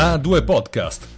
A2 0.00 0.44
Podcast. 0.44 1.08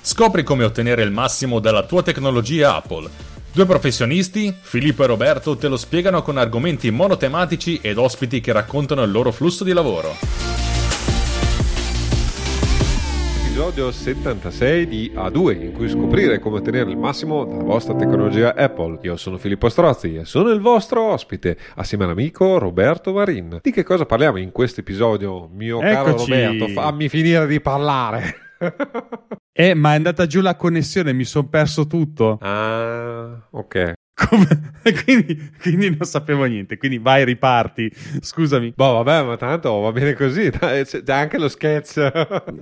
Scopri 0.00 0.42
come 0.44 0.64
ottenere 0.64 1.02
il 1.02 1.10
massimo 1.10 1.60
dalla 1.60 1.82
tua 1.82 2.02
tecnologia 2.02 2.74
Apple. 2.74 3.06
Due 3.52 3.66
professionisti, 3.66 4.54
Filippo 4.58 5.04
e 5.04 5.08
Roberto, 5.08 5.58
te 5.58 5.68
lo 5.68 5.76
spiegano 5.76 6.22
con 6.22 6.38
argomenti 6.38 6.90
monotematici 6.90 7.80
ed 7.82 7.98
ospiti 7.98 8.40
che 8.40 8.52
raccontano 8.52 9.02
il 9.02 9.10
loro 9.10 9.30
flusso 9.30 9.62
di 9.62 9.74
lavoro. 9.74 10.59
Episodio 13.60 13.92
76 13.92 14.86
di 14.86 15.12
A2 15.14 15.60
in 15.60 15.72
cui 15.72 15.86
scoprire 15.86 16.38
come 16.38 16.56
ottenere 16.56 16.88
il 16.88 16.96
massimo 16.96 17.44
dalla 17.44 17.62
vostra 17.62 17.94
tecnologia 17.94 18.54
Apple. 18.54 19.00
Io 19.02 19.18
sono 19.18 19.36
Filippo 19.36 19.68
Strozzi 19.68 20.14
e 20.14 20.24
sono 20.24 20.48
il 20.48 20.60
vostro 20.60 21.02
ospite 21.02 21.58
assieme 21.74 22.04
all'amico 22.04 22.56
Roberto 22.56 23.12
Marin. 23.12 23.58
Di 23.60 23.70
che 23.70 23.82
cosa 23.82 24.06
parliamo 24.06 24.38
in 24.38 24.50
questo 24.50 24.80
episodio, 24.80 25.46
mio 25.52 25.78
caro 25.80 26.08
Eccoci. 26.08 26.30
Roberto? 26.30 26.68
Fammi 26.68 27.10
finire 27.10 27.46
di 27.46 27.60
parlare. 27.60 28.34
Eh, 29.52 29.74
ma 29.74 29.92
è 29.92 29.96
andata 29.96 30.26
giù 30.26 30.40
la 30.40 30.56
connessione, 30.56 31.12
mi 31.12 31.24
sono 31.24 31.48
perso 31.48 31.86
tutto. 31.86 32.38
ah, 32.40 33.46
ok. 33.50 33.92
Come- 34.28 34.68
quindi, 35.04 35.50
quindi 35.60 35.88
non 35.96 36.06
sapevo 36.06 36.44
niente. 36.44 36.76
Quindi 36.76 36.98
vai, 36.98 37.24
riparti. 37.24 37.90
Scusami. 38.20 38.72
Boh, 38.76 39.02
vabbè, 39.02 39.26
ma 39.26 39.36
tanto 39.36 39.78
va 39.80 39.92
bene 39.92 40.14
così. 40.14 40.50
C'è 40.50 40.84
c'è 40.84 41.02
anche 41.12 41.38
lo 41.38 41.48
sketch. 41.48 41.96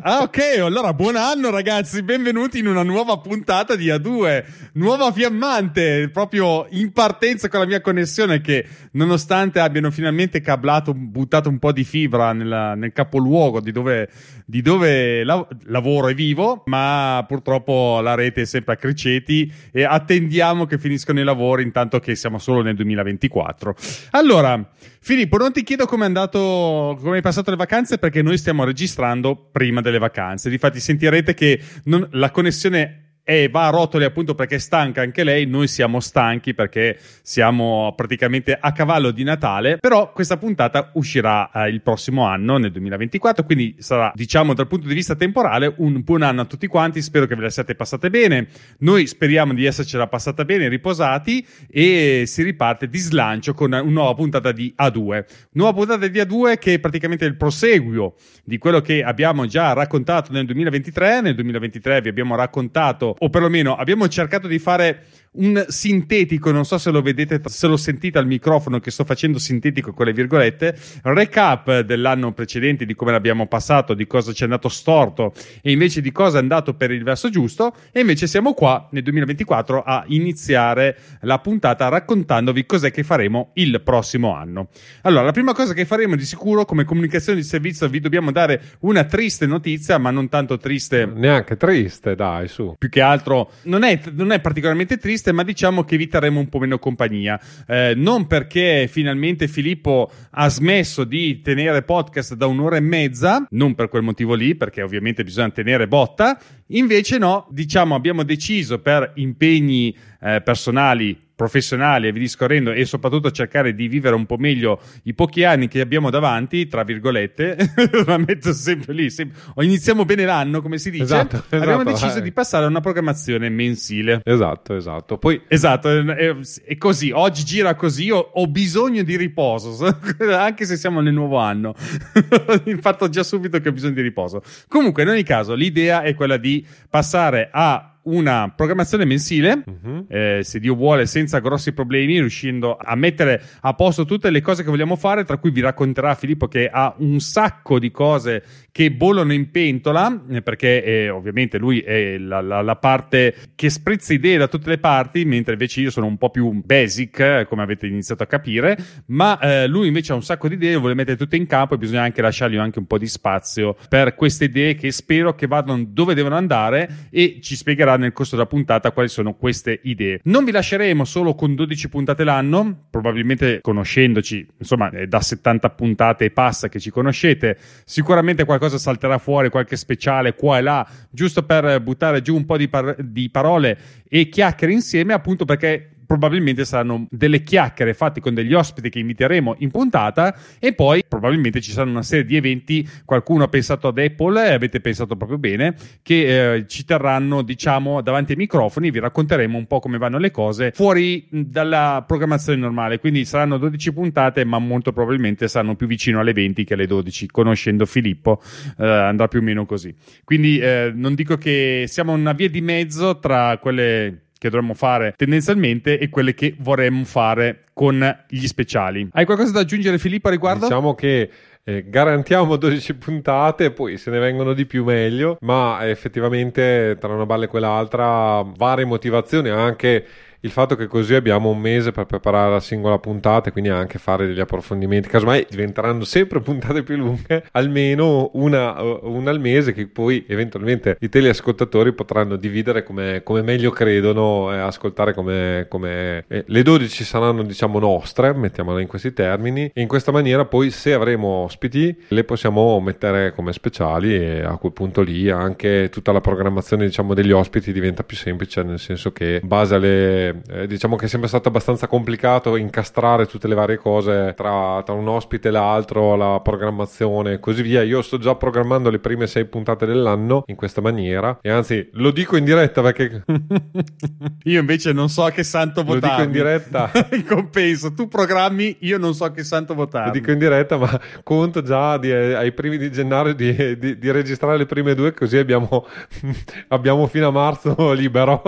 Ah, 0.00 0.20
ok. 0.22 0.58
Allora, 0.60 0.92
buon 0.94 1.16
anno, 1.16 1.50
ragazzi. 1.50 2.02
Benvenuti 2.02 2.58
in 2.60 2.66
una 2.68 2.82
nuova 2.82 3.18
puntata 3.18 3.74
di 3.76 3.86
A2. 3.86 4.44
Nuova 4.74 5.12
fiammante, 5.12 6.10
proprio 6.12 6.66
in 6.70 6.92
partenza 6.92 7.48
con 7.48 7.60
la 7.60 7.66
mia 7.66 7.80
connessione. 7.80 8.40
Che 8.40 8.64
nonostante 8.92 9.58
abbiano 9.60 9.90
finalmente 9.90 10.40
cablato, 10.40 10.94
buttato 10.94 11.48
un 11.48 11.58
po' 11.58 11.72
di 11.72 11.84
fibra 11.84 12.32
nella- 12.32 12.74
nel 12.74 12.92
capoluogo 12.92 13.60
di 13.60 13.72
dove, 13.72 14.08
di 14.46 14.62
dove 14.62 15.24
la- 15.24 15.46
lavoro 15.66 16.08
e 16.08 16.14
vivo, 16.14 16.62
ma 16.66 17.24
purtroppo 17.26 18.00
la 18.00 18.14
rete 18.14 18.42
è 18.42 18.44
sempre 18.44 18.74
a 18.74 18.76
criceti 18.76 19.52
e 19.72 19.84
attendiamo 19.84 20.66
che 20.66 20.78
finiscano 20.78 21.20
i 21.20 21.24
lavori 21.24 21.46
intanto 21.58 21.98
che 22.00 22.14
siamo 22.14 22.38
solo 22.38 22.62
nel 22.62 22.74
2024. 22.76 23.74
Allora, 24.10 24.70
Filippo, 25.00 25.36
non 25.38 25.52
ti 25.52 25.62
chiedo 25.62 25.86
come 25.86 26.04
è 26.04 26.06
andato, 26.06 26.98
come 27.00 27.16
hai 27.16 27.22
passato 27.22 27.50
le 27.50 27.56
vacanze 27.56 27.98
perché 27.98 28.22
noi 28.22 28.36
stiamo 28.38 28.64
registrando 28.64 29.36
prima 29.50 29.80
delle 29.80 29.98
vacanze. 29.98 30.50
Difatti 30.50 30.80
sentirete 30.80 31.34
che 31.34 31.60
non- 31.84 32.06
la 32.12 32.30
connessione 32.30 33.07
è, 33.28 33.50
va 33.50 33.66
a 33.66 33.70
rotoli 33.70 34.04
appunto 34.04 34.34
perché 34.34 34.54
è 34.54 34.58
stanca 34.58 35.02
anche 35.02 35.22
lei, 35.22 35.44
noi 35.44 35.68
siamo 35.68 36.00
stanchi 36.00 36.54
perché 36.54 36.98
siamo 37.20 37.92
praticamente 37.94 38.56
a 38.58 38.72
cavallo 38.72 39.10
di 39.10 39.22
Natale, 39.22 39.76
però 39.76 40.12
questa 40.12 40.38
puntata 40.38 40.92
uscirà 40.94 41.50
eh, 41.52 41.68
il 41.68 41.82
prossimo 41.82 42.24
anno, 42.24 42.56
nel 42.56 42.72
2024, 42.72 43.44
quindi 43.44 43.76
sarà 43.80 44.12
diciamo 44.14 44.54
dal 44.54 44.66
punto 44.66 44.88
di 44.88 44.94
vista 44.94 45.14
temporale 45.14 45.74
un 45.76 46.02
buon 46.02 46.22
anno 46.22 46.40
a 46.40 46.44
tutti 46.46 46.66
quanti, 46.68 47.02
spero 47.02 47.26
che 47.26 47.34
ve 47.34 47.42
la 47.42 47.50
siate 47.50 47.74
passate 47.74 48.08
bene, 48.08 48.48
noi 48.78 49.06
speriamo 49.06 49.52
di 49.52 49.66
essercela 49.66 50.06
passata 50.06 50.46
bene, 50.46 50.68
riposati 50.68 51.46
e 51.70 52.24
si 52.26 52.42
riparte 52.42 52.88
di 52.88 52.96
slancio 52.96 53.52
con 53.52 53.66
una 53.66 53.82
nuova 53.82 54.14
puntata 54.14 54.52
di 54.52 54.74
A2. 54.78 55.24
Nuova 55.52 55.74
puntata 55.74 56.06
di 56.06 56.18
A2 56.18 56.56
che 56.56 56.72
è 56.72 56.78
praticamente 56.78 57.26
il 57.26 57.36
proseguio 57.36 58.14
di 58.42 58.56
quello 58.56 58.80
che 58.80 59.02
abbiamo 59.02 59.44
già 59.44 59.74
raccontato 59.74 60.32
nel 60.32 60.46
2023. 60.46 61.20
Nel 61.20 61.34
2023 61.34 62.00
vi 62.00 62.08
abbiamo 62.08 62.34
raccontato, 62.34 63.16
o 63.18 63.30
perlomeno 63.30 63.74
abbiamo 63.74 64.08
cercato 64.08 64.46
di 64.46 64.58
fare 64.58 65.06
un 65.32 65.64
sintetico, 65.68 66.50
non 66.50 66.64
so 66.64 66.78
se 66.78 66.90
lo 66.90 67.02
vedete, 67.02 67.40
se 67.44 67.66
lo 67.66 67.76
sentite 67.76 68.18
al 68.18 68.26
microfono 68.26 68.80
che 68.80 68.90
sto 68.90 69.04
facendo 69.04 69.38
sintetico 69.38 69.92
con 69.92 70.06
le 70.06 70.12
virgolette, 70.12 70.76
recap 71.02 71.80
dell'anno 71.80 72.32
precedente, 72.32 72.84
di 72.84 72.94
come 72.94 73.12
l'abbiamo 73.12 73.46
passato, 73.46 73.94
di 73.94 74.06
cosa 74.06 74.32
ci 74.32 74.42
è 74.42 74.44
andato 74.44 74.68
storto 74.68 75.32
e 75.62 75.70
invece 75.70 76.00
di 76.00 76.12
cosa 76.12 76.38
è 76.38 76.40
andato 76.40 76.74
per 76.74 76.90
il 76.90 77.02
verso 77.02 77.28
giusto 77.30 77.74
e 77.92 78.00
invece 78.00 78.26
siamo 78.26 78.54
qua 78.54 78.88
nel 78.92 79.02
2024 79.02 79.82
a 79.82 80.04
iniziare 80.08 80.96
la 81.22 81.38
puntata 81.38 81.88
raccontandovi 81.88 82.66
cos'è 82.66 82.90
che 82.90 83.02
faremo 83.02 83.50
il 83.54 83.80
prossimo 83.82 84.34
anno. 84.34 84.68
Allora, 85.02 85.24
la 85.24 85.32
prima 85.32 85.52
cosa 85.52 85.74
che 85.74 85.84
faremo 85.84 86.16
di 86.16 86.24
sicuro 86.24 86.64
come 86.64 86.84
comunicazione 86.84 87.38
di 87.38 87.44
servizio 87.44 87.88
vi 87.88 88.00
dobbiamo 88.00 88.32
dare 88.32 88.62
una 88.80 89.04
triste 89.04 89.46
notizia, 89.46 89.98
ma 89.98 90.10
non 90.10 90.28
tanto 90.28 90.58
triste 90.58 91.06
Neanche 91.06 91.56
triste, 91.56 92.14
dai, 92.14 92.48
su. 92.48 92.74
più 92.78 92.88
che 92.88 93.00
altro 93.00 93.50
non 93.64 93.82
è, 93.82 94.00
non 94.12 94.32
è 94.32 94.40
particolarmente 94.40 94.96
triste, 94.96 95.17
ma 95.32 95.42
diciamo 95.42 95.84
che 95.84 95.96
vi 95.96 96.06
terremo 96.06 96.40
un 96.40 96.48
po' 96.48 96.58
meno 96.58 96.78
compagnia. 96.78 97.40
Eh, 97.66 97.92
non 97.96 98.26
perché 98.26 98.88
finalmente 98.90 99.48
Filippo 99.48 100.10
ha 100.30 100.48
smesso 100.48 101.04
di 101.04 101.40
tenere 101.40 101.82
podcast 101.82 102.34
da 102.34 102.46
un'ora 102.46 102.76
e 102.76 102.80
mezza, 102.80 103.46
non 103.50 103.74
per 103.74 103.88
quel 103.88 104.02
motivo 104.02 104.34
lì, 104.34 104.54
perché 104.54 104.82
ovviamente 104.82 105.24
bisogna 105.24 105.50
tenere 105.50 105.88
botta. 105.88 106.38
Invece, 106.68 107.18
no, 107.18 107.46
diciamo, 107.50 107.94
abbiamo 107.94 108.22
deciso 108.22 108.78
per 108.80 109.12
impegni 109.16 109.96
eh, 110.20 110.40
personali 110.42 111.26
professionali 111.38 112.08
e 112.08 112.12
vi 112.12 112.18
discorrendo 112.18 112.72
e 112.72 112.84
soprattutto 112.84 113.30
cercare 113.30 113.72
di 113.72 113.86
vivere 113.86 114.16
un 114.16 114.26
po' 114.26 114.38
meglio 114.38 114.80
i 115.04 115.14
pochi 115.14 115.44
anni 115.44 115.68
che 115.68 115.80
abbiamo 115.80 116.10
davanti, 116.10 116.66
tra 116.66 116.82
virgolette, 116.82 117.56
la 118.06 118.18
metto 118.18 118.52
sempre 118.52 118.92
lì, 118.92 119.08
sem- 119.08 119.30
o 119.54 119.62
iniziamo 119.62 120.04
bene 120.04 120.24
l'anno 120.24 120.60
come 120.60 120.78
si 120.78 120.90
dice, 120.90 121.04
Esatto, 121.04 121.44
abbiamo 121.50 121.82
esatto, 121.82 121.90
deciso 121.92 122.18
eh. 122.18 122.22
di 122.22 122.32
passare 122.32 122.64
a 122.64 122.68
una 122.68 122.80
programmazione 122.80 123.48
mensile. 123.50 124.20
Esatto, 124.24 124.74
esatto. 124.74 125.16
Poi 125.18 125.40
Esatto, 125.46 125.88
è, 125.88 126.04
è- 126.04 126.36
è 126.64 126.76
così, 126.76 127.12
oggi 127.12 127.44
gira 127.44 127.76
così, 127.76 128.10
ho, 128.10 128.18
ho 128.18 128.46
bisogno 128.48 129.04
di 129.04 129.16
riposo, 129.16 129.96
anche 130.36 130.64
se 130.64 130.76
siamo 130.76 131.00
nel 131.00 131.14
nuovo 131.14 131.36
anno. 131.38 131.72
Infatti 132.66 133.04
ho 133.04 133.08
già 133.08 133.22
subito 133.22 133.60
che 133.60 133.68
ho 133.68 133.72
bisogno 133.72 133.94
di 133.94 134.02
riposo. 134.02 134.42
Comunque, 134.66 135.04
in 135.04 135.10
ogni 135.10 135.22
caso, 135.22 135.54
l'idea 135.54 136.02
è 136.02 136.14
quella 136.14 136.36
di 136.36 136.66
passare 136.90 137.48
a 137.52 137.92
una 138.08 138.52
programmazione 138.54 139.04
mensile, 139.04 139.62
Mhm. 139.66 140.04
eh, 140.08 140.40
se 140.42 140.58
Dio 140.60 140.74
vuole, 140.74 141.06
senza 141.06 141.38
grossi 141.40 141.72
problemi, 141.72 142.18
riuscendo 142.18 142.76
a 142.76 142.94
mettere 142.94 143.42
a 143.60 143.74
posto 143.74 144.04
tutte 144.04 144.30
le 144.30 144.40
cose 144.40 144.62
che 144.64 144.70
vogliamo 144.70 144.96
fare, 144.96 145.24
tra 145.24 145.36
cui 145.38 145.50
vi 145.50 145.60
racconterà 145.60 146.14
Filippo 146.14 146.48
che 146.48 146.68
ha 146.72 146.94
un 146.98 147.20
sacco 147.20 147.78
di 147.78 147.90
cose 147.90 148.42
che 148.70 148.92
bollono 148.92 149.32
in 149.32 149.50
pentola, 149.50 150.24
eh, 150.30 150.42
perché 150.42 150.84
eh, 150.84 151.08
ovviamente 151.08 151.58
lui 151.58 151.80
è 151.80 152.18
la, 152.18 152.40
la- 152.40 152.62
la 152.62 152.76
parte 152.76 153.34
che 153.54 153.70
sprizza 153.70 154.12
idee 154.12 154.36
da 154.36 154.46
tutte 154.48 154.68
le 154.68 154.78
parti, 154.78 155.24
mentre 155.24 155.54
invece 155.54 155.80
io 155.80 155.90
sono 155.90 156.06
un 156.06 156.16
po' 156.16 156.30
più 156.30 156.50
basic, 156.64 157.18
eh, 157.20 157.46
come 157.48 157.62
avete 157.62 157.86
iniziato 157.86 158.22
a 158.22 158.26
capire, 158.26 158.78
ma 159.06 159.38
eh, 159.40 159.66
lui 159.66 159.88
invece 159.88 160.12
ha 160.12 160.14
un 160.14 160.22
sacco 160.22 160.48
di 160.48 160.54
idee, 160.54 160.76
vuole 160.76 160.94
mettere 160.94 161.16
tutte 161.16 161.36
in 161.36 161.46
campo 161.46 161.74
e 161.74 161.78
bisogna 161.78 162.02
anche 162.02 162.22
lasciargli 162.22 162.56
anche 162.56 162.78
un 162.78 162.86
po' 162.86 162.98
di 162.98 163.06
spazio 163.06 163.76
per 163.88 164.14
queste 164.14 164.44
idee 164.44 164.74
che 164.74 164.92
spero 164.92 165.34
che 165.34 165.46
vadano 165.46 165.84
dove 165.86 166.14
devono 166.14 166.36
andare 166.36 167.08
e 167.10 167.38
ci 167.42 167.56
spiegherà 167.56 167.96
nel 167.96 168.12
corso 168.12 168.36
della 168.36 168.46
puntata 168.46 168.92
quali 168.92 169.08
sono 169.08 169.34
queste 169.34 169.80
idee. 169.84 170.20
Non 170.24 170.44
vi 170.44 170.52
lasceremo 170.52 171.04
solo 171.04 171.34
con 171.34 171.54
12 171.54 171.88
puntate 171.88 172.22
l'anno, 172.24 172.86
probabilmente 172.90 173.60
conoscendoci, 173.60 174.46
insomma, 174.58 174.90
è 174.90 175.06
da 175.06 175.20
70 175.20 175.70
puntate 175.70 176.26
e 176.26 176.30
passa 176.30 176.68
che 176.68 176.78
ci 176.78 176.90
conoscete, 176.90 177.56
sicuramente 177.84 178.44
qualcosa 178.44 178.57
salterà 178.66 179.18
fuori, 179.18 179.50
qualche 179.50 179.76
speciale 179.76 180.34
qua 180.34 180.58
e 180.58 180.62
là, 180.62 180.86
giusto 181.10 181.44
per 181.44 181.80
buttare 181.80 182.22
giù 182.22 182.34
un 182.34 182.44
po' 182.44 182.56
di, 182.56 182.68
par- 182.68 183.00
di 183.00 183.30
parole 183.30 183.78
e 184.08 184.28
chiacchiere 184.28 184.72
insieme, 184.72 185.12
appunto 185.12 185.44
perché 185.44 185.90
probabilmente 186.08 186.64
saranno 186.64 187.06
delle 187.10 187.42
chiacchiere 187.42 187.92
fatte 187.92 188.22
con 188.22 188.32
degli 188.32 188.54
ospiti 188.54 188.88
che 188.88 188.98
inviteremo 188.98 189.56
in 189.58 189.70
puntata 189.70 190.34
e 190.58 190.72
poi 190.72 191.02
probabilmente 191.06 191.60
ci 191.60 191.70
saranno 191.70 191.90
una 191.90 192.02
serie 192.02 192.24
di 192.24 192.34
eventi. 192.34 192.88
Qualcuno 193.04 193.44
ha 193.44 193.48
pensato 193.48 193.88
ad 193.88 193.98
Apple 193.98 194.48
e 194.48 194.54
avete 194.54 194.80
pensato 194.80 195.16
proprio 195.16 195.36
bene 195.36 195.76
che 196.00 196.54
eh, 196.54 196.66
ci 196.66 196.86
terranno 196.86 197.42
diciamo 197.42 198.00
davanti 198.00 198.32
ai 198.32 198.38
microfoni. 198.38 198.90
Vi 198.90 199.00
racconteremo 199.00 199.58
un 199.58 199.66
po' 199.66 199.80
come 199.80 199.98
vanno 199.98 200.16
le 200.16 200.30
cose 200.30 200.72
fuori 200.74 201.28
dalla 201.30 202.02
programmazione 202.06 202.58
normale. 202.58 203.00
Quindi 203.00 203.26
saranno 203.26 203.58
12 203.58 203.92
puntate 203.92 204.44
ma 204.46 204.58
molto 204.58 204.94
probabilmente 204.94 205.46
saranno 205.46 205.76
più 205.76 205.86
vicino 205.86 206.20
alle 206.20 206.32
20 206.32 206.64
che 206.64 206.72
alle 206.72 206.86
12 206.86 207.26
conoscendo 207.26 207.84
Filippo 207.84 208.40
eh, 208.78 208.86
andrà 208.86 209.28
più 209.28 209.40
o 209.40 209.42
meno 209.42 209.66
così. 209.66 209.94
Quindi 210.24 210.58
eh, 210.58 210.90
non 210.94 211.14
dico 211.14 211.36
che 211.36 211.84
siamo 211.86 212.14
una 212.14 212.32
via 212.32 212.48
di 212.48 212.62
mezzo 212.62 213.18
tra 213.18 213.58
quelle 213.58 214.22
che 214.38 214.48
dovremmo 214.48 214.74
fare 214.74 215.14
tendenzialmente 215.16 215.98
e 215.98 216.08
quelle 216.08 216.32
che 216.34 216.54
vorremmo 216.58 217.04
fare 217.04 217.64
con 217.72 218.24
gli 218.28 218.46
speciali. 218.46 219.08
Hai 219.12 219.24
qualcosa 219.24 219.52
da 219.52 219.60
aggiungere 219.60 219.98
Filippo 219.98 220.28
a 220.28 220.30
riguardo? 220.30 220.66
Diciamo 220.66 220.94
che 220.94 221.30
eh, 221.64 221.84
garantiamo 221.86 222.56
12 222.56 222.94
puntate, 222.94 223.70
poi 223.72 223.98
se 223.98 224.10
ne 224.10 224.18
vengono 224.18 224.54
di 224.54 224.64
più 224.64 224.84
meglio, 224.84 225.36
ma 225.42 225.86
effettivamente 225.86 226.96
tra 226.98 227.12
una 227.12 227.26
balla 227.26 227.44
e 227.44 227.48
quell'altra 227.48 228.42
varie 228.42 228.86
motivazioni 228.86 229.50
anche 229.50 230.06
il 230.40 230.50
fatto 230.50 230.76
che 230.76 230.86
così 230.86 231.14
abbiamo 231.14 231.50
un 231.50 231.58
mese 231.58 231.90
per 231.90 232.06
preparare 232.06 232.52
la 232.52 232.60
singola 232.60 232.98
puntata 232.98 233.48
e 233.48 233.52
quindi 233.52 233.70
anche 233.70 233.98
fare 233.98 234.26
degli 234.26 234.40
approfondimenti, 234.40 235.08
casomai 235.08 235.46
diventeranno 235.48 236.04
sempre 236.04 236.40
puntate 236.40 236.82
più 236.82 236.96
lunghe, 236.96 237.44
almeno 237.52 238.30
una, 238.34 238.80
una 238.80 239.30
al 239.30 239.40
mese 239.40 239.72
che 239.72 239.86
poi 239.88 240.24
eventualmente 240.28 240.96
i 241.00 241.08
teleascoltatori 241.08 241.92
potranno 241.92 242.36
dividere 242.36 242.84
come, 242.84 243.22
come 243.24 243.42
meglio 243.42 243.70
credono 243.70 244.52
e 244.52 244.58
ascoltare 244.58 245.12
come, 245.12 245.66
come 245.68 246.24
eh, 246.28 246.44
le 246.46 246.62
12 246.62 247.04
saranno 247.04 247.42
diciamo 247.42 247.78
nostre, 247.78 248.32
mettiamola 248.32 248.80
in 248.80 248.86
questi 248.86 249.12
termini, 249.12 249.70
e 249.74 249.80
in 249.80 249.88
questa 249.88 250.12
maniera 250.12 250.44
poi 250.44 250.70
se 250.70 250.92
avremo 250.92 251.26
ospiti 251.28 251.96
le 252.08 252.24
possiamo 252.24 252.78
mettere 252.80 253.32
come 253.32 253.52
speciali 253.52 254.14
e 254.14 254.42
a 254.42 254.56
quel 254.56 254.72
punto 254.72 255.02
lì 255.02 255.28
anche 255.30 255.88
tutta 255.90 256.12
la 256.12 256.20
programmazione 256.20 256.86
diciamo 256.86 257.14
degli 257.14 257.32
ospiti 257.32 257.72
diventa 257.72 258.02
più 258.02 258.16
semplice 258.16 258.62
nel 258.62 258.78
senso 258.78 259.12
che 259.12 259.40
in 259.42 259.48
base 259.48 259.74
alle 259.74 260.27
eh, 260.48 260.66
diciamo 260.66 260.96
che 260.96 261.06
è 261.06 261.08
sempre 261.08 261.28
stato 261.28 261.48
abbastanza 261.48 261.86
complicato 261.86 262.56
incastrare 262.56 263.26
tutte 263.26 263.48
le 263.48 263.54
varie 263.54 263.76
cose 263.76 264.34
tra, 264.36 264.82
tra 264.84 264.94
un 264.94 265.08
ospite 265.08 265.48
e 265.48 265.50
l'altro 265.50 266.16
la 266.16 266.40
programmazione 266.40 267.34
e 267.34 267.38
così 267.38 267.62
via. 267.62 267.82
Io 267.82 268.02
sto 268.02 268.18
già 268.18 268.34
programmando 268.34 268.90
le 268.90 268.98
prime 268.98 269.26
sei 269.26 269.44
puntate 269.46 269.86
dell'anno 269.86 270.42
in 270.46 270.56
questa 270.56 270.80
maniera 270.80 271.38
e 271.40 271.50
anzi 271.50 271.88
lo 271.92 272.10
dico 272.10 272.36
in 272.36 272.44
diretta 272.44 272.82
perché 272.82 273.24
io 274.44 274.60
invece 274.60 274.92
non 274.92 275.08
so 275.08 275.24
a 275.24 275.30
che 275.30 275.42
santo 275.42 275.84
votare 275.84 276.00
lo 276.00 276.08
dico 276.08 276.22
in 276.22 276.30
diretta. 276.30 276.90
In 277.12 277.24
compenso. 277.26 277.92
Tu 277.92 278.08
programmi 278.08 278.76
io 278.80 278.98
non 278.98 279.14
so 279.14 279.24
a 279.24 279.30
che 279.30 279.44
santo 279.44 279.74
votare 279.74 280.06
lo 280.06 280.12
dico 280.12 280.30
in 280.30 280.38
diretta 280.38 280.76
ma 280.76 281.00
conto 281.22 281.62
già 281.62 281.98
di, 281.98 282.10
ai 282.12 282.52
primi 282.52 282.78
di 282.78 282.90
gennaio 282.90 283.34
di, 283.34 283.78
di, 283.78 283.98
di 283.98 284.10
registrare 284.10 284.56
le 284.56 284.66
prime 284.66 284.94
due 284.94 285.12
così 285.14 285.38
abbiamo, 285.38 285.86
abbiamo 286.68 287.06
fino 287.06 287.28
a 287.28 287.30
marzo 287.30 287.92
libero. 287.92 288.42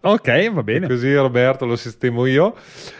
Ok 0.00 0.50
va 0.52 0.62
bene 0.62 0.86
così 0.94 1.14
Roberto 1.14 1.66
lo 1.66 1.76
sistemo 1.76 2.26
io. 2.26 2.54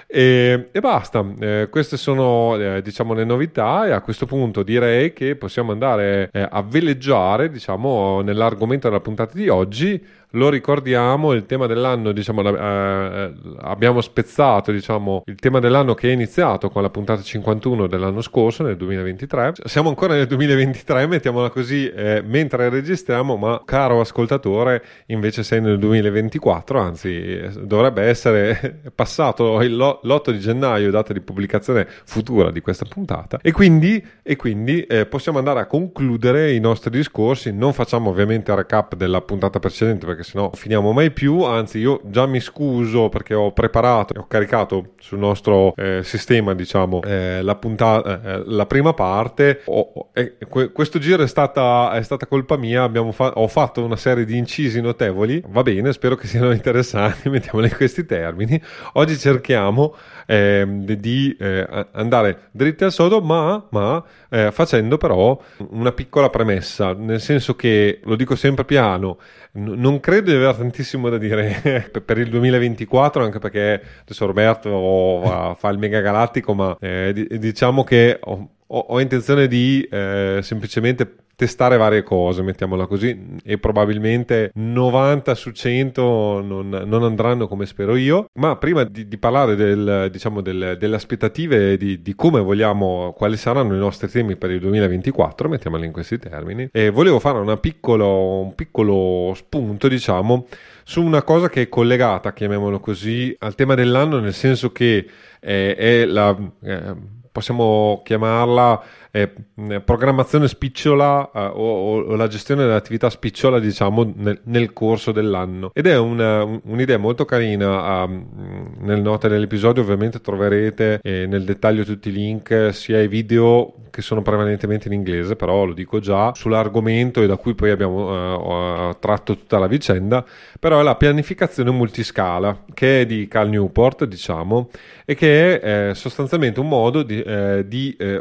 E, 0.07 0.69
e 0.71 0.81
basta, 0.81 1.25
eh, 1.41 1.69
queste 1.71 1.97
sono 1.97 2.57
eh, 2.57 2.83
diciamo 2.83 3.15
le 3.15 3.25
novità 3.25 3.87
e 3.87 3.93
a 3.93 4.01
questo 4.01 4.27
punto 4.27 4.63
direi 4.63 5.13
che 5.13 5.35
possiamo 5.35 5.73
andare 5.73 6.29
eh, 6.33 6.47
a 6.49 6.63
veleggiare 6.63 7.51
diciamo 7.51 8.21
nell'argomento 8.21 8.89
della 8.89 9.01
puntata 9.01 9.33
di 9.35 9.49
oggi 9.49 10.01
lo 10.35 10.49
ricordiamo, 10.49 11.33
il 11.33 11.47
tema 11.47 11.67
dell'anno, 11.67 12.13
diciamo, 12.13 12.43
eh, 12.43 13.33
abbiamo 13.61 14.01
spezzato 14.01 14.73
diciamo, 14.73 15.23
il 15.27 15.37
tema 15.37 15.61
dell'anno 15.61 15.95
che 15.95 16.09
è 16.09 16.13
iniziato 16.13 16.71
con 16.71 16.83
la 16.83 16.91
puntata 16.91 17.23
51 17.23 17.87
dell'anno 17.87 18.21
scorso, 18.21 18.63
nel 18.63 18.77
2023. 18.77 19.53
Siamo 19.65 19.89
ancora 19.89 20.15
nel 20.15 20.27
2023, 20.27 21.07
mettiamola 21.07 21.51
così, 21.51 21.89
eh, 21.89 22.23
mentre 22.25 22.69
registriamo, 22.69 23.37
ma 23.37 23.63
caro 23.65 24.01
ascoltatore, 24.01 24.83
invece 25.07 25.43
sei 25.43 25.61
nel 25.61 25.79
2024, 25.79 26.81
anzi 26.81 27.41
dovrebbe 27.61 28.03
essere 28.03 28.81
passato 28.95 29.61
l'8 29.61 30.31
di 30.31 30.39
gennaio, 30.41 30.91
data 30.91 31.13
di 31.13 31.21
pubblicazione 31.21 31.87
futura 32.05 32.51
di 32.51 32.61
questa 32.61 32.85
puntata. 32.89 33.39
E 33.41 33.53
quindi, 33.53 34.05
e 34.23 34.37
quindi 34.37 34.83
eh, 34.83 35.07
possiamo 35.07 35.39
andare 35.39 35.61
a 35.61 35.67
concludere 35.67 36.53
i 36.53 36.61
nostri 36.61 36.91
discorsi. 36.91 37.53
Non 37.53 37.73
facciamo 37.73 38.11
ovviamente 38.11 38.55
recap 38.55 38.97
della 38.97 39.21
puntata 39.21 39.61
precedente 39.61 40.07
perché 40.07 40.24
se 40.25 40.33
no 40.39 40.51
finiamo 40.55 40.93
mai 40.93 41.13
più. 41.13 41.43
Anzi, 41.43 41.79
io 41.79 42.01
già 42.05 42.27
mi 42.27 42.41
scuso 42.41 43.09
perché 43.09 43.35
ho 43.35 43.53
preparato 43.53 44.15
e 44.15 44.19
ho 44.19 44.27
caricato 44.27 44.95
sul 44.99 45.19
nostro 45.19 45.75
eh, 45.77 46.01
sistema, 46.03 46.55
diciamo, 46.55 47.03
eh, 47.03 47.43
la, 47.43 47.55
puntata, 47.55 48.21
eh, 48.21 48.43
la 48.47 48.67
prima 48.67 48.95
parte. 48.95 49.61
Oh, 49.67 50.11
que- 50.49 50.73
questo 50.73 50.99
giro 50.99 51.23
è 51.23 51.29
stata, 51.29 51.93
è 51.93 52.03
stata 52.03 52.27
colpa 52.27 52.57
mia. 52.57 52.91
Fa- 53.13 53.33
ho 53.35 53.47
fatto 53.47 53.85
una 53.85 53.97
serie 53.97 54.25
di 54.25 54.37
incisi 54.37 54.81
notevoli. 54.81 55.43
Va 55.47 55.63
bene, 55.63 55.93
spero 55.93 56.17
che 56.17 56.27
siano 56.27 56.51
interessanti. 56.53 57.29
Mettiamoli 57.29 57.69
in 57.69 57.77
questi 57.77 58.05
termini. 58.05 58.61
Oggi 58.95 59.17
cerchiamo 59.19 59.95
ehm, 60.27 60.85
di 60.85 61.37
eh, 61.39 61.87
andare 61.93 62.49
dritti 62.51 62.85
al 62.85 62.93
sodo, 62.93 63.21
ma, 63.21 63.65
ma 63.71 64.03
eh, 64.31 64.51
facendo 64.51 64.97
però 64.97 65.39
una 65.71 65.93
piccola 65.93 66.31
premessa, 66.31 66.95
nel 66.95 67.21
senso 67.21 67.55
che 67.55 68.01
lo 68.03 68.17
dico 68.17 68.35
sempre 68.35 68.65
piano 68.65 69.19
non 69.57 70.01
credo 70.01 70.14
di 70.23 70.33
avere 70.33 70.57
tantissimo 70.57 71.09
da 71.09 71.19
dire 71.19 71.91
per 72.05 72.19
il 72.19 72.29
2024, 72.29 73.25
anche 73.25 73.39
perché 73.39 73.83
adesso 74.03 74.27
Roberto 74.27 75.55
fa 75.59 75.69
il 75.69 75.79
mega 75.79 76.01
galattico, 76.01 76.55
ma 76.55 76.77
eh, 76.81 77.27
diciamo 77.39 77.85
che 77.85 78.19
ho, 78.21 78.49
ho 78.67 79.01
intenzione 79.01 79.47
di 79.47 79.87
eh, 79.91 80.41
semplicemente 80.43 81.24
testare 81.37 81.77
varie 81.77 82.03
cose, 82.03 82.43
mettiamola 82.43 82.87
così, 82.87 83.37
e 83.45 83.59
probabilmente 83.59 84.51
90 84.55 85.35
su 85.35 85.51
100 85.51 86.41
non, 86.43 86.69
non 86.69 87.03
andranno 87.03 87.49
come 87.49 87.67
spero 87.67 87.97
io. 87.97 88.27
Ma 88.35 88.57
prima 88.57 88.85
di, 88.85 89.09
di 89.09 89.19
parlare 89.19 89.57
del, 89.57 90.09
diciamo 90.11 90.41
del, 90.41 90.77
delle 90.79 90.97
aspettative 90.97 91.77
di, 91.77 92.03
di, 92.03 92.15
come 92.15 92.41
vogliamo, 92.41 93.13
quali 93.17 93.37
saranno 93.37 93.75
i 93.75 93.79
nostri 93.79 94.09
temi 94.09 94.37
per 94.37 94.51
il 94.51 94.61
2024, 94.61 95.49
mettiamoli 95.49 95.87
in 95.87 95.93
questi 95.93 96.19
termini, 96.19 96.69
e 96.73 96.91
volevo 96.91 97.19
fare 97.19 97.39
piccolo, 97.59 98.41
un 98.41 98.55
piccolo 98.55 99.33
spunto, 99.35 99.89
diciamo, 99.89 100.47
su 100.83 101.03
una 101.03 101.23
cosa 101.23 101.49
che 101.49 101.63
è 101.63 101.69
collegata, 101.69 102.33
chiamiamolo 102.33 102.81
così, 102.81 103.35
al 103.41 103.55
tema 103.55 103.75
dell'anno, 103.75 104.19
nel 104.19 104.35
senso 104.35 104.73
che 104.73 105.07
eh, 105.41 105.75
è 105.75 106.05
la, 106.05 106.37
eh, 106.63 106.95
possiamo 107.33 108.03
chiamarla 108.05 108.83
eh, 109.15 109.81
programmazione 109.81 110.49
spicciola 110.49 111.31
eh, 111.33 111.39
o, 111.39 112.03
o, 112.03 112.17
la 112.17 112.27
gestione 112.27 112.65
dell'attività 112.65 113.09
spicciola 113.09 113.61
diciamo 113.61 114.13
nel, 114.17 114.41
nel 114.43 114.73
corso 114.73 115.13
dell'anno. 115.13 115.71
Ed 115.73 115.87
è 115.87 115.97
una, 115.97 116.43
un'idea 116.43 116.99
molto 116.99 117.25
carina 117.25 118.03
um, 118.03 118.75
nel 118.81 119.01
note 119.01 119.29
dell'episodio 119.29 119.83
ovviamente 119.83 120.21
troverete 120.21 120.99
eh, 121.01 121.27
nel 121.27 121.45
dettaglio 121.45 121.85
tutti 121.85 122.09
i 122.09 122.13
link 122.13 122.71
sia 122.73 123.01
i 123.01 123.07
video 123.07 123.75
che 123.95 124.03
sono 124.03 124.23
prevalentemente 124.23 124.89
in 124.89 124.95
inglese 124.95 125.37
però 125.37 125.65
lo 125.65 125.73
dico 125.73 126.01
già 126.01 126.35
sull'argomento 126.35 127.23
e 127.23 127.29
da 127.29 127.37
cui 127.37 127.55
poi 127.55 127.71
abbiamo 127.71 128.89
uh, 128.89 128.97
tratto 128.99 129.37
tutta 129.37 129.61
la 129.61 129.69
vicenda 129.69 130.25
però 130.59 130.81
è 130.81 130.83
la 130.83 130.97
pianificazione 130.97 131.71
multiscala 131.71 132.65
che 132.75 133.03
è 133.03 133.07
di 133.07 133.29
Cal 133.29 133.49
Newport 133.49 134.05
diciamo 134.05 134.69
e 135.05 135.15
che 135.15 135.61
è 135.61 135.91
eh, 135.91 135.95
sostanzialmente 135.95 136.59
un 136.59 136.69
modo 136.69 137.05
di, 137.05 137.23
eh, 137.23 137.65
di 137.69 137.95
eh, 137.97 138.21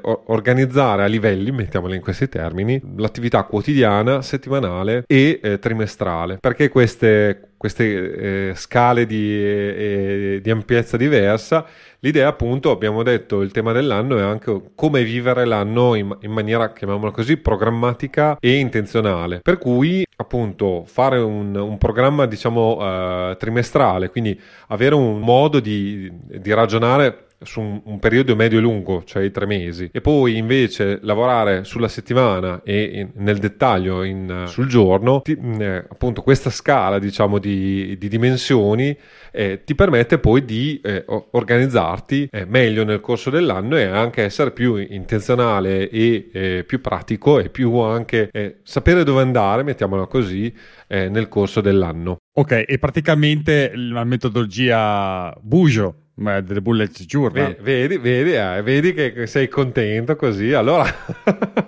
organizzare 0.84 1.04
a 1.04 1.08
livelli, 1.08 1.52
mettiamolo 1.52 1.94
in 1.94 2.02
questi 2.02 2.28
termini, 2.28 2.82
l'attività 2.98 3.44
quotidiana, 3.44 4.22
settimanale 4.22 5.04
e 5.08 5.40
eh, 5.42 5.60
trimestrale. 5.60 6.38
Perché 6.40 6.70
queste, 6.70 7.54
queste 7.58 8.50
eh, 8.50 8.56
scale 8.56 9.06
di, 9.06 9.32
eh, 9.34 10.40
di 10.42 10.50
ampiezza 10.50 10.98
diversa 10.98 11.66
L'idea, 12.04 12.28
appunto, 12.28 12.70
abbiamo 12.70 13.02
detto, 13.02 13.40
il 13.40 13.52
tema 13.52 13.72
dell'anno 13.72 14.18
è 14.18 14.22
anche 14.22 14.72
come 14.76 15.06
vivere 15.06 15.46
l'anno 15.46 15.96
in, 15.96 16.14
in, 16.20 16.32
maniera, 16.32 16.74
chiamiamola 16.74 17.12
così, 17.12 17.38
programmatica 17.38 18.36
e 18.42 18.58
intenzionale. 18.58 19.40
Per 19.40 19.58
cui, 19.58 20.06
appunto, 20.18 20.84
fare 20.86 21.20
un, 21.20 21.56
un 21.56 21.78
programma, 21.78 22.26
diciamo, 22.26 23.30
uh, 23.30 23.38
trimestrale, 23.38 24.10
quindi 24.10 24.38
avere 24.68 24.96
un 24.96 25.22
modo 25.22 25.62
di, 25.62 26.12
di 26.12 26.54
ragionare 26.54 27.28
su 27.46 27.62
un, 27.62 27.82
un, 27.86 28.00
periodo 28.00 28.36
medio 28.36 28.60
e 28.60 28.62
lungo, 28.62 29.04
cioè 29.06 29.24
i 29.24 29.32
tre 29.32 29.46
mesi, 29.46 29.90
e 29.92 30.02
poi 30.02 30.38
invece 30.38 31.00
lavorare 31.02 31.64
sulla 31.64 31.88
settimana 31.88 32.62
e 32.64 32.84
in, 32.84 33.12
nel 33.24 33.38
dettaglio 33.38 34.04
in, 34.04 34.44
sul 34.48 34.68
giorno, 34.68 35.22
ti, 35.22 35.38
eh, 35.60 35.78
appunto 35.78 36.22
questa 36.22 36.50
scala 36.50 37.00
diciamo 37.00 37.40
di, 37.40 37.98
di 37.98 38.08
dimensioni 38.08 38.98
eh, 39.32 39.64
ti 39.64 39.74
permette 39.74 40.20
poi 40.20 40.46
di 40.46 40.80
eh, 40.84 41.06
organizzarti 41.08 42.30
eh, 42.32 42.46
meglio 42.46 42.84
nel 42.84 43.02
corso 43.02 43.30
dell'anno 43.30 43.78
e 43.78 43.84
anche 43.84 44.22
essere 44.24 44.52
più 44.52 44.76
intenzionale 44.76 45.90
e 45.90 46.30
eh, 46.32 46.64
più 46.66 46.82
pratico 46.82 47.40
e 47.40 47.50
più 47.50 47.78
anche 47.80 48.30
eh, 48.32 48.60
sapere 48.64 49.04
dove 49.04 49.22
andare, 49.22 49.64
mettiamola 49.64 50.06
così, 50.06 50.54
nel 50.94 51.28
corso 51.28 51.60
dell'anno. 51.60 52.18
Ok, 52.36 52.66
e 52.68 52.78
praticamente 52.78 53.72
la 53.74 54.04
metodologia 54.04 55.36
Bujo 55.42 56.03
ma 56.16 56.42
delle 56.42 56.62
bullet 56.62 57.04
journal. 57.04 57.56
Vedi, 57.60 57.98
vedi, 57.98 58.34
eh, 58.34 58.62
vedi 58.62 58.94
che 58.94 59.26
sei 59.28 59.48
contento 59.48 60.16
così, 60.16 60.54
allora... 60.54 60.86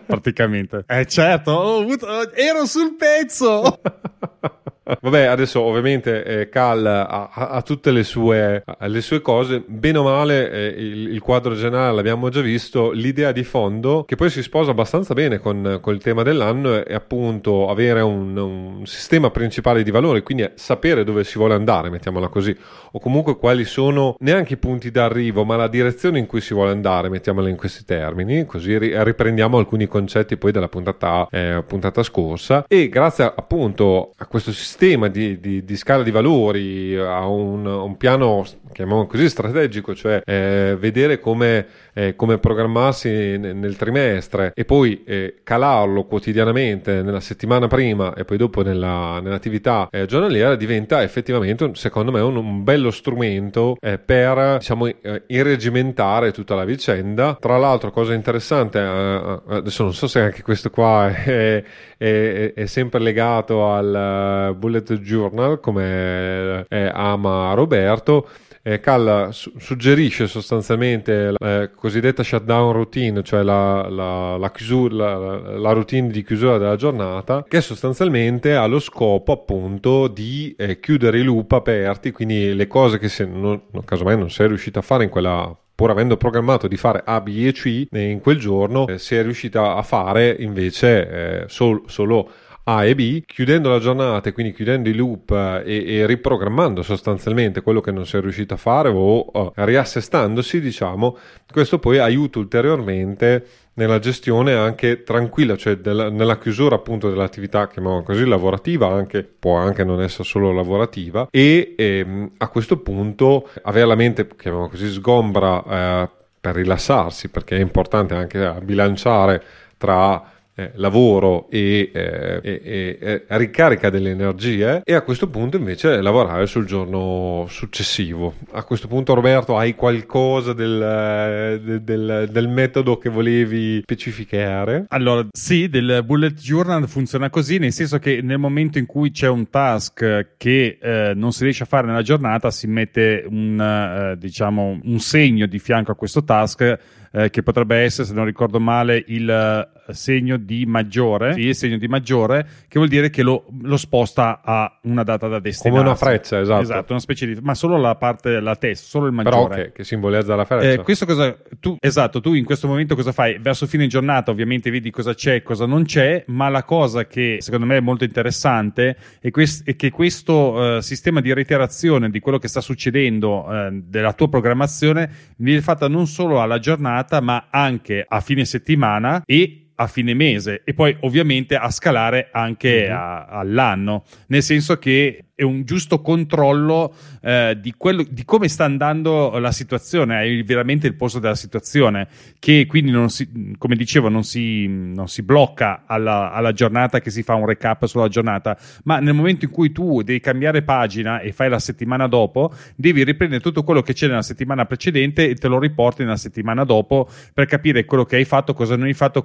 Praticamente. 0.06 0.84
Eh 0.88 1.06
certo, 1.06 1.78
avuto, 1.78 2.32
ero 2.34 2.66
sul 2.66 2.96
pezzo! 2.96 3.80
Vabbè, 5.02 5.24
adesso 5.24 5.62
ovviamente 5.62 6.24
eh, 6.24 6.50
Cal 6.50 6.86
ha, 6.86 7.30
ha, 7.32 7.62
tutte 7.64 7.90
le 7.90 8.04
sue, 8.04 8.64
le 8.78 9.02
sue, 9.02 9.20
cose, 9.20 9.64
bene 9.66 9.98
o 9.98 10.04
male 10.04 10.52
eh, 10.52 10.68
il, 10.68 11.08
il, 11.10 11.22
quadro 11.22 11.56
generale 11.56 11.96
l'abbiamo 11.96 12.30
già 12.30 12.42
visto, 12.42 12.92
l'idea 12.92 13.32
di 13.32 13.44
fondo 13.44 14.04
che 14.04 14.16
poi 14.16 14.30
si 14.30 14.44
sposa 14.44 14.70
abbastanza 14.70 15.16
bene 15.16 15.40
con, 15.40 15.80
con 15.82 15.96
il 15.96 16.04
tema 16.04 16.22
dell'anno 16.22 16.86
è 16.86 16.94
appunto 16.94 17.68
avere 17.68 18.02
un, 18.02 18.38
un, 18.38 18.86
sistema 18.86 19.32
principale 19.32 19.82
di 19.82 19.90
valori, 19.90 20.22
quindi 20.22 20.48
sapere 20.54 21.04
dove 21.04 21.24
si 21.24 21.40
vuole 21.40 21.56
andare, 21.56 21.90
mettiamola 21.90 22.28
così, 22.28 22.56
o 22.92 23.00
comunque 23.00 23.38
quali 23.38 23.66
sono 23.66 24.16
neanche 24.20 24.54
i 24.54 24.58
punti 24.58 24.92
d'arrivo, 24.92 25.44
ma 25.46 25.56
la 25.56 25.68
direzione 25.68 26.20
in 26.20 26.28
cui 26.28 26.42
si 26.42 26.54
vuole 26.54 26.70
andare, 26.70 27.10
mettiamola 27.10 27.50
in 27.50 27.56
questi 27.56 27.86
termini, 27.86 28.46
così 28.46 28.78
ri- 28.78 29.04
riprendiamo 29.04 29.58
alcuni 29.58 29.88
concetti 29.88 30.38
poi 30.38 30.52
della 30.52 30.70
puntata, 30.70 31.28
eh, 31.32 31.64
puntata 31.66 32.04
scorsa. 32.04 32.66
E 32.68 32.88
grazie 32.88 33.24
appunto 33.24 34.12
a 34.18 34.28
questo 34.28 34.52
sistema 34.52 34.74
sistema 34.78 35.08
di, 35.08 35.40
di, 35.40 35.64
di, 35.64 35.78
scala 35.78 36.04
di 36.04 36.12
valori, 36.12 36.98
a 36.98 37.26
un, 37.28 37.66
un 37.66 37.96
piano, 37.96 38.46
chiamiamolo 38.74 39.08
così, 39.08 39.30
strategico, 39.30 39.96
cioè 39.96 40.22
eh, 40.26 40.76
vedere 40.78 41.22
come, 41.22 41.66
eh, 41.96 42.16
come 42.16 42.38
programmarsi 42.38 43.38
nel, 43.38 43.78
trimestre 43.78 44.52
e 44.54 44.66
poi 44.66 45.04
eh, 45.06 45.36
calarlo 45.44 46.04
quotidianamente 46.04 47.02
nella 47.02 47.22
settimana 47.22 47.68
prima 47.68 48.14
e 48.14 48.26
poi 48.26 48.38
dopo 48.38 48.62
nella, 48.62 49.20
nell'attività 49.22 49.88
eh, 49.90 50.06
giornaliera 50.06 50.56
diventa 50.56 51.02
effettivamente, 51.02 51.72
secondo 51.76 52.12
me, 52.12 52.20
un, 52.20 52.36
un 52.36 52.64
bello 52.64 52.92
strumento 52.92 53.78
eh, 53.80 53.98
per 53.98 54.58
diciamo, 54.58 54.88
eh, 54.88 55.24
irregimentare 55.28 56.32
tutta 56.32 56.54
la 56.56 56.66
vicenda. 56.66 57.38
Tra 57.40 57.58
l'altro, 57.58 57.92
cosa 57.92 58.14
interessante, 58.14 58.80
adesso 58.80 59.84
non 59.84 59.94
so 59.94 60.08
se 60.08 60.20
anche 60.20 60.42
questo 60.42 60.70
qua 60.70 61.08
è, 61.16 61.64
è, 61.98 62.54
è 62.54 62.66
sempre 62.66 63.00
legato 63.00 63.72
al 63.72 64.54
bullet 64.58 65.00
journal 65.00 65.60
come 65.62 66.66
ama 66.70 67.54
Roberto 67.54 68.28
eh, 68.68 68.80
Cal 68.80 69.30
su- 69.32 69.52
suggerisce 69.58 70.26
sostanzialmente 70.26 71.34
la 71.38 71.62
eh, 71.62 71.72
cosiddetta 71.76 72.24
shutdown 72.24 72.74
routine, 72.74 73.22
cioè 73.22 73.44
la, 73.44 73.88
la, 73.88 74.38
la, 74.38 74.52
chiusura, 74.52 75.38
la, 75.56 75.72
routine 75.72 76.08
di 76.10 76.24
chiusura 76.24 76.58
della 76.58 76.76
giornata, 76.76 77.46
che 77.48 77.62
sostanzialmente 77.62 78.56
ha 78.56 78.66
lo 78.66 78.80
scopo 78.80 79.32
appunto 79.32 80.08
di 80.08 80.56
eh, 80.58 80.80
chiudere 80.80 81.20
i 81.20 81.24
loop 81.24 81.52
aperti, 81.52 82.12
quindi 82.12 82.56
le 82.56 82.66
cose 82.66 82.98
che 82.98 83.08
se 83.08 83.26
non, 83.26 83.62
casomai 83.86 84.18
non 84.18 84.32
sei 84.32 84.48
riuscito 84.48 84.80
a 84.80 84.82
fare 84.82 85.04
in 85.04 85.12
quella 85.12 85.56
pur 85.76 85.90
avendo 85.90 86.16
programmato 86.16 86.68
di 86.68 86.78
fare 86.78 87.04
A, 87.06 87.20
B 87.20 87.44
e 87.46 87.52
C 87.52 87.88
in 87.92 88.22
quel 88.22 88.40
giorno, 88.40 88.88
eh, 88.88 88.98
si 88.98 89.14
è 89.14 89.22
riuscita 89.22 89.76
a 89.76 89.84
fare 89.84 90.36
invece 90.40 91.10
eh, 91.10 91.44
sol- 91.50 91.84
solo 91.86 92.32
a 92.68 92.84
e 92.86 92.96
B, 92.96 93.24
chiudendo 93.26 93.70
la 93.70 93.80
giornata 93.80 94.30
e 94.30 94.32
quindi 94.32 94.54
chiudendo 94.54 94.90
i 94.90 94.94
loop 94.94 95.32
eh, 95.32 95.64
e, 95.66 95.96
e, 95.98 96.06
riprogrammando 96.08 96.82
sostanzialmente 96.82 97.62
quello 97.62 97.80
che 97.80 97.92
non 97.92 98.06
si 98.06 98.18
è 98.18 98.22
riuscito 98.22 98.56
a 98.56 98.58
fare 98.58 98.90
o 98.90 99.30
uh, 99.32 99.52
riassestandosi, 99.54 100.60
diciamo, 100.60 101.18
questo 101.52 101.78
poi 101.78 102.00
aiuta 102.00 102.40
ulteriormente 102.40 103.46
nella 103.74 104.00
gestione 104.00 104.54
anche 104.54 105.04
tranquilla, 105.04 105.56
cioè 105.58 105.78
della, 105.78 106.10
nella 106.10 106.40
chiusura 106.40 106.76
appunto 106.76 107.10
dell'attività, 107.10 107.68
chiamiamola 107.68 108.04
così, 108.04 108.26
lavorativa, 108.26 108.88
anche, 108.88 109.24
può 109.24 109.58
anche 109.58 109.84
non 109.84 110.02
essere 110.02 110.24
solo 110.24 110.52
lavorativa, 110.52 111.28
e 111.30 111.76
ehm, 111.78 112.32
a 112.38 112.48
questo 112.48 112.78
punto 112.78 113.48
avere 113.62 113.86
la 113.86 113.96
mente, 113.96 114.28
chiamiamola 114.28 114.72
così, 114.72 114.90
sgombra 114.90 115.64
eh, 116.04 116.10
per 116.40 116.56
rilassarsi, 116.56 117.30
perché 117.30 117.58
è 117.58 117.62
importante 117.62 118.16
anche 118.16 118.60
bilanciare 118.64 119.44
tra 119.78 120.34
eh, 120.56 120.72
lavoro 120.76 121.50
e, 121.50 121.92
eh, 121.94 122.40
e, 122.42 122.98
e, 123.00 123.24
ricarica 123.38 123.90
delle 123.90 124.12
energie 124.12 124.82
e 124.84 124.94
a 124.94 125.02
questo 125.02 125.30
punto 125.30 125.58
invece 125.58 126.02
lavorare 126.02 126.46
sul 126.48 126.66
giorno 126.66 127.46
successivo. 127.50 128.36
A 128.52 128.64
questo 128.64 128.88
punto 128.88 129.14
Roberto 129.14 129.58
hai 129.58 129.76
qualcosa 129.76 130.54
del, 130.54 131.60
del, 131.62 131.82
del, 131.82 132.30
del 132.32 132.48
metodo 132.48 132.98
che 132.98 133.10
volevi 133.10 133.82
specificare? 133.82 134.86
Allora 134.90 135.28
sì, 135.32 135.68
del 135.68 136.04
bullet 136.06 136.40
journal 136.40 136.88
funziona 136.88 137.30
così, 137.30 137.58
nel 137.58 137.74
senso 137.74 138.00
che 138.00 138.22
nel 138.22 138.40
momento 138.40 138.78
in 138.78 138.86
cui 138.86 139.12
c'è 139.12 139.28
un 139.28 139.50
task 139.50 140.36
che 140.38 140.78
eh, 140.82 141.12
non 141.16 141.34
si 141.34 141.44
riesce 141.44 141.64
a 141.64 141.68
fare 141.68 141.88
nella 141.88 142.02
giornata 142.02 142.50
si 142.52 142.68
mette 142.68 143.26
un, 143.28 143.60
eh, 143.60 144.18
diciamo, 144.18 144.80
un 144.84 145.00
segno 145.00 145.46
di 145.46 145.60
fianco 145.60 145.92
a 145.92 145.96
questo 145.96 146.24
task 146.24 146.80
eh, 147.16 147.30
che 147.30 147.44
potrebbe 147.44 147.78
essere, 147.78 148.08
se 148.08 148.14
non 148.14 148.26
ricordo 148.26 148.60
male, 148.60 149.02
il 149.08 149.30
eh, 149.30 149.94
segno 149.94 150.38
di 150.38 150.66
maggiore, 150.66 151.34
sì, 151.34 151.42
il 151.42 151.56
segno 151.56 151.78
di 151.78 151.88
maggiore, 151.88 152.46
che 152.68 152.78
vuol 152.78 152.90
dire 152.90 153.10
che 153.10 153.24
lo, 153.24 153.46
lo 153.62 153.78
sposta 153.78 154.42
a 154.44 154.80
una 154.84 155.04
data 155.04 155.28
da 155.28 155.40
destinare. 155.40 155.80
Come 155.80 155.90
una 155.90 155.98
freccia, 155.98 156.40
esatto. 156.40 156.62
Esatto, 156.62 156.92
una 156.92 157.02
specie 157.02 157.26
di... 157.26 157.40
ma 157.42 157.56
solo 157.56 157.78
la 157.78 157.96
parte, 157.96 158.40
la 158.42 158.56
testa, 158.56 158.86
solo 158.88 159.06
il 159.06 159.14
maggiore. 159.14 159.48
Però 159.48 159.64
che, 159.64 159.72
che 159.72 159.84
simboleggia 159.84 160.36
la 160.36 160.46
freccia. 160.46 160.72
Eh, 160.72 160.84
questo 160.84 161.06
cosa... 161.06 161.38
Tu, 161.60 161.78
esatto, 161.80 162.20
tu 162.20 162.34
in 162.34 162.44
questo 162.44 162.68
momento 162.68 162.96
cosa 162.96 163.12
fai? 163.12 163.38
Verso 163.40 163.66
fine 163.66 163.88
giornata 163.88 164.32
ovviamente 164.32 164.70
vedi 164.70 164.92
cosa 164.92 165.14
c'è 165.14 165.36
e 165.36 165.44
cosa 165.44 165.66
non 165.66 165.86
c'è, 165.86 166.24
ma 166.28 166.50
la 166.50 166.64
cosa 166.64 167.06
che 167.06 167.38
secondo 167.40 167.66
me 167.66 167.78
è 167.78 167.80
molto 167.80 168.04
interessante 168.04 168.98
è, 169.22 169.32
quest- 169.32 169.66
è 169.68 169.76
che 169.76 169.90
questo 169.90 170.52
uh, 170.52 170.80
sistema 170.82 171.22
di 171.22 171.32
reiterazione 171.34 172.10
di 172.10 172.20
quello 172.20 172.40
che 172.40 172.48
sta 172.48 172.62
succedendo 172.62 173.46
uh, 173.46 173.70
della 173.72 174.14
tua 174.14 174.28
programmazione 174.28 175.10
viene 175.38 175.62
fatta 175.62 175.88
non 175.88 176.08
solo 176.08 176.42
alla 176.42 176.60
giornata, 176.60 177.05
giornata, 177.06 177.22
ma 177.22 177.48
anche 177.50 178.06
a 178.08 178.20
fine 178.20 178.46
settimana 178.46 179.22
e 179.26 179.65
a 179.76 179.88
fine 179.88 180.14
mese 180.14 180.62
e 180.64 180.74
poi 180.74 180.96
ovviamente 181.02 181.56
a 181.56 181.70
scalare 181.70 182.30
anche 182.32 182.84
mm-hmm. 182.84 182.96
a, 182.96 183.26
all'anno, 183.26 184.04
nel 184.28 184.44
senso 184.44 184.78
che 184.78 185.26
è 185.36 185.44
un 185.44 185.66
giusto 185.66 186.00
controllo 186.00 186.96
eh, 187.22 187.58
di, 187.60 187.74
quello, 187.76 188.06
di, 188.10 188.24
come 188.24 188.48
sta 188.48 188.64
andando 188.64 189.38
la 189.38 189.52
situazione, 189.52 190.16
hai 190.16 190.44
veramente 190.44 190.88
il 190.88 190.96
posto 190.96 191.20
della 191.20 191.36
situazione, 191.36 192.08
che 192.40 192.66
quindi 192.66 192.90
non 192.90 193.10
si, 193.10 193.54
come 193.58 193.76
dicevo 193.76 194.08
non 194.08 194.24
si, 194.24 194.66
non 194.66 195.10
si 195.10 195.24
blocca 195.24 195.84
alla, 195.86 196.32
alla, 196.32 196.54
giornata 196.54 197.02
che 197.02 197.10
si 197.10 197.22
fa 197.22 197.36
un 197.36 197.46
recap 197.46 197.84
sulla 197.86 198.08
giornata, 198.08 198.58
ma 198.86 199.00
nel 199.00 199.14
momento 199.14 199.44
in 199.44 199.52
cui 199.52 199.74
tu 199.74 200.04
devi 200.04 200.22
cambiare 200.22 200.62
pagina 200.62 201.20
e 201.20 201.34
fai 201.34 201.50
la 201.50 201.60
settimana 201.60 202.08
dopo, 202.08 202.54
devi 202.78 203.04
riprendere 203.04 203.42
tutto 203.42 203.64
quello 203.64 203.82
che 203.82 203.92
c'è 203.92 204.08
nella 204.08 204.22
settimana 204.22 204.66
precedente 204.66 205.28
e 205.28 205.36
te 205.36 205.50
lo 205.50 205.60
riporti 205.60 206.04
nella 206.04 206.16
settimana 206.16 206.64
dopo 206.64 207.10
per 207.34 207.46
capire 207.46 207.84
quello 207.84 208.06
che 208.06 208.16
hai 208.16 208.26
fatto, 208.26 208.54
cosa 208.54 208.78
non 208.78 208.86
hai 208.86 208.94
fatto, 208.94 209.22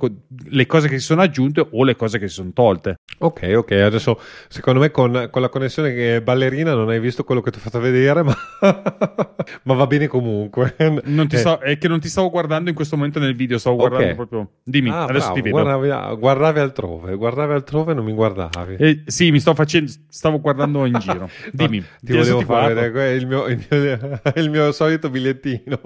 le 0.49 0.66
cose 0.66 0.88
che 0.88 0.99
si 0.99 1.04
sono 1.04 1.23
aggiunte 1.23 1.66
o 1.70 1.85
le 1.85 1.97
cose 1.97 2.18
che 2.18 2.28
si 2.28 2.35
sono 2.35 2.50
tolte. 2.52 2.97
Ok, 3.18 3.52
ok, 3.54 3.73
adesso 3.73 4.20
secondo 4.49 4.80
me 4.80 4.90
con, 4.90 5.28
con 5.30 5.42
la 5.42 5.49
connessione 5.49 5.92
che 5.94 6.23
ballerina 6.23 6.75
non 6.75 6.88
hai 6.88 7.00
visto 7.00 7.25
quello 7.25 7.40
che 7.40 7.50
ti 7.50 7.59
ho 7.59 7.61
fatto 7.61 7.80
vedere, 7.80 8.23
ma, 8.23 8.35
ma 9.64 9.75
va 9.75 9.87
bene 9.87 10.06
comunque. 10.06 10.75
Non 11.04 11.26
eh. 11.30 11.37
sto... 11.37 11.61
È 11.61 11.76
che 11.78 11.88
non 11.88 12.00
ti 12.00 12.09
stavo 12.09 12.30
guardando 12.30 12.70
in 12.70 12.75
questo 12.75 12.97
momento 12.97 13.18
nel 13.18 13.35
video, 13.35 13.59
stavo 13.59 13.76
okay. 13.76 13.88
guardando 13.88 14.14
proprio. 14.14 14.50
Dimmi, 14.64 14.90
ah, 14.90 15.04
adesso 15.04 15.32
bravo. 15.32 15.35
ti 15.35 15.40
vedo. 15.42 15.62
Guardavi, 15.62 16.18
guardavi, 16.18 16.59
altrove, 16.59 17.14
guardavi 17.14 17.52
altrove 17.52 17.92
e 17.92 17.94
non 17.94 18.04
mi 18.04 18.12
guardavi. 18.12 18.76
Eh, 18.76 19.02
sì, 19.06 19.30
mi 19.30 19.40
sto 19.40 19.54
facendo, 19.54 19.90
stavo 20.09 20.40
guardando 20.40 20.87
in 20.87 20.97
giro. 21.00 21.28
Dimmi, 21.52 21.85
ti 22.00 22.16
volevo 22.16 22.40
fare 22.40 22.75
vedere 22.75 23.14
il 23.14 23.26
mio, 23.26 23.47
il, 23.47 23.66
mio, 23.68 24.20
il 24.37 24.50
mio 24.50 24.73
solito 24.73 25.11
bigliettino. 25.11 25.80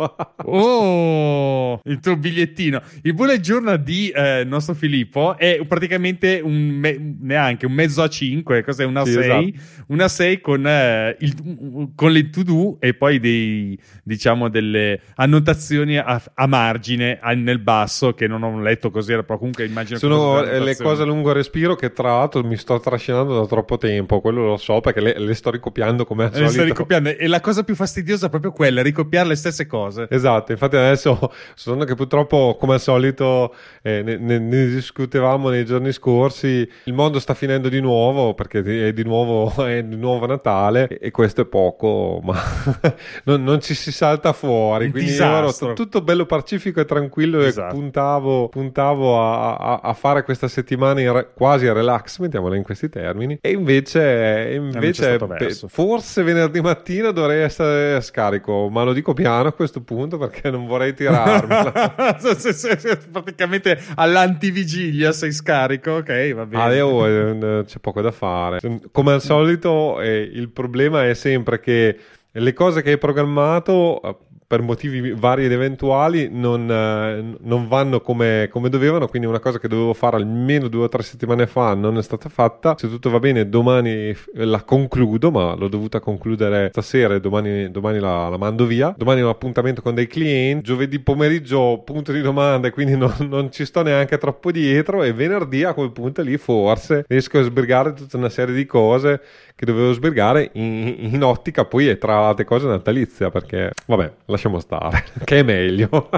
oh, 0.44 1.80
il 1.84 2.00
tuo 2.00 2.16
bigliettino. 2.16 2.80
Il 3.02 3.14
bullet 3.14 3.40
journal 3.40 3.82
di 3.82 4.10
eh, 4.10 4.43
nostro 4.46 4.74
Filippo 4.74 5.36
è 5.36 5.64
praticamente 5.66 6.40
un 6.42 6.54
me- 6.54 7.16
neanche 7.20 7.66
un 7.66 7.72
mezzo 7.72 8.02
a 8.02 8.08
5, 8.08 8.62
cos'è 8.62 8.84
una 8.84 9.04
sì, 9.04 9.12
6, 9.12 9.22
esatto. 9.22 9.84
una 9.88 10.08
6 10.08 10.40
con, 10.40 10.66
eh, 10.66 11.16
il, 11.20 11.90
con 11.94 12.12
le 12.12 12.30
to 12.30 12.42
do 12.42 12.76
e 12.80 12.94
poi 12.94 13.20
dei, 13.20 13.78
diciamo 14.02 14.48
delle 14.48 15.00
annotazioni 15.16 15.96
a, 15.98 16.22
a 16.34 16.46
margine 16.46 17.18
a, 17.20 17.32
nel 17.34 17.58
basso 17.58 18.14
che 18.14 18.26
non 18.26 18.42
ho 18.42 18.60
letto 18.60 18.90
così, 18.90 19.12
però 19.12 19.38
comunque 19.38 19.64
immagino 19.64 19.98
sono 19.98 20.42
le 20.42 20.76
cose 20.76 21.02
a 21.02 21.04
lungo 21.04 21.32
respiro 21.32 21.74
che 21.74 21.92
tra 21.92 22.08
l'altro 22.16 22.42
mi 22.42 22.56
sto 22.56 22.78
trascinando 22.80 23.40
da 23.40 23.46
troppo 23.46 23.78
tempo, 23.78 24.20
quello 24.20 24.46
lo 24.46 24.56
so 24.56 24.80
perché 24.80 25.00
le, 25.00 25.18
le 25.18 25.34
sto 25.34 25.50
ricopiando 25.50 26.04
come 26.04 26.24
al 26.24 26.30
le 26.30 26.36
solito. 26.36 26.52
Sto 26.52 26.64
ricopiando 26.64 27.08
e 27.10 27.26
la 27.26 27.40
cosa 27.40 27.62
più 27.62 27.74
fastidiosa 27.74 28.26
è 28.26 28.30
proprio 28.30 28.52
quella, 28.52 28.82
ricopiare 28.82 29.28
le 29.28 29.36
stesse 29.36 29.66
cose. 29.66 30.06
Esatto, 30.10 30.52
infatti 30.52 30.76
adesso 30.76 31.32
sono 31.54 31.84
che 31.84 31.94
purtroppo 31.94 32.56
come 32.58 32.74
al 32.74 32.80
solito 32.80 33.54
eh, 33.82 34.02
ne, 34.02 34.16
ne, 34.16 34.33
ne 34.38 34.66
discutevamo 34.66 35.48
nei 35.48 35.64
giorni 35.64 35.92
scorsi, 35.92 36.68
il 36.84 36.92
mondo 36.92 37.18
sta 37.18 37.34
finendo 37.34 37.68
di 37.68 37.80
nuovo 37.80 38.34
perché 38.34 38.88
è 38.88 38.92
di 38.92 39.04
nuovo, 39.04 39.52
è 39.64 39.82
di 39.82 39.96
nuovo 39.96 40.26
Natale 40.26 40.88
e 40.88 41.10
questo 41.10 41.42
è 41.42 41.44
poco, 41.44 42.20
ma 42.22 42.40
non, 43.24 43.42
non, 43.42 43.60
ci 43.60 43.74
si 43.74 43.92
salta 43.92 44.32
fuori. 44.32 44.90
Quindi 44.90 45.16
ero 45.16 45.52
tutto 45.74 46.02
bello 46.02 46.26
pacifico 46.26 46.80
e 46.80 46.84
tranquillo 46.84 47.40
esatto. 47.40 47.74
e 47.74 47.78
puntavo, 47.78 48.48
puntavo 48.48 49.20
a, 49.20 49.56
a, 49.56 49.80
a, 49.82 49.92
fare 49.92 50.22
questa 50.22 50.48
settimana 50.48 51.12
re, 51.12 51.30
quasi 51.34 51.66
a 51.66 51.72
relax, 51.72 52.18
mettiamola 52.18 52.56
in 52.56 52.62
questi 52.62 52.88
termini. 52.88 53.38
E 53.40 53.50
invece, 53.50 54.52
invece 54.54 55.18
pe, 55.18 55.56
forse 55.66 56.22
venerdì 56.22 56.60
mattina 56.60 57.10
dovrei 57.10 57.42
essere 57.42 58.00
scarico, 58.00 58.68
ma 58.68 58.82
lo 58.82 58.92
dico 58.92 59.12
piano 59.12 59.48
a 59.48 59.52
questo 59.52 59.82
punto 59.82 60.18
perché 60.18 60.50
non 60.50 60.66
vorrei 60.66 60.94
tirarmi. 60.94 61.72
Praticamente 63.12 63.80
all'antivigilia 64.24 65.12
sei 65.12 65.32
scarico, 65.32 65.92
ok, 65.92 66.34
va 66.34 66.46
bene. 66.46 66.80
Ah, 66.80 66.86
oh, 66.86 67.08
eh, 67.08 67.64
c'è 67.64 67.78
poco 67.78 68.00
da 68.00 68.10
fare. 68.10 68.58
Come 68.90 69.12
al 69.12 69.20
solito, 69.20 70.00
eh, 70.00 70.20
il 70.20 70.48
problema 70.48 71.06
è 71.06 71.14
sempre 71.14 71.60
che 71.60 71.98
le 72.32 72.52
cose 72.52 72.82
che 72.82 72.90
hai 72.90 72.98
programmato 72.98 74.23
per 74.46 74.62
motivi 74.62 75.12
vari 75.12 75.44
ed 75.44 75.52
eventuali 75.52 76.28
non, 76.30 76.70
eh, 76.70 77.36
non 77.40 77.68
vanno 77.68 78.00
come, 78.00 78.48
come, 78.50 78.68
dovevano, 78.68 79.08
quindi 79.08 79.26
una 79.26 79.40
cosa 79.40 79.58
che 79.58 79.68
dovevo 79.68 79.94
fare 79.94 80.16
almeno 80.16 80.68
due 80.68 80.84
o 80.84 80.88
tre 80.88 81.02
settimane 81.02 81.46
fa 81.46 81.74
non 81.74 81.98
è 81.98 82.02
stata 82.02 82.28
fatta. 82.28 82.76
Se 82.78 82.88
tutto 82.88 83.10
va 83.10 83.18
bene 83.18 83.48
domani 83.48 84.14
la 84.34 84.62
concludo, 84.62 85.30
ma 85.30 85.54
l'ho 85.54 85.68
dovuta 85.68 86.00
concludere 86.00 86.68
stasera 86.70 87.14
e 87.14 87.20
domani, 87.20 87.70
domani 87.70 87.98
la, 87.98 88.28
la, 88.28 88.36
mando 88.36 88.66
via. 88.66 88.94
Domani 88.96 89.20
ho 89.20 89.24
un 89.24 89.30
appuntamento 89.30 89.82
con 89.82 89.94
dei 89.94 90.06
clienti, 90.06 90.64
giovedì 90.64 90.98
pomeriggio 90.98 91.82
punto 91.84 92.12
di 92.12 92.20
domanda, 92.20 92.70
quindi 92.70 92.96
non, 92.96 93.14
non 93.28 93.50
ci 93.50 93.64
sto 93.64 93.82
neanche 93.82 94.18
troppo 94.18 94.50
dietro 94.50 95.02
e 95.02 95.12
venerdì 95.12 95.64
a 95.64 95.74
quel 95.74 95.92
punto 95.92 96.22
lì 96.22 96.36
forse 96.36 97.04
riesco 97.08 97.38
a 97.38 97.42
sbrigare 97.42 97.92
tutta 97.92 98.16
una 98.16 98.28
serie 98.28 98.54
di 98.54 98.66
cose 98.66 99.20
che 99.54 99.66
dovevo 99.66 99.92
sbrigare 99.92 100.50
in, 100.54 100.94
in 101.12 101.22
ottica 101.22 101.64
poi 101.64 101.88
e 101.88 101.98
tra 101.98 102.32
le 102.32 102.44
cose 102.44 102.66
natalizia 102.66 103.30
perché 103.30 103.70
vabbè 103.86 104.12
lasciamo 104.34 104.58
stare 104.58 105.04
che 105.24 105.38
è 105.38 105.42
meglio. 105.42 105.88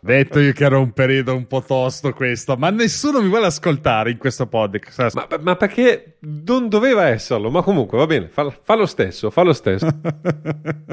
Detto 0.00 0.38
io 0.38 0.52
che 0.52 0.64
era 0.64 0.78
un 0.78 0.92
periodo 0.92 1.34
un 1.34 1.46
po' 1.46 1.62
tosto 1.62 2.12
questo 2.12 2.56
ma 2.56 2.70
nessuno 2.70 3.20
mi 3.20 3.28
vuole 3.28 3.46
ascoltare 3.46 4.10
in 4.10 4.18
questo 4.18 4.46
podcast 4.46 5.14
ma, 5.14 5.26
ma 5.40 5.56
perché 5.56 6.16
non 6.20 6.68
doveva 6.68 7.08
esserlo 7.08 7.50
ma 7.50 7.62
comunque 7.62 7.98
va 7.98 8.06
bene 8.06 8.28
fa, 8.28 8.50
fa 8.50 8.74
lo 8.74 8.86
stesso 8.86 9.30
fa 9.30 9.42
lo 9.42 9.52
stesso. 9.52 9.86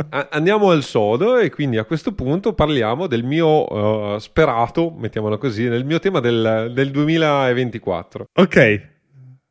A, 0.10 0.28
andiamo 0.32 0.72
al 0.72 0.84
sodo 0.84 1.38
e 1.38 1.50
quindi 1.50 1.78
a 1.78 1.84
questo 1.84 2.14
punto 2.14 2.54
parliamo 2.54 3.08
del 3.08 3.24
mio 3.24 3.66
uh, 3.66 4.18
sperato 4.20 4.92
mettiamolo 4.92 5.38
così 5.38 5.68
nel 5.68 5.86
mio 5.86 6.00
tema 6.00 6.20
del, 6.20 6.72
del 6.74 6.92
2024 6.92 8.26
ok 8.34 8.94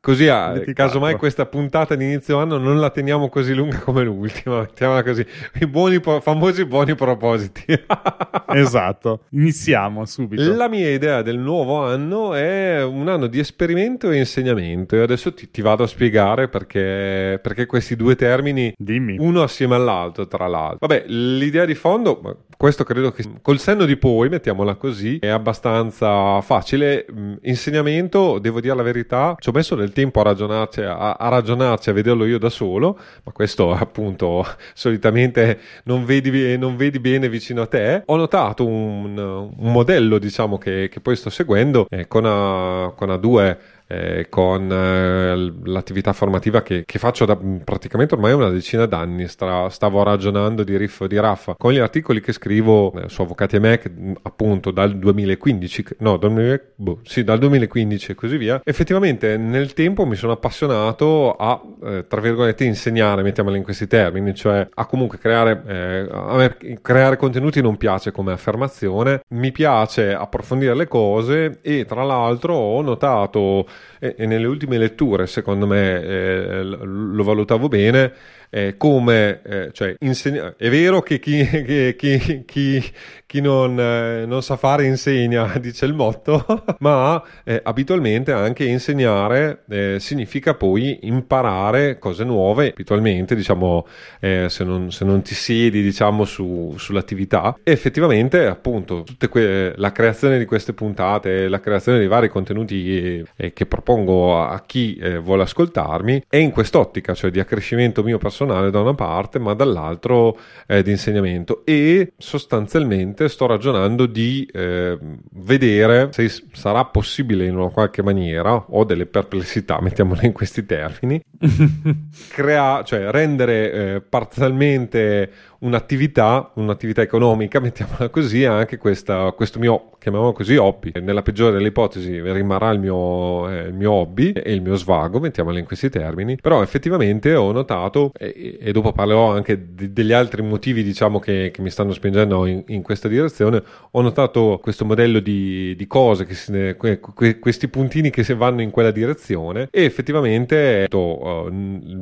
Così, 0.05 0.27
ah, 0.27 0.61
casomai 0.71 1.15
questa 1.15 1.47
puntata 1.47 1.95
di 1.95 2.03
inizio 2.03 2.37
anno 2.37 2.59
non 2.59 2.79
la 2.79 2.91
teniamo 2.91 3.27
così 3.27 3.55
lunga 3.55 3.79
come 3.79 4.03
l'ultima, 4.03 4.59
mettiamola 4.59 5.01
così. 5.01 5.25
I 5.59 5.65
buoni, 5.65 5.99
famosi 5.99 6.63
buoni 6.65 6.93
propositi. 6.93 7.65
esatto, 8.53 9.21
iniziamo 9.31 10.05
subito. 10.05 10.55
La 10.55 10.69
mia 10.69 10.91
idea 10.91 11.23
del 11.23 11.39
nuovo 11.39 11.83
anno 11.83 12.35
è 12.35 12.83
un 12.83 13.07
anno 13.07 13.25
di 13.25 13.39
esperimento 13.39 14.11
e 14.11 14.19
insegnamento 14.19 14.95
e 14.95 14.99
adesso 14.99 15.33
ti, 15.33 15.49
ti 15.49 15.63
vado 15.63 15.81
a 15.81 15.87
spiegare 15.87 16.49
perché, 16.49 17.39
perché, 17.41 17.65
questi 17.65 17.95
due 17.95 18.15
termini, 18.15 18.75
Dimmi. 18.77 19.15
uno 19.17 19.41
assieme 19.41 19.73
all'altro, 19.73 20.27
tra 20.27 20.45
l'altro. 20.45 20.85
Vabbè, 20.87 21.05
l'idea 21.07 21.65
di 21.65 21.73
fondo, 21.73 22.43
questo 22.57 22.83
credo 22.83 23.11
che 23.11 23.23
col 23.41 23.57
senno 23.57 23.85
di 23.85 23.97
poi, 23.97 24.29
mettiamola 24.29 24.75
così, 24.75 25.17
è 25.17 25.29
abbastanza 25.29 26.39
facile. 26.41 27.07
Mm, 27.11 27.33
insegnamento, 27.41 28.37
devo 28.37 28.61
dire 28.61 28.75
la 28.75 28.83
verità, 28.83 29.35
ci 29.39 29.49
ho 29.49 29.51
messo 29.51 29.73
del 29.73 29.93
tempo 29.95 30.19
a 30.19 30.23
ragionarci, 30.23 30.81
a, 30.81 31.13
a 31.13 31.29
ragionarci, 31.29 31.89
a 31.89 31.93
vederlo 31.93 32.25
io 32.25 32.37
da 32.37 32.49
solo, 32.49 32.99
ma 33.23 33.31
questo 33.31 33.71
appunto 33.73 34.45
solitamente 34.73 35.59
non 35.85 36.03
vedi, 36.03 36.57
non 36.57 36.75
vedi 36.75 36.99
bene 36.99 37.29
vicino 37.29 37.61
a 37.61 37.67
te. 37.67 38.03
Ho 38.05 38.15
notato 38.17 38.67
un, 38.67 39.17
un 39.17 39.71
modello, 39.71 40.19
diciamo, 40.19 40.57
che, 40.57 40.89
che, 40.91 40.99
poi 40.99 41.15
sto 41.15 41.29
seguendo 41.29 41.87
eh, 41.89 42.07
con, 42.07 42.25
a, 42.25 42.91
con 42.93 43.09
A2 43.09 43.57
eh, 43.87 44.27
con 44.29 44.71
eh, 44.71 45.53
l'attività 45.69 46.13
formativa 46.13 46.61
che, 46.61 46.83
che, 46.85 46.99
faccio 46.99 47.25
da 47.25 47.37
praticamente 47.63 48.15
ormai 48.15 48.33
una 48.33 48.49
decina 48.49 48.85
d'anni. 48.85 49.27
Stra, 49.27 49.69
stavo 49.69 50.01
ragionando 50.03 50.63
di 50.63 50.75
riff 50.77 51.05
di 51.05 51.19
raffa 51.19 51.55
con 51.57 51.71
gli 51.71 51.77
articoli 51.77 52.21
che 52.21 52.31
scrivo 52.31 52.93
eh, 52.93 53.09
su 53.09 53.21
Avvocati 53.21 53.57
e 53.57 53.59
Mac, 53.59 53.91
appunto 54.23 54.71
dal 54.71 54.97
2015, 54.97 55.85
no, 55.99 56.17
dal, 56.17 56.61
boh, 56.75 56.99
sì, 57.03 57.23
dal 57.23 57.37
2015 57.39 58.11
e 58.11 58.15
così 58.15 58.37
via. 58.37 58.61
Effettivamente 58.63 59.37
nel 59.37 59.73
tempo 59.73 60.05
mi 60.05 60.15
sono 60.15 60.33
appassionato 60.33 61.33
a, 61.33 61.61
eh, 61.83 62.05
tra 62.07 62.21
virgolette, 62.21 62.63
insegnare, 62.63 63.21
mettiamola 63.21 63.55
in 63.55 63.63
questi 63.63 63.87
termini, 63.87 64.33
cioè 64.33 64.67
a 64.73 64.85
comunque 64.85 65.17
creare, 65.19 65.63
eh, 65.67 66.07
a 66.11 66.35
me 66.35 66.57
creare 66.81 67.17
contenuti 67.17 67.61
non 67.61 67.77
piace 67.77 68.11
come 68.11 68.31
affermazione, 68.31 69.21
mi 69.29 69.51
piace 69.51 70.13
approfondire 70.13 70.75
le 70.75 70.87
cose 70.87 71.59
e 71.61 71.85
tra 71.85 72.03
l'altro 72.03 72.55
ho 72.55 72.81
notato 72.81 73.67
e, 73.99 74.15
e 74.17 74.25
nelle 74.25 74.47
ultime 74.47 74.77
letture, 74.77 75.27
secondo 75.27 75.67
me, 75.67 76.01
eh, 76.01 76.63
lo 76.63 77.23
valutavo 77.23 77.67
bene, 77.67 78.13
eh, 78.55 78.77
come, 78.77 79.41
eh, 79.43 79.69
cioè, 79.73 79.95
insegna- 79.99 80.55
è 80.57 80.69
vero 80.69 81.01
che 81.01 81.19
chi, 81.19 81.43
che, 81.45 81.95
chi, 81.97 82.43
chi, 82.45 82.91
chi 83.25 83.41
non, 83.41 83.77
eh, 83.77 84.25
non, 84.25 84.41
sa 84.41 84.55
fare 84.55 84.85
insegna, 84.85 85.51
dice 85.59 85.85
il 85.85 85.93
motto, 85.93 86.45
ma 86.79 87.21
eh, 87.43 87.59
abitualmente 87.61 88.31
anche 88.31 88.63
insegnare 88.63 89.63
eh, 89.67 89.97
significa 89.99 90.53
poi 90.53 90.99
imparare 91.01 91.99
cose 91.99 92.23
nuove, 92.23 92.69
abitualmente 92.69 93.35
diciamo 93.35 93.85
eh, 94.21 94.45
se 94.47 94.63
non, 94.63 94.89
se, 94.89 95.03
non, 95.03 95.21
ti 95.21 95.35
siedi 95.35 95.81
diciamo 95.81 96.23
su, 96.23 96.75
sull'attività 96.77 97.57
e 97.61 97.73
effettivamente 97.73 98.45
appunto 98.45 99.03
que- 99.29 99.73
la 99.75 99.91
creazione 99.91 100.37
di 100.37 100.45
queste 100.45 100.71
puntate, 100.71 101.49
la 101.49 101.59
creazione 101.59 101.97
dei 101.97 102.07
vari 102.07 102.29
contenuti 102.29 103.21
che 103.35 103.65
propongo 103.65 104.39
a, 104.39 104.51
a 104.51 104.61
chi 104.61 104.97
vuole 105.21 105.43
ascoltarmi 105.43 106.23
è 106.29 106.37
in 106.37 106.51
quest'ottica, 106.51 107.13
cioè 107.13 107.31
di 107.31 107.41
accrescimento 107.41 108.01
mio 108.01 108.17
personale 108.17 108.43
da 108.45 108.79
una 108.79 108.93
parte 108.93 109.39
ma 109.39 109.53
dall'altro 109.53 110.37
di 110.67 110.91
insegnamento. 110.91 111.63
E 111.65 112.13
sostanzialmente 112.17 113.27
sto 113.29 113.45
ragionando 113.45 114.05
di 114.05 114.47
eh, 114.51 114.97
vedere 115.31 116.09
se 116.11 116.29
sarà 116.51 116.85
possibile 116.85 117.45
in 117.45 117.55
una 117.55 117.69
qualche 117.69 118.01
maniera, 118.01 118.53
ho 118.53 118.83
delle 118.83 119.05
perplessità, 119.05 119.79
mettiamole 119.81 120.25
in 120.25 120.31
questi 120.31 120.65
termini, 120.65 121.21
crea- 122.29 122.83
cioè 122.83 123.09
rendere 123.11 123.71
eh, 123.71 124.01
parzialmente 124.01 125.31
un'attività, 125.65 126.51
un'attività 126.55 127.01
economica, 127.01 127.59
mettiamola 127.61 128.09
così, 128.09 128.45
anche 128.45 128.77
questa, 128.77 129.31
questo 129.31 129.59
mio, 129.59 129.91
chiamiamolo 129.99 130.33
così, 130.33 130.55
hobby. 130.55 130.91
Nella 131.01 131.21
peggiore 131.23 131.53
delle 131.53 131.67
ipotesi 131.67 132.21
rimarrà 132.21 132.69
il 132.69 132.79
mio, 132.79 133.49
eh, 133.49 133.67
il 133.67 133.73
mio 133.73 133.91
hobby 133.91 134.31
e 134.31 134.53
il 134.53 134.61
mio 134.61 134.75
svago, 134.75 135.19
mettiamolo 135.19 135.57
in 135.57 135.65
questi 135.65 135.89
termini, 135.89 136.37
però 136.39 136.61
effettivamente 136.61 137.33
ho 137.35 137.51
notato, 137.51 138.11
e, 138.17 138.57
e 138.61 138.71
dopo 138.71 138.91
parlerò 138.91 139.31
anche 139.31 139.73
di, 139.73 139.91
degli 139.91 140.13
altri 140.13 140.43
motivi, 140.43 140.83
diciamo, 140.83 141.19
che, 141.19 141.51
che 141.51 141.61
mi 141.61 141.69
stanno 141.69 141.91
spingendo 141.91 142.45
in, 142.45 142.63
in, 142.67 142.81
questa 142.83 143.07
direzione, 143.07 143.63
ho 143.91 144.01
notato 144.01 144.59
questo 144.61 144.85
modello 144.85 145.19
di, 145.19 145.75
di 145.75 145.87
cose, 145.87 146.27
si, 146.33 146.75
que, 146.77 146.99
que, 146.99 147.39
questi 147.39 147.67
puntini 147.67 148.11
che 148.11 148.23
si 148.23 148.33
vanno 148.33 148.61
in 148.61 148.69
quella 148.69 148.91
direzione 148.91 149.67
e 149.71 149.83
effettivamente 149.83 150.87
uh, 150.91 151.47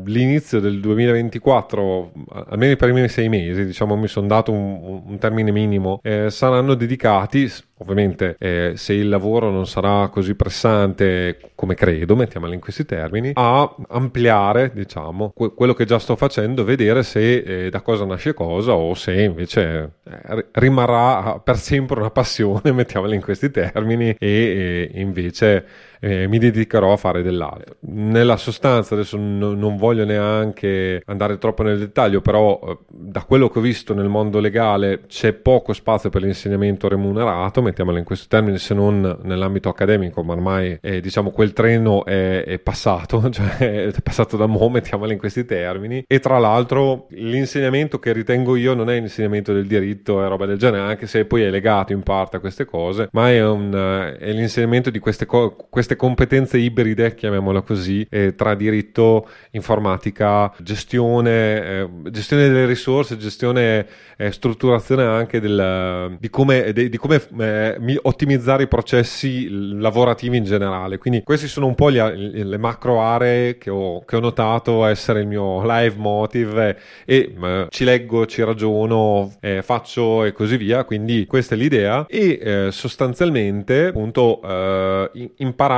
l'inizio 0.06 0.60
del 0.60 0.80
2024, 0.82 2.12
almeno 2.50 2.76
per 2.76 2.90
i 2.90 2.92
primi 2.92 3.08
sei 3.08 3.30
mesi, 3.30 3.53
mesi, 3.54 3.66
diciamo 3.66 3.96
mi 3.96 4.08
sono 4.08 4.28
dato 4.28 4.52
un, 4.52 5.04
un 5.06 5.18
termine 5.18 5.52
minimo, 5.52 6.00
eh, 6.04 6.30
saranno 6.30 6.74
dedicati 6.74 7.50
ovviamente 7.84 8.36
eh, 8.40 8.74
se 8.76 8.94
il 8.94 9.10
lavoro 9.10 9.50
non 9.52 9.68
sarà 9.68 10.08
così 10.08 10.36
pressante 10.36 11.52
come 11.56 11.76
credo, 11.76 12.16
mettiamolo 12.16 12.54
in 12.54 12.60
questi 12.60 12.86
termini, 12.86 13.32
a 13.34 13.76
ampliare 13.90 14.72
diciamo 14.74 15.32
que- 15.36 15.54
quello 15.54 15.74
che 15.74 15.86
già 15.86 16.00
sto 16.00 16.16
facendo, 16.16 16.64
vedere 16.64 17.04
se 17.04 17.38
eh, 17.38 17.70
da 17.70 17.82
cosa 17.82 18.06
nasce 18.06 18.34
cosa 18.34 18.74
o 18.74 18.94
se 18.94 19.22
invece 19.22 19.92
eh, 20.04 20.48
rimarrà 20.54 21.40
per 21.40 21.58
sempre 21.58 22.00
una 22.00 22.12
passione, 22.12 22.72
mettiamola 22.72 23.14
in 23.14 23.22
questi 23.22 23.52
termini, 23.52 24.16
e 24.18 24.90
invece 24.96 25.66
eh, 26.04 26.28
mi 26.28 26.38
dedicherò 26.38 26.92
a 26.92 26.98
fare 26.98 27.22
dell'altro. 27.22 27.78
Nella 27.92 28.36
sostanza, 28.36 28.94
adesso 28.94 29.16
n- 29.18 29.58
non 29.58 29.78
voglio 29.78 30.04
neanche 30.04 31.02
andare 31.06 31.38
troppo 31.38 31.64
nel 31.64 31.80
dettaglio, 31.80 32.20
però 32.20 32.60
eh, 32.62 32.78
da 32.90 33.24
quello 33.24 33.48
che 33.48 33.60
ho 33.60 33.62
visto 33.62 33.94
nel 33.94 34.10
mondo 34.10 34.40
legale 34.40 35.04
c'è 35.08 35.32
poco 35.32 35.72
spazio 35.72 36.10
per 36.10 36.22
l'insegnamento 36.24 36.90
remunerato, 36.90 37.62
mettiamola 37.62 38.00
in 38.00 38.04
questo 38.04 38.26
termine, 38.28 38.58
se 38.58 38.74
non 38.74 39.20
nell'ambito 39.24 39.70
accademico, 39.70 40.24
ma 40.24 40.34
ormai 40.34 40.78
eh, 40.82 41.00
diciamo 41.00 41.32
quel 41.32 41.54
treno 41.54 42.04
è, 42.04 42.44
è 42.44 42.60
passato, 42.60 43.30
cioè 43.32 43.88
è 43.88 44.02
passato 44.04 44.36
da 44.36 44.46
mo', 44.46 44.68
mettiamola 44.68 45.14
in 45.14 45.18
questi 45.18 45.46
termini. 45.46 46.04
E 46.06 46.20
tra 46.20 46.38
l'altro 46.38 47.08
l'insegnamento 47.12 48.00
che 48.00 48.12
ritengo 48.12 48.58
io 48.58 48.74
non 48.74 48.90
è 48.90 49.00
l'insegnamento 49.00 49.54
del 49.54 49.68
diritto 49.68 50.22
e 50.22 50.28
roba 50.28 50.46
del 50.46 50.58
genere, 50.58 50.84
anche 50.84 51.08
se 51.08 51.24
poi 51.24 51.44
è 51.44 51.50
legato 51.50 51.94
in 51.94 52.04
parte 52.04 52.36
a 52.36 52.40
queste 52.42 52.66
cose, 52.66 53.08
ma 53.14 53.30
è, 53.30 53.42
un, 53.42 54.16
è 54.20 54.32
l'insegnamento 54.34 54.90
di 54.90 55.00
queste, 55.00 55.26
co- 55.26 55.56
queste 55.70 55.92
competenze 55.96 56.58
ibride, 56.58 57.16
chiamiamola 57.16 57.62
così, 57.62 58.06
eh, 58.10 58.36
tra 58.36 58.56
diritto, 58.56 59.28
informatica, 59.52 60.54
gestione, 60.60 61.64
eh, 61.64 61.90
gestione 62.10 62.48
delle 62.48 62.66
risorse, 62.66 63.18
gestione 63.18 63.86
e 64.18 64.32
strutturazione 64.32 65.04
anche 65.04 65.40
del, 65.40 66.18
di 66.20 66.30
come, 66.30 66.72
di, 66.72 66.90
di 66.90 66.98
come 66.98 67.22
eh, 67.40 68.00
ottimizzare 68.04 68.64
i 68.64 68.68
processi 68.68 69.48
lavorativi 69.50 70.38
in 70.38 70.44
generale. 70.44 70.98
Quindi 70.98 71.24
queste 71.24 71.48
sono 71.48 71.68
un 71.68 71.76
po' 71.76 71.92
gli, 71.92 71.98
le 71.98 72.58
macro 72.58 73.02
aree 73.02 73.58
che 73.58 73.70
ho, 73.70 74.04
che 74.06 74.16
ho, 74.16 74.20
notato 74.20 74.86
essere 74.86 75.22
il 75.22 75.28
mio 75.28 75.62
live 75.64 75.96
motive 75.98 76.80
e 77.06 77.36
eh, 77.42 77.66
ci 77.70 77.84
leggo, 77.84 78.26
ci 78.26 78.44
ragiono, 78.44 79.34
eh, 79.40 79.62
faccio 79.62 80.24
e 80.24 80.32
così 80.32 80.58
via. 80.58 80.84
Quindi 80.84 81.26
questa 81.26 81.56
è 81.56 81.58
l'idea 81.58 82.06
e 82.08 82.40
eh, 82.42 82.68
sostanzialmente 82.72 83.88
appunto 83.88 84.42
eh, 84.44 85.32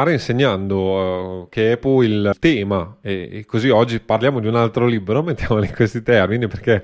imparare 0.06 0.14
insegnando, 0.14 1.42
uh, 1.42 1.50
che 1.50 1.74
è 1.74 1.78
poi 1.78 2.08
il 2.08 2.36
tema, 2.40 2.98
e, 3.02 3.30
e, 3.32 3.46
così 3.46 3.70
oggi 3.70 4.00
parliamo 4.00 4.40
di 4.40 4.48
un 4.48 4.56
altro 4.56 4.86
libro, 4.86 5.22
mettiamolo 5.24 5.66
in 5.66 5.74
questi 5.74 6.04
termini, 6.04 6.48
perché 6.48 6.84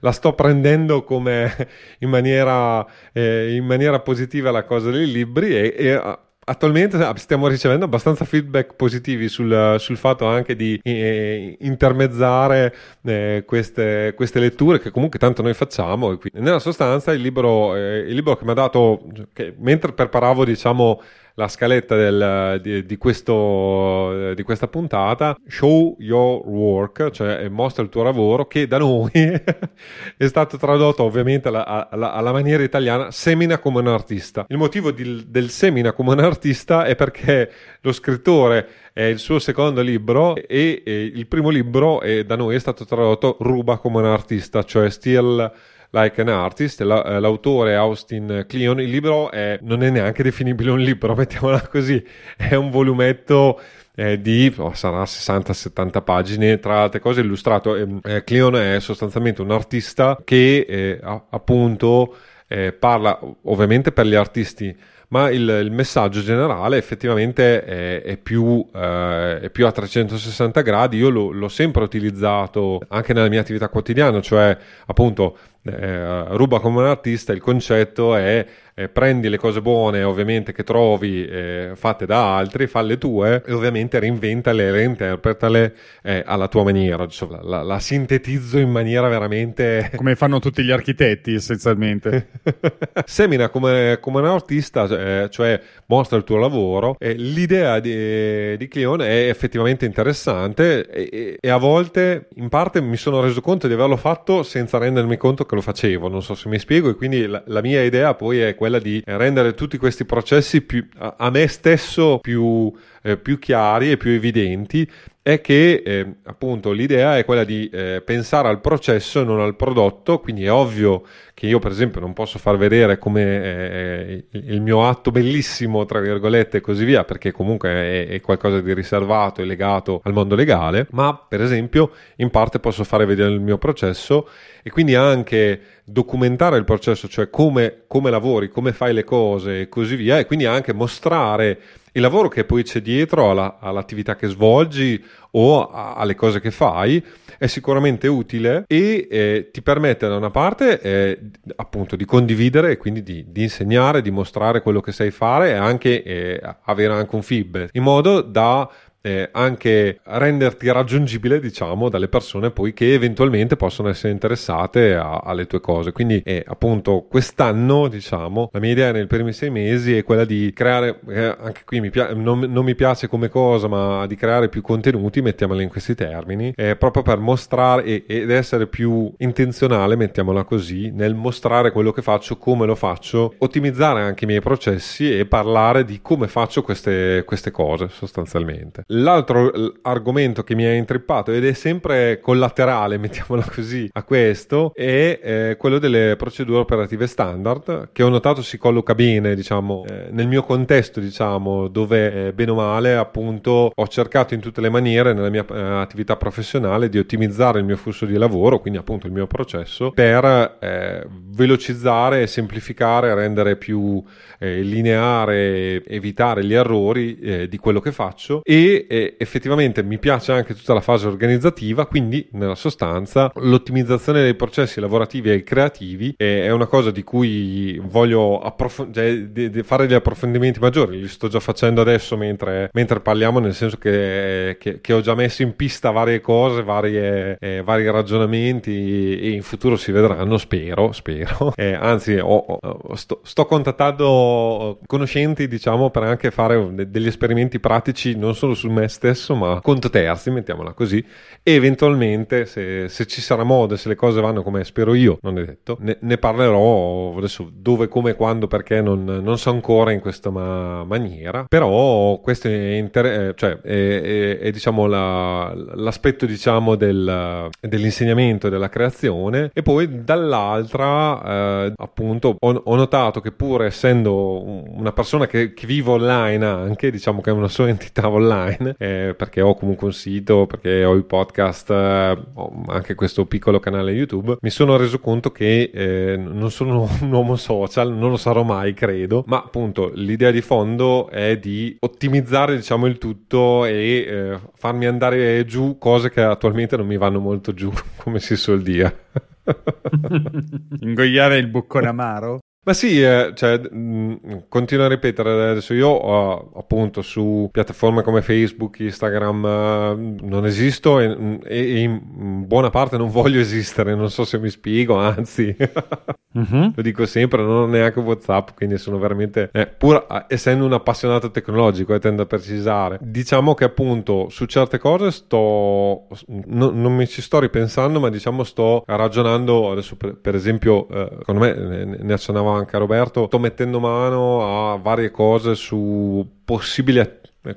la 0.00 0.12
sto 0.12 0.32
prendendo 0.32 1.04
come 1.04 1.54
in 2.00 2.08
maniera, 2.08 2.84
eh, 3.12 3.54
in 3.54 3.64
maniera 3.64 4.00
positiva 4.00 4.50
la 4.50 4.64
cosa 4.64 4.90
dei 4.90 5.10
libri 5.10 5.54
e, 5.56 5.74
e 5.76 6.18
Attualmente 6.48 6.96
stiamo 7.16 7.48
ricevendo 7.48 7.86
abbastanza 7.86 8.24
feedback 8.24 8.76
positivi 8.76 9.28
sul, 9.28 9.74
sul 9.80 9.96
fatto 9.96 10.26
anche 10.26 10.54
di 10.54 10.78
eh, 10.80 11.56
intermezzare 11.62 12.72
eh, 13.02 13.42
queste, 13.44 14.12
queste, 14.14 14.38
letture 14.38 14.78
che 14.78 14.92
comunque 14.92 15.18
tanto 15.18 15.42
noi 15.42 15.54
facciamo. 15.54 16.16
Nella 16.34 16.60
sostanza 16.60 17.10
il 17.10 17.20
libro, 17.20 17.74
eh, 17.74 18.04
il 18.06 18.14
libro 18.14 18.36
che 18.36 18.44
mi 18.44 18.52
ha 18.52 18.54
dato, 18.54 19.08
che, 19.32 19.56
mentre 19.58 19.92
preparavo 19.92 20.44
diciamo 20.44 21.02
la 21.38 21.48
scaletta 21.48 21.94
del, 21.96 22.60
di, 22.62 22.86
di, 22.86 22.96
questo, 22.96 24.32
di, 24.34 24.42
questa 24.42 24.68
puntata, 24.68 25.36
Show 25.46 25.96
Your 25.98 26.46
Work, 26.46 27.10
cioè 27.10 27.46
mostra 27.50 27.82
il 27.82 27.90
tuo 27.90 28.02
lavoro, 28.02 28.46
che 28.46 28.66
da 28.66 28.78
noi 28.78 29.10
è 29.12 30.26
stato 30.26 30.56
tradotto 30.56 31.02
ovviamente 31.02 31.48
alla, 31.48 31.88
alla, 31.90 32.14
alla, 32.14 32.32
maniera 32.32 32.62
italiana, 32.62 33.10
semina 33.10 33.58
come 33.58 33.80
un 33.80 33.88
artista. 33.88 34.46
Il 34.48 34.56
motivo 34.56 34.90
di, 34.90 35.26
del 35.28 35.50
semina 35.50 35.92
come 35.92 36.12
un 36.12 36.20
artista 36.20 36.84
è 36.84 36.96
perché 36.96 37.52
lo 37.82 37.92
scrittore 37.92 38.68
è 38.94 39.02
il 39.02 39.18
suo 39.18 39.38
secondo 39.38 39.82
libro 39.82 40.36
e, 40.36 40.82
e 40.86 41.02
il 41.02 41.26
primo 41.26 41.50
libro 41.50 42.00
è, 42.00 42.24
da 42.24 42.36
noi 42.36 42.54
è 42.54 42.58
stato 42.58 42.86
tradotto 42.86 43.36
ruba 43.40 43.76
come 43.76 43.98
un 43.98 44.06
artista, 44.06 44.62
cioè 44.62 44.88
still 44.88 45.52
Like 45.90 46.20
an 46.20 46.28
Artist, 46.28 46.80
la, 46.82 47.04
eh, 47.04 47.20
l'autore 47.20 47.74
Austin 47.74 48.44
Kleon, 48.46 48.80
il 48.80 48.90
libro 48.90 49.30
è, 49.30 49.58
non 49.62 49.82
è 49.82 49.90
neanche 49.90 50.22
definibile 50.22 50.70
un 50.70 50.80
libro, 50.80 51.14
mettiamola 51.16 51.66
così, 51.68 52.04
è 52.36 52.54
un 52.54 52.70
volumetto 52.70 53.60
eh, 53.94 54.20
di 54.20 54.52
oh, 54.56 54.74
sarà 54.74 55.02
60-70 55.02 56.02
pagine, 56.02 56.58
tra 56.60 56.82
altre 56.82 57.00
cose 57.00 57.20
illustrato. 57.22 57.74
Eh, 57.76 57.86
eh, 58.04 58.24
Cleon 58.24 58.56
è 58.56 58.80
sostanzialmente 58.80 59.42
un 59.42 59.50
artista 59.50 60.20
che 60.22 60.66
eh, 60.68 61.00
appunto 61.02 62.16
eh, 62.46 62.72
parla 62.72 63.18
ovviamente 63.42 63.92
per 63.92 64.06
gli 64.06 64.14
artisti 64.14 64.76
ma 65.08 65.30
il, 65.30 65.48
il, 65.62 65.70
messaggio 65.70 66.20
generale 66.20 66.78
effettivamente 66.78 67.62
è, 67.62 68.02
è, 68.02 68.16
più, 68.16 68.66
eh, 68.74 69.40
è, 69.40 69.50
più, 69.50 69.66
a 69.66 69.72
360 69.72 70.62
gradi. 70.62 70.96
Io 70.96 71.10
lo, 71.10 71.30
l'ho 71.30 71.48
sempre 71.48 71.84
utilizzato 71.84 72.80
anche 72.88 73.12
nella 73.12 73.28
mia 73.28 73.40
attività 73.40 73.68
quotidiana, 73.68 74.20
cioè 74.20 74.56
appunto 74.86 75.38
eh, 75.66 76.36
ruba 76.36 76.60
come 76.60 76.80
un 76.80 76.86
artista, 76.86 77.32
il 77.32 77.40
concetto 77.40 78.14
è 78.14 78.46
eh, 78.78 78.90
prendi 78.90 79.30
le 79.30 79.38
cose 79.38 79.62
buone 79.62 80.02
ovviamente 80.02 80.52
che 80.52 80.62
trovi 80.62 81.26
eh, 81.26 81.70
fatte 81.74 82.04
da 82.04 82.36
altri, 82.36 82.66
falle 82.66 82.98
tue 82.98 83.42
e 83.46 83.54
ovviamente 83.54 83.98
reinventale, 83.98 84.70
reinterpretale 84.70 85.74
eh, 86.02 86.22
alla 86.26 86.46
tua 86.48 86.62
maniera, 86.62 87.04
insomma, 87.04 87.40
la, 87.42 87.62
la, 87.62 87.78
sintetizzo 87.78 88.58
in 88.58 88.70
maniera 88.70 89.08
veramente... 89.08 89.90
Come 89.96 90.14
fanno 90.14 90.40
tutti 90.40 90.62
gli 90.62 90.70
architetti 90.70 91.32
essenzialmente. 91.34 92.28
Semina 93.06 93.48
come, 93.48 93.96
come 93.98 94.20
un 94.20 94.26
artista, 94.26 94.84
eh, 94.84 95.30
cioè 95.30 95.58
mostra 95.86 96.18
il 96.18 96.24
tuo 96.24 96.36
lavoro, 96.36 96.96
l'idea 96.98 97.80
di, 97.80 98.56
di 98.58 98.68
Cleon 98.68 99.00
è 99.00 99.28
effettivamente 99.28 99.86
interessante 99.86 100.86
e, 100.86 101.38
e 101.40 101.48
a 101.48 101.56
volte 101.56 102.28
in 102.34 102.48
parte 102.48 102.82
mi 102.82 102.96
sono 102.96 103.20
reso 103.20 103.40
conto 103.40 103.68
di 103.68 103.72
averlo 103.72 103.96
fatto 103.96 104.42
senza 104.42 104.76
rendermi 104.78 105.16
conto 105.16 105.46
che 105.46 105.54
lo 105.54 105.60
facevo, 105.62 106.08
non 106.08 106.22
so 106.22 106.34
se 106.34 106.48
mi 106.48 106.58
spiego, 106.58 106.90
e 106.90 106.94
quindi 106.94 107.26
la, 107.26 107.42
la 107.46 107.62
mia 107.62 107.82
idea 107.82 108.14
poi 108.14 108.40
è 108.40 108.54
quella 108.54 108.65
di 108.78 109.02
rendere 109.06 109.54
tutti 109.54 109.78
questi 109.78 110.04
processi 110.04 110.60
più, 110.62 110.86
a, 110.98 111.14
a 111.18 111.30
me 111.30 111.46
stesso 111.46 112.18
più, 112.20 112.72
eh, 113.02 113.16
più 113.16 113.38
chiari 113.38 113.90
e 113.90 113.96
più 113.96 114.10
evidenti 114.10 114.88
è 115.26 115.40
che 115.40 115.82
eh, 115.84 116.06
appunto 116.26 116.70
l'idea 116.70 117.18
è 117.18 117.24
quella 117.24 117.42
di 117.42 117.68
eh, 117.72 118.00
pensare 118.04 118.46
al 118.46 118.60
processo 118.60 119.22
e 119.22 119.24
non 119.24 119.40
al 119.40 119.56
prodotto, 119.56 120.20
quindi 120.20 120.44
è 120.44 120.52
ovvio 120.52 121.02
che 121.34 121.48
io 121.48 121.58
per 121.58 121.72
esempio 121.72 122.00
non 122.00 122.12
posso 122.12 122.38
far 122.38 122.56
vedere 122.56 122.96
come 122.96 123.22
eh, 123.24 124.24
il 124.30 124.60
mio 124.60 124.86
atto 124.86 125.10
bellissimo, 125.10 125.84
tra 125.84 125.98
virgolette 125.98 126.58
e 126.58 126.60
così 126.60 126.84
via, 126.84 127.02
perché 127.02 127.32
comunque 127.32 127.70
è, 127.70 128.06
è, 128.06 128.20
qualcosa 128.20 128.60
di 128.60 128.72
riservato 128.72 129.42
e 129.42 129.46
legato 129.46 130.00
al 130.04 130.12
mondo 130.12 130.36
legale, 130.36 130.86
ma 130.92 131.16
per 131.16 131.42
esempio 131.42 131.90
in 132.18 132.30
parte 132.30 132.60
posso 132.60 132.84
fare 132.84 133.04
vedere 133.04 133.32
il 133.32 133.40
mio 133.40 133.58
processo 133.58 134.28
e 134.62 134.70
quindi 134.70 134.94
anche 134.94 135.60
documentare 135.82 136.56
il 136.56 136.64
processo, 136.64 137.08
cioè 137.08 137.30
come, 137.30 137.82
come 137.88 138.10
lavori, 138.10 138.48
come 138.48 138.72
fai 138.72 138.94
le 138.94 139.02
cose 139.02 139.62
e 139.62 139.68
così 139.68 139.96
via, 139.96 140.20
e 140.20 140.24
quindi 140.24 140.44
anche 140.44 140.72
mostrare 140.72 141.58
il 141.96 142.02
lavoro 142.02 142.28
che 142.28 142.44
poi 142.44 142.62
c'è 142.62 142.80
dietro 142.80 143.30
alla, 143.30 143.56
all'attività 143.58 144.16
che 144.16 144.28
svolgi 144.28 145.02
o 145.32 145.68
a, 145.68 145.94
alle 145.94 146.14
cose 146.14 146.40
che 146.40 146.50
fai 146.50 147.02
è 147.38 147.46
sicuramente 147.46 148.06
utile 148.06 148.64
e 148.66 149.08
eh, 149.10 149.48
ti 149.50 149.62
permette 149.62 150.06
da 150.06 150.16
una 150.16 150.30
parte 150.30 150.80
eh, 150.80 151.18
appunto 151.56 151.96
di 151.96 152.04
condividere 152.04 152.72
e 152.72 152.76
quindi 152.76 153.02
di, 153.02 153.24
di, 153.28 153.42
insegnare, 153.42 154.02
di 154.02 154.10
mostrare 154.10 154.60
quello 154.60 154.80
che 154.80 154.92
sai 154.92 155.10
fare 155.10 155.50
e 155.50 155.54
anche 155.54 156.02
eh, 156.02 156.40
avere 156.64 156.92
anche 156.92 157.14
un 157.14 157.22
feedback 157.22 157.70
in 157.72 157.82
modo 157.82 158.20
da 158.20 158.68
eh, 159.06 159.28
anche 159.30 160.00
renderti 160.02 160.68
raggiungibile, 160.72 161.38
diciamo, 161.38 161.88
dalle 161.88 162.08
persone 162.08 162.50
poi 162.50 162.72
che 162.72 162.92
eventualmente 162.92 163.54
possono 163.54 163.88
essere 163.88 164.12
interessate 164.12 164.96
a, 164.96 165.20
alle 165.22 165.46
tue 165.46 165.60
cose. 165.60 165.92
Quindi, 165.92 166.20
eh, 166.24 166.42
appunto, 166.44 167.06
quest'anno, 167.08 167.86
diciamo, 167.86 168.50
la 168.52 168.58
mia 168.58 168.72
idea 168.72 168.90
nei 168.90 169.06
primi 169.06 169.32
sei 169.32 169.50
mesi 169.50 169.96
è 169.96 170.02
quella 170.02 170.24
di 170.24 170.50
creare, 170.52 170.98
eh, 171.08 171.36
anche 171.38 171.62
qui 171.64 171.80
mi 171.80 171.90
pia- 171.90 172.14
non, 172.14 172.40
non, 172.40 172.64
mi 172.64 172.74
piace 172.74 173.06
come 173.06 173.28
cosa, 173.28 173.68
ma 173.68 174.06
di 174.08 174.16
creare 174.16 174.48
più 174.48 174.60
contenuti, 174.60 175.22
mettiamola 175.22 175.62
in 175.62 175.68
questi 175.68 175.94
termini, 175.94 176.52
proprio 176.76 177.02
per 177.04 177.18
mostrare 177.18 177.84
e, 177.84 178.04
ed 178.08 178.30
essere 178.30 178.66
più 178.66 179.12
intenzionale, 179.18 179.94
mettiamola 179.94 180.42
così, 180.42 180.90
nel 180.90 181.14
mostrare 181.14 181.70
quello 181.70 181.92
che 181.92 182.02
faccio, 182.02 182.38
come 182.38 182.66
lo 182.66 182.74
faccio, 182.74 183.34
ottimizzare 183.38 184.00
anche 184.00 184.24
i 184.24 184.26
miei 184.26 184.40
processi 184.40 185.16
e 185.16 185.26
parlare 185.26 185.84
di 185.84 186.00
come 186.02 186.26
faccio 186.26 186.62
queste, 186.62 187.22
queste 187.24 187.52
cose 187.52 187.88
sostanzialmente. 187.88 188.84
L'altro 188.96 189.52
argomento 189.82 190.42
che 190.42 190.54
mi 190.54 190.64
ha 190.64 190.72
intrippato 190.72 191.30
ed 191.30 191.44
è 191.44 191.52
sempre 191.52 192.18
collaterale, 192.20 192.96
mettiamola 192.98 193.44
così, 193.52 193.88
a 193.92 194.02
questo 194.02 194.72
è 194.74 195.20
eh, 195.22 195.56
quello 195.58 195.78
delle 195.78 196.16
procedure 196.16 196.60
operative 196.60 197.06
standard 197.06 197.90
che 197.92 198.02
ho 198.02 198.08
notato 198.08 198.42
si 198.42 198.56
colloca 198.56 198.94
bene, 198.94 199.34
diciamo, 199.34 199.84
eh, 199.88 200.08
nel 200.10 200.26
mio 200.26 200.42
contesto, 200.42 201.00
diciamo, 201.00 201.68
dove 201.68 202.28
eh, 202.28 202.32
bene 202.32 202.50
o 202.52 202.54
male, 202.54 202.96
appunto, 202.96 203.70
ho 203.74 203.86
cercato 203.88 204.34
in 204.34 204.40
tutte 204.40 204.60
le 204.60 204.70
maniere 204.70 205.12
nella 205.12 205.28
mia 205.28 205.44
eh, 205.46 205.60
attività 205.60 206.16
professionale 206.16 206.88
di 206.88 206.98
ottimizzare 206.98 207.58
il 207.58 207.64
mio 207.64 207.76
flusso 207.76 208.06
di 208.06 208.16
lavoro, 208.16 208.60
quindi 208.60 208.78
appunto 208.78 209.06
il 209.06 209.12
mio 209.12 209.26
processo, 209.26 209.90
per 209.90 210.56
eh, 210.60 211.06
velocizzare, 211.10 212.26
semplificare, 212.26 213.14
rendere 213.14 213.56
più 213.56 214.02
eh, 214.38 214.60
lineare, 214.60 215.84
evitare 215.84 216.44
gli 216.44 216.54
errori 216.54 217.44
di 217.48 217.58
quello 217.58 217.80
che 217.80 217.92
faccio 217.92 218.40
e 218.42 218.75
e 218.86 219.14
effettivamente 219.18 219.82
mi 219.82 219.98
piace 219.98 220.32
anche 220.32 220.54
tutta 220.54 220.74
la 220.74 220.80
fase 220.80 221.06
organizzativa, 221.06 221.86
quindi 221.86 222.28
nella 222.32 222.54
sostanza 222.54 223.32
l'ottimizzazione 223.36 224.22
dei 224.22 224.34
processi 224.34 224.80
lavorativi 224.80 225.30
e 225.30 225.42
creativi 225.42 226.14
è 226.16 226.50
una 226.50 226.66
cosa 226.66 226.90
di 226.90 227.02
cui 227.02 227.80
voglio 227.82 228.40
approf- 228.40 228.90
cioè, 228.92 229.16
di, 229.18 229.50
di 229.50 229.62
fare 229.62 229.86
degli 229.86 229.96
approfondimenti 229.96 230.60
maggiori, 230.60 231.00
li 231.00 231.08
sto 231.08 231.28
già 231.28 231.40
facendo 231.40 231.80
adesso 231.80 232.16
mentre, 232.16 232.70
mentre 232.72 233.00
parliamo, 233.00 233.38
nel 233.38 233.54
senso 233.54 233.76
che, 233.78 234.56
che, 234.58 234.80
che, 234.80 234.92
ho 234.92 235.00
già 235.00 235.14
messo 235.14 235.42
in 235.42 235.54
pista 235.56 235.90
varie 235.90 236.20
cose, 236.20 236.62
varie, 236.62 237.36
eh, 237.40 237.62
vari 237.62 237.88
ragionamenti 237.90 239.18
e 239.18 239.30
in 239.30 239.42
futuro 239.42 239.76
si 239.76 239.92
vedranno, 239.92 240.36
spero, 240.38 240.92
spero. 240.92 241.54
Eh, 241.66 241.72
anzi, 241.72 242.16
ho, 242.16 242.36
ho, 242.36 242.94
sto, 242.96 243.20
sto 243.22 243.46
contattando 243.46 244.78
conoscenti, 244.86 245.48
diciamo, 245.48 245.90
per 245.90 246.02
anche 246.02 246.30
fare 246.30 246.86
degli 246.88 247.06
esperimenti 247.06 247.58
pratici 247.58 248.16
non 248.16 248.34
solo 248.34 248.54
sul 248.66 248.70
me 248.70 248.88
stesso, 248.88 249.34
ma 249.34 249.60
conto 249.62 249.88
terzi, 249.88 250.30
mettiamola 250.30 250.72
così, 250.72 251.04
e 251.42 251.52
eventualmente 251.52 252.46
se, 252.46 252.88
se 252.88 253.06
ci 253.06 253.20
sarà 253.20 253.44
modo 253.44 253.74
e 253.74 253.76
se 253.76 253.88
le 253.88 253.94
cose 253.94 254.20
vanno 254.20 254.42
come 254.42 254.64
spero 254.64 254.94
io, 254.94 255.18
non 255.22 255.38
è 255.38 255.44
detto, 255.44 255.76
ne, 255.80 255.98
ne 256.00 256.18
parlerò 256.18 257.16
adesso 257.16 257.48
dove, 257.52 257.88
come, 257.88 258.14
quando, 258.14 258.48
perché 258.48 258.80
non, 258.80 259.04
non 259.04 259.38
so 259.38 259.50
ancora 259.50 259.92
in 259.92 260.00
questa 260.00 260.30
ma- 260.30 260.84
maniera, 260.84 261.44
però 261.48 262.18
questo 262.20 262.48
è, 262.48 262.74
inter- 262.76 263.28
eh, 263.28 263.34
cioè, 263.36 263.60
è, 263.60 264.00
è, 264.00 264.38
è 264.38 264.50
diciamo 264.50 264.86
la, 264.86 265.52
l'aspetto 265.74 266.26
diciamo 266.26 266.74
del, 266.74 267.48
dell'insegnamento 267.60 268.48
della 268.48 268.68
creazione 268.68 269.50
e 269.52 269.62
poi 269.62 270.02
dall'altra 270.02 271.66
eh, 271.66 271.72
appunto 271.76 272.36
ho, 272.38 272.62
ho, 272.64 272.74
notato 272.76 273.20
che 273.20 273.30
pur 273.30 273.64
essendo 273.64 274.42
una 274.44 274.92
persona 274.92 275.26
che, 275.26 275.52
che 275.54 275.66
vive 275.66 275.90
online 275.90 276.44
anche, 276.44 276.90
diciamo 276.90 277.20
che 277.20 277.30
è 277.30 277.32
una 277.32 277.48
sua 277.48 277.68
entità 277.68 278.08
online, 278.16 278.55
online, 278.56 278.74
eh, 278.78 279.14
perché 279.16 279.40
ho 279.40 279.54
comunque 279.54 279.86
un 279.86 279.92
sito, 279.92 280.46
perché 280.46 280.84
ho 280.84 280.96
i 280.96 281.02
podcast, 281.02 281.70
eh, 281.70 282.18
ho 282.34 282.62
anche 282.68 282.94
questo 282.94 283.26
piccolo 283.26 283.60
canale 283.60 283.92
YouTube, 283.92 284.38
mi 284.40 284.50
sono 284.50 284.76
reso 284.76 284.98
conto 284.98 285.30
che 285.30 285.70
eh, 285.72 286.16
non 286.16 286.50
sono 286.50 286.88
un 287.00 287.12
uomo 287.12 287.36
social, 287.36 287.92
non 287.92 288.10
lo 288.10 288.16
sarò 288.16 288.42
mai, 288.42 288.74
credo, 288.74 289.24
ma 289.26 289.38
appunto 289.38 289.90
l'idea 289.94 290.30
di 290.30 290.40
fondo 290.40 291.08
è 291.08 291.38
di 291.38 291.76
ottimizzare, 291.80 292.56
diciamo, 292.56 292.86
il 292.86 292.98
tutto 292.98 293.64
e 293.64 294.04
eh, 294.06 294.40
farmi 294.54 294.86
andare 294.86 295.44
giù 295.44 295.78
cose 295.78 296.10
che 296.10 296.22
attualmente 296.22 296.76
non 296.76 296.86
mi 296.86 296.96
vanno 296.96 297.20
molto 297.20 297.52
giù, 297.52 297.72
come 297.96 298.18
si 298.18 298.36
suol 298.36 298.62
dire. 298.62 299.04
Ingoiare 300.80 301.38
il 301.38 301.46
boccone 301.46 301.86
amaro? 301.86 302.40
Ma 302.66 302.72
sì, 302.72 303.00
eh, 303.00 303.30
cioè, 303.36 303.60
mh, 303.60 303.78
mm, 303.78 304.36
continuo 304.48 304.86
a 304.86 304.88
ripetere 304.88 305.50
adesso, 305.50 305.72
io 305.72 306.04
uh, 306.04 306.50
appunto 306.56 307.00
su 307.00 307.48
piattaforme 307.52 308.02
come 308.02 308.22
Facebook, 308.22 308.80
Instagram 308.80 309.44
uh, 309.44 310.26
non 310.26 310.46
esisto 310.46 310.98
e, 310.98 311.16
mm, 311.16 311.34
e, 311.44 311.78
in 311.82 312.44
buona 312.44 312.68
parte 312.70 312.96
non 312.96 313.08
voglio 313.08 313.38
esistere, 313.38 313.94
non 313.94 314.10
so 314.10 314.24
se 314.24 314.40
mi 314.40 314.48
spiego, 314.48 314.96
anzi 314.96 315.54
uh-huh. 315.58 316.72
lo 316.74 316.82
dico 316.82 317.06
sempre, 317.06 317.40
non 317.40 317.54
ho 317.54 317.66
neanche 317.66 318.00
Whatsapp, 318.00 318.48
quindi 318.56 318.78
sono 318.78 318.98
veramente, 318.98 319.48
eh, 319.52 319.68
pur 319.68 320.04
uh, 320.08 320.24
essendo 320.26 320.64
un 320.64 320.72
appassionato 320.72 321.30
tecnologico 321.30 321.92
e 321.92 321.96
eh, 321.96 322.00
tendo 322.00 322.22
a 322.22 322.26
precisare, 322.26 322.98
diciamo 323.00 323.54
che 323.54 323.62
appunto 323.62 324.28
su 324.28 324.44
certe 324.46 324.78
cose 324.78 325.12
sto, 325.12 326.08
no, 326.26 326.70
non 326.70 326.96
mi 326.96 327.06
ci 327.06 327.22
sto 327.22 327.38
ripensando, 327.38 328.00
ma 328.00 328.10
diciamo 328.10 328.42
sto 328.42 328.82
ragionando, 328.88 329.70
adesso 329.70 329.94
per, 329.94 330.16
per 330.16 330.34
esempio, 330.34 330.88
eh, 330.88 331.10
secondo 331.18 331.40
me 331.42 331.54
ne, 331.54 331.84
ne 331.84 332.12
accennava 332.12 332.54
anche 332.56 332.76
a 332.76 332.78
Roberto, 332.78 333.26
sto 333.26 333.38
mettendo 333.38 333.80
mano 333.80 334.72
a 334.72 334.76
varie 334.76 335.10
cose 335.10 335.54
su 335.54 336.26
possibili 336.44 336.98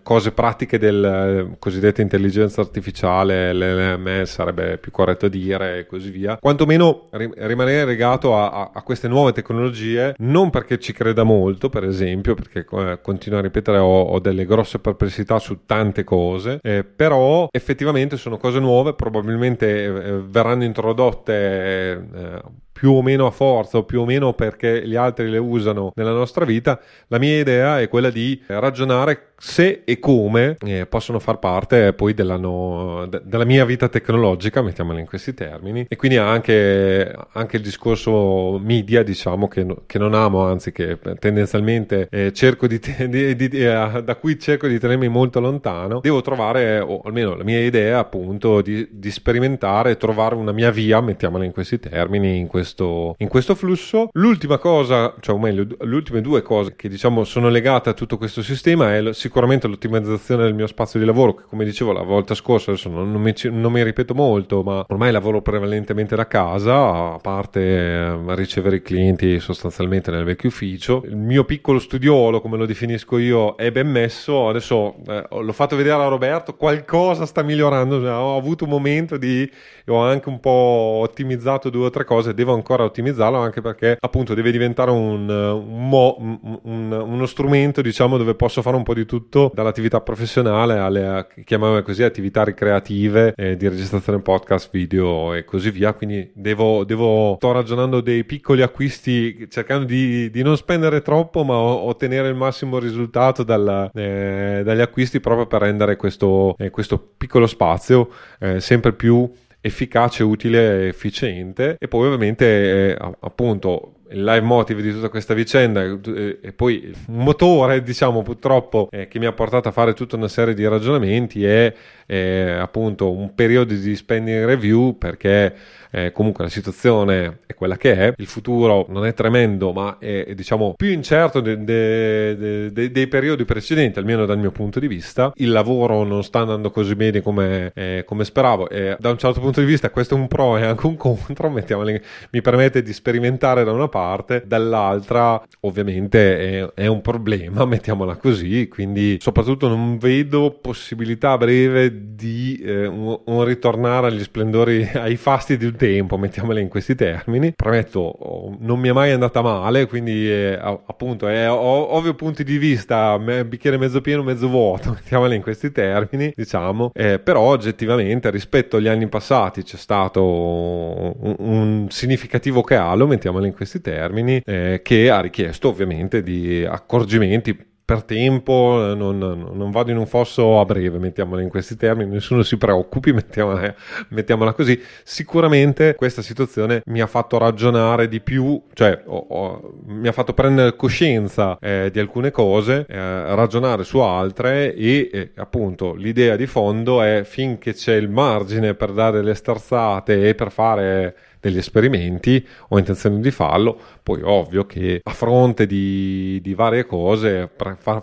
cose 0.03 0.31
pratiche 0.31 0.77
del 0.77 1.03
eh, 1.03 1.55
cosiddetta 1.59 2.01
intelligenza 2.01 2.61
artificiale, 2.61 3.53
l'LM 3.53 4.23
sarebbe 4.23 4.77
più 4.77 4.91
corretto 4.91 5.27
dire 5.27 5.79
e 5.79 5.85
così 5.85 6.09
via, 6.09 6.37
quantomeno 6.37 7.07
ri- 7.11 7.31
rimanere 7.35 7.85
legato 7.85 8.35
a, 8.35 8.49
a, 8.49 8.71
a, 8.73 8.81
queste 8.83 9.07
nuove 9.07 9.31
tecnologie, 9.31 10.13
non 10.19 10.49
perché 10.49 10.79
ci 10.79 10.93
creda 10.93 11.23
molto, 11.23 11.69
per 11.69 11.83
esempio, 11.83 12.35
perché 12.35 12.65
eh, 12.69 12.99
continuo 13.01 13.39
a 13.39 13.41
ripetere 13.41 13.77
ho, 13.77 14.01
ho, 14.01 14.19
delle 14.19 14.45
grosse 14.45 14.79
perplessità 14.79 15.39
su 15.39 15.65
tante 15.65 16.03
cose, 16.03 16.59
eh, 16.61 16.83
però 16.83 17.47
effettivamente 17.51 18.17
sono 18.17 18.37
cose 18.37 18.59
nuove, 18.59 18.93
probabilmente 18.93 19.83
eh, 19.85 20.21
verranno 20.21 20.63
introdotte 20.63 21.91
eh, 22.13 22.41
più 22.79 22.93
o 22.93 23.01
meno 23.01 23.25
a 23.25 23.31
forza 23.31 23.77
o 23.77 23.83
più 23.83 23.99
o 23.99 24.05
meno 24.05 24.31
perché 24.31 24.87
gli 24.87 24.95
altri 24.95 25.29
le 25.29 25.37
usano 25.37 25.91
nella 25.95 26.13
nostra 26.13 26.45
vita, 26.45 26.79
la 27.07 27.17
mia 27.17 27.37
idea 27.37 27.81
è 27.81 27.89
quella 27.89 28.09
di 28.09 28.41
ragionare 28.47 29.33
se 29.37 29.78
e 29.85 29.99
come 29.99 30.57
eh, 30.65 30.85
possono 30.85 31.19
far 31.19 31.39
parte 31.39 31.93
poi 31.93 32.13
della, 32.13 32.37
no, 32.37 33.05
de, 33.07 33.21
della, 33.23 33.45
mia 33.45 33.65
vita 33.65 33.87
tecnologica, 33.87 34.61
mettiamola 34.61 34.99
in 34.99 35.05
questi 35.05 35.33
termini, 35.33 35.85
e 35.87 35.95
quindi 35.95 36.17
anche, 36.17 37.15
anche 37.31 37.57
il 37.57 37.63
discorso 37.63 38.59
media, 38.59 39.03
diciamo, 39.03 39.47
che, 39.47 39.65
che, 39.85 39.97
non 39.97 40.13
amo, 40.13 40.43
anzi 40.43 40.71
che 40.71 40.97
tendenzialmente 41.19 42.07
eh, 42.11 42.33
cerco 42.33 42.67
di, 42.67 42.79
te, 42.79 43.09
di, 43.09 43.35
di, 43.35 43.47
eh, 43.47 44.01
da 44.03 44.15
cui 44.19 44.37
cerco 44.39 44.67
di 44.67 44.79
tenermi 44.79 45.07
molto 45.07 45.39
lontano, 45.39 45.99
devo 46.01 46.21
trovare, 46.21 46.79
o 46.79 47.01
almeno 47.03 47.35
la 47.35 47.43
mia 47.43 47.59
idea 47.59 47.99
appunto, 47.99 48.61
di, 48.61 48.87
di 48.91 49.11
sperimentare, 49.11 49.97
trovare 49.97 50.35
una 50.35 50.51
mia 50.51 50.71
via, 50.71 51.01
mettiamola 51.01 51.43
in 51.43 51.51
questi 51.51 51.79
termini, 51.79 52.37
in 52.37 52.47
questo, 52.47 53.15
in 53.19 53.27
questo 53.27 53.55
flusso. 53.55 54.09
L'ultima 54.13 54.57
cosa, 54.57 55.15
cioè 55.19 55.35
o 55.35 55.39
meglio, 55.39 55.65
le 55.79 55.95
ultime 55.95 56.21
due 56.21 56.41
cose 56.41 56.75
che 56.75 56.89
diciamo 56.89 57.23
sono 57.23 57.49
legate 57.49 57.89
a 57.89 57.93
tutto 57.93 58.17
questo 58.17 58.41
sistema 58.41 58.95
è 58.95 59.13
sicuramente 59.13 59.67
l'ottimizzazione 59.69 60.43
del 60.43 60.53
mio 60.53 60.67
spazio 60.67 60.99
di 60.99 61.05
lavoro, 61.05 61.33
che 61.33 61.43
come 61.47 61.65
dicevo 61.65 61.91
la 61.91 62.03
volta 62.03 62.33
scorsa, 62.35 62.71
adesso 62.71 62.89
non, 62.89 63.09
mi, 63.09 63.33
non 63.51 63.71
mi, 63.71 63.83
ripeto 63.83 64.13
molto, 64.13 64.61
ma 64.63 64.83
ormai 64.87 65.11
lavoro 65.11 65.41
prevalentemente 65.41 66.15
da 66.15 66.27
casa, 66.27 67.13
a 67.13 67.19
parte 67.21 67.59
eh, 67.61 68.35
ricevere 68.35 68.77
i 68.77 68.81
clienti 68.81 69.39
sostanzialmente 69.39 70.11
nel 70.11 70.23
vecchio 70.23 70.49
ufficio. 70.49 71.03
Il 71.05 71.15
mio 71.15 71.43
piccolo 71.45 71.79
studiolo, 71.79 72.41
come 72.41 72.57
lo 72.57 72.65
definisco 72.65 73.17
io, 73.17 73.55
è 73.55 73.71
ben 73.71 73.89
messo. 73.89 74.49
Adesso 74.49 74.95
eh, 75.07 75.27
l'ho 75.29 75.53
fatto 75.53 75.75
vedere 75.75 76.01
a 76.01 76.07
Roberto, 76.07 76.55
qualcosa 76.55 77.25
sta 77.25 77.41
migliorando, 77.43 77.99
cioè, 77.99 78.11
ho 78.11 78.37
avuto 78.37 78.65
un 78.65 78.69
momento 78.69 79.17
di... 79.17 79.49
ho 79.87 79.97
anche 79.99 80.29
un 80.29 80.39
po' 80.39 80.99
ottimizzato 81.01 81.69
due 81.69 81.85
o 81.85 81.89
tre 81.89 82.03
cose, 82.03 82.33
devo 82.33 82.53
ancora 82.53 82.83
ottimizzarlo 82.83 83.37
anche 83.37 83.61
perché 83.61 83.97
appunto 83.99 84.33
deve 84.33 84.51
diventare 84.51 84.91
un, 84.91 85.29
un, 85.29 85.89
mo, 85.89 86.15
un, 86.63 86.91
uno 86.91 87.25
strumento 87.25 87.81
diciamo 87.81 88.17
dove 88.17 88.35
posso 88.35 88.61
fare 88.61 88.75
un 88.75 88.83
po' 88.83 88.93
di 88.93 89.05
tutto 89.05 89.51
dall'attività 89.59 90.01
professionale 90.01 90.77
alle 90.77 91.27
chiamiamole 91.43 91.81
così 91.81 92.03
attività 92.03 92.43
ricreative 92.43 93.33
eh, 93.35 93.55
di 93.55 93.67
registrazione 93.67 94.21
podcast 94.21 94.69
video 94.71 95.33
e 95.33 95.43
così 95.45 95.69
via. 95.71 95.93
Quindi 95.93 96.31
devo, 96.33 96.83
devo 96.83 97.35
sto 97.35 97.51
ragionando 97.51 98.01
dei 98.01 98.23
piccoli 98.23 98.61
acquisti 98.61 99.47
cercando 99.49 99.85
di, 99.85 100.29
di 100.29 100.41
non 100.41 100.57
spendere 100.57 101.01
troppo 101.01 101.43
ma 101.43 101.55
ottenere 101.55 102.29
il 102.29 102.35
massimo 102.35 102.79
risultato 102.79 103.43
dalla, 103.43 103.89
eh, 103.93 104.61
dagli 104.63 104.81
acquisti 104.81 105.19
proprio 105.19 105.47
per 105.47 105.61
rendere 105.61 105.95
questo, 105.95 106.55
eh, 106.57 106.69
questo 106.69 107.13
piccolo 107.17 107.47
spazio 107.47 108.09
eh, 108.39 108.59
sempre 108.59 108.93
più 108.93 109.29
efficace, 109.61 110.23
utile 110.23 110.87
efficiente. 110.87 111.75
E 111.77 111.87
poi 111.87 112.05
ovviamente 112.05 112.91
eh, 112.91 112.97
appunto 113.19 113.95
il 114.11 114.23
live 114.23 114.41
motive 114.41 114.81
di 114.81 114.91
tutta 114.91 115.09
questa 115.09 115.33
vicenda 115.33 115.83
e, 115.83 116.39
e 116.41 116.51
poi 116.53 116.93
un 117.07 117.23
motore 117.23 117.83
diciamo 117.83 118.21
purtroppo 118.21 118.87
eh, 118.91 119.07
che 119.07 119.19
mi 119.19 119.25
ha 119.25 119.33
portato 119.33 119.67
a 119.67 119.71
fare 119.71 119.93
tutta 119.93 120.15
una 120.15 120.27
serie 120.27 120.53
di 120.53 120.67
ragionamenti 120.67 121.45
è 121.45 121.73
eh, 122.05 122.51
appunto 122.59 123.11
un 123.11 123.35
periodo 123.35 123.73
di 123.73 123.95
spending 123.95 124.45
review 124.45 124.97
perché 124.97 125.53
eh, 125.91 126.11
comunque 126.11 126.43
la 126.43 126.49
situazione 126.49 127.39
è 127.45 127.53
quella 127.53 127.77
che 127.77 127.93
è, 127.93 128.13
il 128.15 128.27
futuro 128.27 128.85
non 128.89 129.05
è 129.05 129.13
tremendo 129.13 129.71
ma 129.71 129.97
è, 129.99 130.25
è 130.25 130.35
diciamo 130.35 130.73
più 130.75 130.89
incerto 130.89 131.39
de, 131.39 131.63
de, 131.63 132.71
de, 132.71 132.91
dei 132.91 133.07
periodi 133.07 133.45
precedenti, 133.45 133.99
almeno 133.99 134.25
dal 134.25 134.37
mio 134.37 134.51
punto 134.51 134.79
di 134.79 134.87
vista, 134.87 135.31
il 135.35 135.51
lavoro 135.51 136.03
non 136.03 136.23
sta 136.23 136.39
andando 136.39 136.71
così 136.71 136.95
bene 136.95 137.21
come, 137.21 137.71
eh, 137.73 138.03
come 138.05 138.23
speravo 138.23 138.69
e 138.69 138.95
da 138.99 139.09
un 139.09 139.17
certo 139.17 139.39
punto 139.39 139.59
di 139.59 139.65
vista 139.65 139.89
questo 139.89 140.15
è 140.15 140.17
un 140.17 140.27
pro 140.27 140.57
e 140.57 140.65
anche 140.65 140.85
un 140.85 140.95
contro, 140.95 141.49
mi 141.49 142.41
permette 142.41 142.81
di 142.81 142.93
sperimentare 142.93 143.63
da 143.63 143.71
una 143.71 143.87
parte, 143.87 143.98
dall'altra 144.45 145.41
ovviamente 145.61 146.59
è, 146.61 146.73
è 146.73 146.87
un 146.87 147.01
problema, 147.01 147.65
mettiamola 147.65 148.15
così, 148.15 148.67
quindi 148.67 149.17
soprattutto 149.19 149.67
non 149.67 149.97
vedo 149.97 150.57
possibilità 150.61 151.31
a 151.31 151.37
breve 151.37 152.15
di 152.15 152.57
eh, 152.63 152.85
un, 152.85 153.19
un 153.25 153.43
ritornare 153.43 154.07
agli 154.07 154.21
splendori, 154.21 154.87
ai 154.95 155.15
fasti 155.15 155.57
di 155.57 155.65
un 155.65 155.75
tempo, 155.75 156.17
mettiamole 156.17 156.61
in 156.61 156.67
questi 156.67 156.95
termini. 156.95 157.53
Premetto, 157.55 158.57
non 158.59 158.79
mi 158.79 158.89
è 158.89 158.91
mai 158.91 159.11
andata 159.11 159.41
male, 159.41 159.87
quindi 159.87 160.29
eh, 160.29 160.57
appunto 160.61 161.27
è 161.27 161.49
ovvio 161.49 162.13
punti 162.13 162.43
di 162.43 162.57
vista, 162.57 163.17
bicchiere 163.17 163.77
mezzo 163.77 164.01
pieno, 164.01 164.23
mezzo 164.23 164.47
vuoto, 164.47 164.91
mettiamole 164.95 165.35
in 165.35 165.41
questi 165.41 165.71
termini, 165.71 166.31
diciamo, 166.35 166.91
eh, 166.93 167.19
però 167.19 167.41
oggettivamente 167.41 168.29
rispetto 168.29 168.77
agli 168.77 168.87
anni 168.87 169.07
passati 169.07 169.63
c'è 169.63 169.77
stato 169.77 170.23
un, 170.23 171.35
un 171.37 171.87
significativo 171.89 172.61
calo, 172.61 173.07
mettiamole 173.07 173.47
in 173.47 173.53
questi 173.53 173.81
termini, 173.81 173.88
eh, 173.93 174.81
che 174.83 175.09
ha 175.09 175.21
richiesto 175.21 175.69
ovviamente 175.69 176.21
di 176.23 176.65
accorgimenti 176.65 177.67
per 177.89 178.03
tempo, 178.03 178.93
non, 178.95 179.17
non, 179.17 179.71
vado 179.71 179.89
in 179.89 179.97
un 179.97 180.05
fosso 180.05 180.59
a 180.59 180.65
breve, 180.65 180.99
mettiamola 180.99 181.41
in 181.41 181.49
questi 181.49 181.75
termini, 181.75 182.11
nessuno 182.11 182.43
si 182.43 182.55
preoccupi, 182.55 183.11
mettiamola, 183.13 183.73
mettiamola 184.09 184.53
così. 184.53 184.79
Sicuramente 185.03 185.95
questa 185.95 186.21
situazione 186.21 186.83
mi 186.85 187.01
ha 187.01 187.07
fatto 187.07 187.39
ragionare 187.39 188.07
di 188.07 188.19
più, 188.19 188.61
cioè 188.73 189.01
ho, 189.03 189.25
ho, 189.27 189.79
mi 189.87 190.07
ha 190.07 190.11
fatto 190.11 190.33
prendere 190.33 190.75
coscienza 190.75 191.57
eh, 191.59 191.89
di 191.91 191.97
alcune 191.97 192.29
cose, 192.29 192.85
eh, 192.87 193.33
ragionare 193.33 193.83
su 193.83 193.97
altre 193.97 194.75
e 194.75 195.09
eh, 195.11 195.31
appunto 195.37 195.95
l'idea 195.95 196.35
di 196.35 196.45
fondo 196.45 197.01
è 197.01 197.23
finché 197.25 197.73
c'è 197.73 197.95
il 197.95 198.09
margine 198.09 198.75
per 198.75 198.91
dare 198.91 199.23
le 199.23 199.33
sterzate 199.33 200.29
e 200.29 200.35
per 200.35 200.51
fare 200.51 201.15
degli 201.39 201.57
esperimenti, 201.57 202.45
ho 202.69 202.77
intenzione 202.77 203.19
di 203.19 203.31
farlo, 203.31 203.79
poi 204.03 204.21
ovvio 204.23 204.65
che 204.65 204.99
a 205.03 205.11
fronte 205.11 205.65
di, 205.65 206.39
di 206.41 206.53
varie 206.53 206.85
cose 206.85 207.49